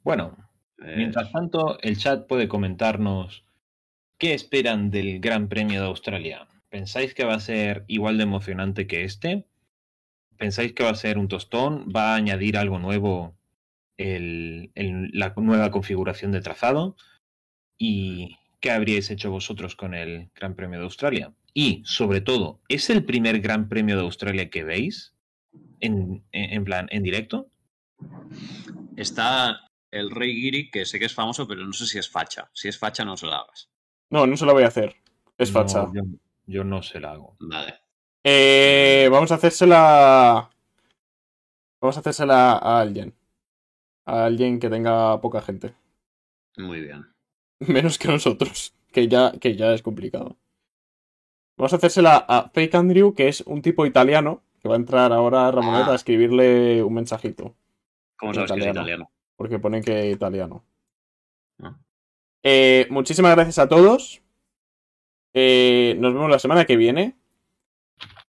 Bueno, 0.02 0.36
ver. 0.78 0.96
mientras 0.96 1.30
tanto, 1.32 1.80
el 1.80 1.96
chat 1.98 2.26
puede 2.26 2.48
comentarnos 2.48 3.44
qué 4.18 4.34
esperan 4.34 4.90
del 4.90 5.20
Gran 5.20 5.48
Premio 5.48 5.80
de 5.80 5.86
Australia. 5.86 6.46
¿Pensáis 6.68 7.14
que 7.14 7.24
va 7.24 7.34
a 7.34 7.40
ser 7.40 7.84
igual 7.88 8.16
de 8.16 8.22
emocionante 8.24 8.86
que 8.86 9.04
este? 9.04 9.46
¿Pensáis 10.36 10.72
que 10.72 10.84
va 10.84 10.90
a 10.90 10.94
ser 10.94 11.18
un 11.18 11.28
tostón? 11.28 11.88
¿Va 11.94 12.12
a 12.12 12.16
añadir 12.16 12.56
algo 12.56 12.78
nuevo 12.78 13.36
el- 13.98 14.70
el- 14.74 15.10
la 15.12 15.34
nueva 15.36 15.70
configuración 15.70 16.32
de 16.32 16.40
trazado? 16.40 16.96
¿Y 17.78 18.36
qué 18.60 18.70
habríais 18.70 19.10
hecho 19.10 19.30
vosotros 19.30 19.74
con 19.74 19.94
el 19.94 20.30
Gran 20.34 20.54
Premio 20.54 20.78
de 20.78 20.84
Australia? 20.84 21.32
Y, 21.52 21.82
sobre 21.84 22.20
todo, 22.20 22.60
¿es 22.68 22.88
el 22.90 23.04
primer 23.04 23.40
Gran 23.40 23.68
Premio 23.68 23.96
de 23.96 24.02
Australia 24.02 24.48
que 24.50 24.64
veis? 24.64 25.14
En, 25.80 26.22
en- 26.32 26.52
en 26.52 26.64
plan, 26.64 26.86
en 26.90 27.02
directo? 27.02 27.50
Está 28.96 29.60
el 29.90 30.10
Rey 30.10 30.34
Giri, 30.34 30.70
que 30.70 30.84
sé 30.86 30.98
que 30.98 31.06
es 31.06 31.14
famoso, 31.14 31.46
pero 31.48 31.64
no 31.64 31.72
sé 31.72 31.86
si 31.86 31.98
es 31.98 32.08
facha. 32.08 32.50
Si 32.52 32.68
es 32.68 32.78
facha, 32.78 33.04
no 33.04 33.16
se 33.16 33.26
la 33.26 33.38
hagas. 33.38 33.70
No, 34.10 34.26
no 34.26 34.36
se 34.36 34.46
lo 34.46 34.52
voy 34.52 34.62
a 34.64 34.68
hacer. 34.68 34.94
Es 35.38 35.52
No, 35.52 35.60
facha. 35.60 35.86
yo, 35.92 36.02
yo 36.46 36.64
no 36.64 36.82
se 36.82 37.00
la 37.00 37.12
hago. 37.12 37.36
Vale. 37.40 37.74
Eh, 38.24 39.08
vamos 39.10 39.30
a 39.32 39.36
hacérsela. 39.36 40.50
Vamos 41.80 41.96
a 41.96 42.00
hacérsela 42.00 42.52
a 42.52 42.80
alguien. 42.80 43.14
A 44.06 44.24
alguien 44.26 44.58
que 44.60 44.68
tenga 44.68 45.20
poca 45.20 45.40
gente. 45.40 45.74
Muy 46.56 46.80
bien. 46.80 47.06
Menos 47.60 47.98
que 47.98 48.08
nosotros. 48.08 48.74
Que 48.92 49.08
ya, 49.08 49.32
que 49.32 49.56
ya 49.56 49.72
es 49.72 49.82
complicado. 49.82 50.36
Vamos 51.56 51.72
a 51.72 51.76
hacérsela 51.76 52.16
a 52.28 52.50
Fake 52.52 52.74
Andrew, 52.74 53.14
que 53.14 53.28
es 53.28 53.40
un 53.42 53.62
tipo 53.62 53.86
italiano. 53.86 54.42
Que 54.60 54.68
va 54.68 54.74
a 54.74 54.78
entrar 54.78 55.10
ahora 55.12 55.46
a 55.46 55.50
Ramonet 55.52 55.86
Ah. 55.88 55.92
a 55.92 55.94
escribirle 55.94 56.82
un 56.82 56.92
mensajito. 56.92 57.54
¿Cómo 58.18 58.34
sabes 58.34 58.52
que 58.52 58.58
es 58.60 58.66
italiano. 58.66 59.10
Porque 59.40 59.58
pone 59.58 59.80
que 59.80 60.10
italiano. 60.10 60.62
Ah. 61.62 61.74
Eh, 62.42 62.86
muchísimas 62.90 63.34
gracias 63.34 63.58
a 63.58 63.68
todos. 63.70 64.20
Eh, 65.32 65.96
nos 65.98 66.12
vemos 66.12 66.28
la 66.28 66.38
semana 66.38 66.66
que 66.66 66.76
viene. 66.76 67.16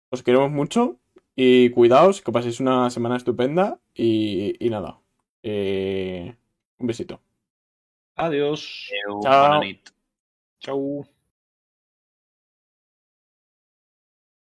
Os 0.09 0.23
queremos 0.23 0.51
mucho. 0.51 1.01
Y 1.35 1.69
cuidaos, 1.71 2.21
que 2.21 2.31
paséis 2.31 2.61
una 2.61 2.89
semana 2.91 3.17
estupenda. 3.17 3.81
Y, 3.93 4.55
y 4.65 4.69
nada. 4.69 5.01
Eh, 5.43 6.33
un 6.77 6.87
besito. 6.87 7.19
Adiós. 8.15 8.89
Chao. 10.61 11.05